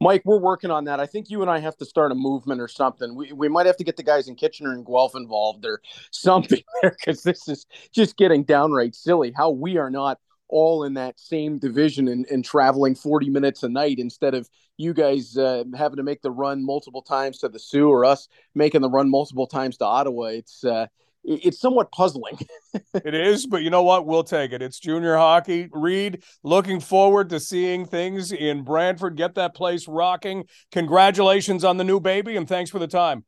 Mike, 0.00 0.22
we're 0.24 0.38
working 0.38 0.70
on 0.70 0.84
that. 0.84 1.00
I 1.00 1.06
think 1.06 1.28
you 1.28 1.42
and 1.42 1.50
I 1.50 1.58
have 1.58 1.76
to 1.78 1.84
start 1.84 2.12
a 2.12 2.14
movement 2.14 2.60
or 2.60 2.68
something. 2.68 3.16
We, 3.16 3.32
we 3.32 3.48
might 3.48 3.66
have 3.66 3.76
to 3.78 3.84
get 3.84 3.96
the 3.96 4.04
guys 4.04 4.28
in 4.28 4.36
Kitchener 4.36 4.72
and 4.72 4.86
Guelph 4.86 5.16
involved 5.16 5.66
or 5.66 5.80
something 6.12 6.62
there 6.82 6.96
because 6.96 7.24
this 7.24 7.48
is 7.48 7.66
just 7.92 8.16
getting 8.16 8.44
downright 8.44 8.94
silly 8.94 9.32
how 9.36 9.50
we 9.50 9.76
are 9.76 9.90
not 9.90 10.20
all 10.48 10.84
in 10.84 10.94
that 10.94 11.18
same 11.18 11.58
division 11.58 12.08
and, 12.08 12.26
and 12.26 12.44
traveling 12.44 12.94
40 12.94 13.30
minutes 13.30 13.62
a 13.62 13.68
night 13.68 13.98
instead 13.98 14.34
of 14.34 14.48
you 14.76 14.94
guys 14.94 15.36
uh, 15.36 15.64
having 15.76 15.96
to 15.96 16.02
make 16.02 16.22
the 16.22 16.30
run 16.30 16.64
multiple 16.64 17.02
times 17.02 17.38
to 17.38 17.48
the 17.48 17.58
Soo 17.58 17.88
or 17.88 18.04
us 18.04 18.28
making 18.54 18.80
the 18.80 18.90
run 18.90 19.10
multiple 19.10 19.46
times 19.46 19.76
to 19.78 19.84
Ottawa. 19.84 20.24
It's 20.24 20.64
uh, 20.64 20.86
it's 21.24 21.60
somewhat 21.60 21.92
puzzling. 21.92 22.38
it 22.94 23.14
is, 23.14 23.46
but 23.46 23.62
you 23.62 23.70
know 23.70 23.82
what? 23.82 24.06
We'll 24.06 24.24
take 24.24 24.52
it. 24.52 24.62
It's 24.62 24.78
junior 24.78 25.16
hockey. 25.16 25.68
Reed, 25.72 26.22
looking 26.42 26.80
forward 26.80 27.28
to 27.30 27.40
seeing 27.40 27.84
things 27.84 28.32
in 28.32 28.62
Brantford. 28.62 29.16
Get 29.16 29.34
that 29.34 29.54
place 29.54 29.86
rocking. 29.88 30.44
Congratulations 30.72 31.64
on 31.64 31.76
the 31.76 31.84
new 31.84 32.00
baby, 32.00 32.36
and 32.36 32.48
thanks 32.48 32.70
for 32.70 32.78
the 32.78 32.86
time. 32.86 33.24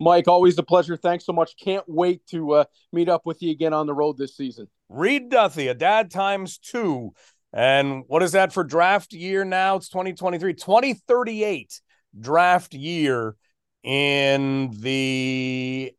Mike, 0.00 0.28
always 0.28 0.58
a 0.58 0.62
pleasure. 0.62 0.96
Thanks 0.96 1.24
so 1.24 1.32
much. 1.32 1.56
Can't 1.62 1.84
wait 1.86 2.26
to 2.28 2.52
uh, 2.52 2.64
meet 2.92 3.08
up 3.08 3.26
with 3.26 3.42
you 3.42 3.50
again 3.50 3.72
on 3.72 3.86
the 3.86 3.94
road 3.94 4.16
this 4.18 4.36
season. 4.36 4.66
Reed 4.90 5.30
Duthie, 5.30 5.70
a 5.70 5.74
dad 5.74 6.10
times 6.10 6.58
two. 6.58 7.12
And 7.52 8.04
what 8.08 8.22
is 8.22 8.32
that 8.32 8.52
for 8.52 8.64
draft 8.64 9.12
year 9.12 9.44
now? 9.44 9.76
It's 9.76 9.88
2023, 9.88 10.54
2038 10.54 11.80
draft 12.18 12.74
year 12.74 13.36
in 13.82 14.70
the 14.80 15.92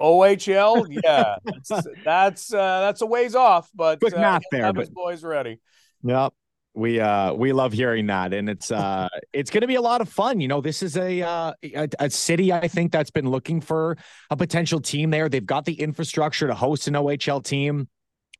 OHL. 0.00 0.86
Yeah, 1.04 1.36
that's 1.44 1.86
that's, 2.04 2.54
uh, 2.54 2.80
that's 2.80 3.00
a 3.00 3.06
ways 3.06 3.34
off, 3.34 3.70
but 3.74 4.00
quick 4.00 4.14
uh, 4.14 4.20
math 4.20 4.42
there. 4.50 4.72
But 4.72 4.92
boys 4.92 5.24
ready. 5.24 5.60
Yep. 6.02 6.34
We 6.76 6.98
uh 6.98 7.32
we 7.34 7.52
love 7.52 7.72
hearing 7.72 8.08
that, 8.08 8.34
and 8.34 8.48
it's 8.50 8.72
uh 8.72 9.08
it's 9.32 9.50
going 9.52 9.60
to 9.60 9.68
be 9.68 9.76
a 9.76 9.80
lot 9.80 10.00
of 10.00 10.08
fun. 10.08 10.40
You 10.40 10.48
know, 10.48 10.60
this 10.60 10.82
is 10.82 10.96
a, 10.96 11.22
uh, 11.22 11.52
a 11.62 11.88
a 12.00 12.10
city 12.10 12.52
I 12.52 12.66
think 12.66 12.90
that's 12.90 13.12
been 13.12 13.30
looking 13.30 13.60
for 13.60 13.96
a 14.28 14.36
potential 14.36 14.80
team 14.80 15.10
there. 15.10 15.28
They've 15.28 15.46
got 15.46 15.66
the 15.66 15.80
infrastructure 15.80 16.48
to 16.48 16.54
host 16.54 16.88
an 16.88 16.94
OHL 16.94 17.44
team 17.44 17.88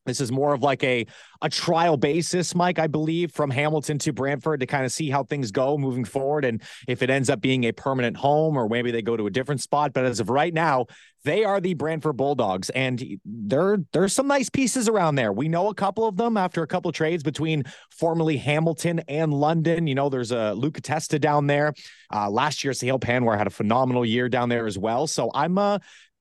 This 0.06 0.20
is 0.20 0.30
more 0.30 0.52
of 0.52 0.62
like 0.62 0.84
a 0.84 1.06
a 1.40 1.48
trial 1.48 1.96
basis, 1.96 2.54
Mike, 2.54 2.78
I 2.78 2.86
believe, 2.86 3.32
from 3.32 3.50
Hamilton 3.50 3.98
to 3.98 4.12
Brantford 4.12 4.60
to 4.60 4.66
kind 4.66 4.84
of 4.84 4.92
see 4.92 5.10
how 5.10 5.24
things 5.24 5.50
go 5.50 5.76
moving 5.76 6.04
forward 6.04 6.44
and 6.44 6.62
if 6.88 7.02
it 7.02 7.10
ends 7.10 7.28
up 7.28 7.40
being 7.40 7.64
a 7.64 7.72
permanent 7.72 8.16
home 8.16 8.56
or 8.56 8.68
maybe 8.68 8.90
they 8.90 9.02
go 9.02 9.16
to 9.16 9.26
a 9.26 9.30
different 9.30 9.60
spot. 9.60 9.92
But 9.92 10.04
as 10.04 10.20
of 10.20 10.30
right 10.30 10.52
now, 10.52 10.86
they 11.24 11.44
are 11.44 11.60
the 11.60 11.72
Brantford 11.72 12.18
Bulldogs, 12.18 12.68
and 12.70 13.02
there 13.24 13.78
there's 13.92 14.12
some 14.12 14.26
nice 14.26 14.50
pieces 14.50 14.88
around 14.88 15.14
there. 15.14 15.32
We 15.32 15.48
know 15.48 15.68
a 15.68 15.74
couple 15.74 16.06
of 16.06 16.16
them 16.16 16.36
after 16.36 16.62
a 16.62 16.66
couple 16.66 16.90
of 16.90 16.94
trades 16.94 17.22
between 17.22 17.64
formerly 17.90 18.36
Hamilton 18.36 19.00
and 19.08 19.32
London. 19.32 19.86
You 19.86 19.94
know, 19.94 20.10
there's 20.10 20.32
a 20.32 20.52
Luca 20.52 20.82
Testa 20.82 21.18
down 21.18 21.46
there. 21.46 21.72
Uh, 22.12 22.28
last 22.28 22.62
year, 22.62 22.74
Sahil 22.74 23.00
Panwar 23.00 23.38
had 23.38 23.46
a 23.46 23.50
phenomenal 23.50 24.04
year 24.04 24.28
down 24.28 24.50
there 24.50 24.66
as 24.66 24.76
well. 24.76 25.06
So 25.06 25.30
I'm 25.34 25.56
uh 25.56 25.78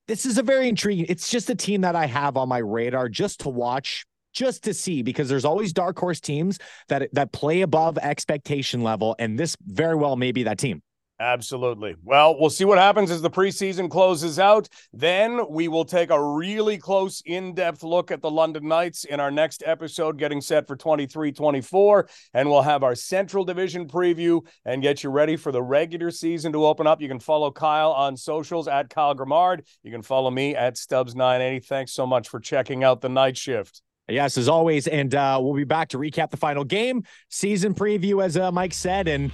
this 0.07 0.25
is 0.25 0.37
a 0.37 0.43
very 0.43 0.67
intriguing. 0.67 1.05
It's 1.09 1.29
just 1.29 1.49
a 1.49 1.55
team 1.55 1.81
that 1.81 1.95
I 1.95 2.05
have 2.05 2.37
on 2.37 2.49
my 2.49 2.57
radar 2.59 3.09
just 3.09 3.41
to 3.41 3.49
watch, 3.49 4.05
just 4.33 4.63
to 4.63 4.73
see, 4.73 5.01
because 5.01 5.29
there's 5.29 5.45
always 5.45 5.73
dark 5.73 5.97
horse 5.97 6.19
teams 6.19 6.59
that 6.89 7.09
that 7.13 7.31
play 7.31 7.61
above 7.61 7.97
expectation 7.97 8.81
level, 8.83 9.15
and 9.19 9.39
this 9.39 9.55
very 9.65 9.95
well 9.95 10.15
may 10.15 10.31
be 10.31 10.43
that 10.43 10.57
team. 10.57 10.81
Absolutely. 11.23 11.95
Well, 12.03 12.37
we'll 12.37 12.49
see 12.49 12.65
what 12.65 12.77
happens 12.77 13.09
as 13.09 13.21
the 13.21 13.29
preseason 13.29 13.89
closes 13.89 14.39
out. 14.39 14.67
Then 14.91 15.49
we 15.49 15.69
will 15.69 15.85
take 15.85 16.09
a 16.09 16.21
really 16.21 16.77
close, 16.77 17.23
in 17.25 17.55
depth 17.55 17.81
look 17.81 18.11
at 18.11 18.21
the 18.21 18.29
London 18.29 18.67
Knights 18.67 19.05
in 19.05 19.21
our 19.21 19.31
next 19.31 19.63
episode, 19.65 20.17
getting 20.17 20.41
set 20.41 20.67
for 20.67 20.75
23 20.75 21.31
24. 21.31 22.09
And 22.33 22.49
we'll 22.49 22.61
have 22.61 22.83
our 22.83 22.93
Central 22.93 23.45
Division 23.45 23.87
preview 23.87 24.45
and 24.65 24.81
get 24.81 25.01
you 25.01 25.11
ready 25.11 25.37
for 25.37 25.53
the 25.53 25.63
regular 25.63 26.11
season 26.11 26.51
to 26.51 26.65
open 26.65 26.87
up. 26.87 27.01
You 27.01 27.07
can 27.07 27.21
follow 27.21 27.51
Kyle 27.51 27.93
on 27.93 28.17
socials 28.17 28.67
at 28.67 28.89
Kyle 28.89 29.15
Grimard. 29.15 29.65
You 29.81 29.91
can 29.91 30.01
follow 30.01 30.29
me 30.29 30.57
at 30.57 30.75
Stubbs980. 30.75 31.65
Thanks 31.65 31.93
so 31.93 32.05
much 32.05 32.27
for 32.27 32.41
checking 32.41 32.83
out 32.83 32.99
the 32.99 33.07
Knight 33.07 33.37
Shift. 33.37 33.81
Yes, 34.09 34.37
as 34.37 34.49
always. 34.49 34.87
And 34.87 35.15
uh, 35.15 35.39
we'll 35.41 35.53
be 35.53 35.63
back 35.63 35.87
to 35.89 35.97
recap 35.97 36.31
the 36.31 36.37
final 36.37 36.65
game, 36.65 37.03
season 37.29 37.73
preview, 37.73 38.21
as 38.21 38.35
uh, 38.35 38.51
Mike 38.51 38.73
said. 38.73 39.07
And 39.07 39.31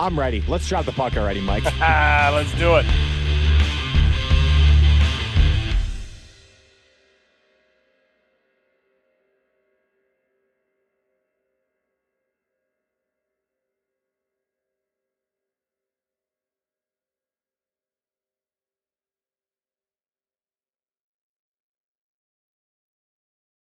I'm 0.00 0.18
ready. 0.18 0.42
Let's 0.48 0.66
drop 0.66 0.86
the 0.86 0.92
puck 0.92 1.16
already, 1.18 1.42
Mike. 1.42 1.64
Ah, 1.82 2.30
let's 2.34 2.52
do 2.58 2.76
it. 2.76 2.86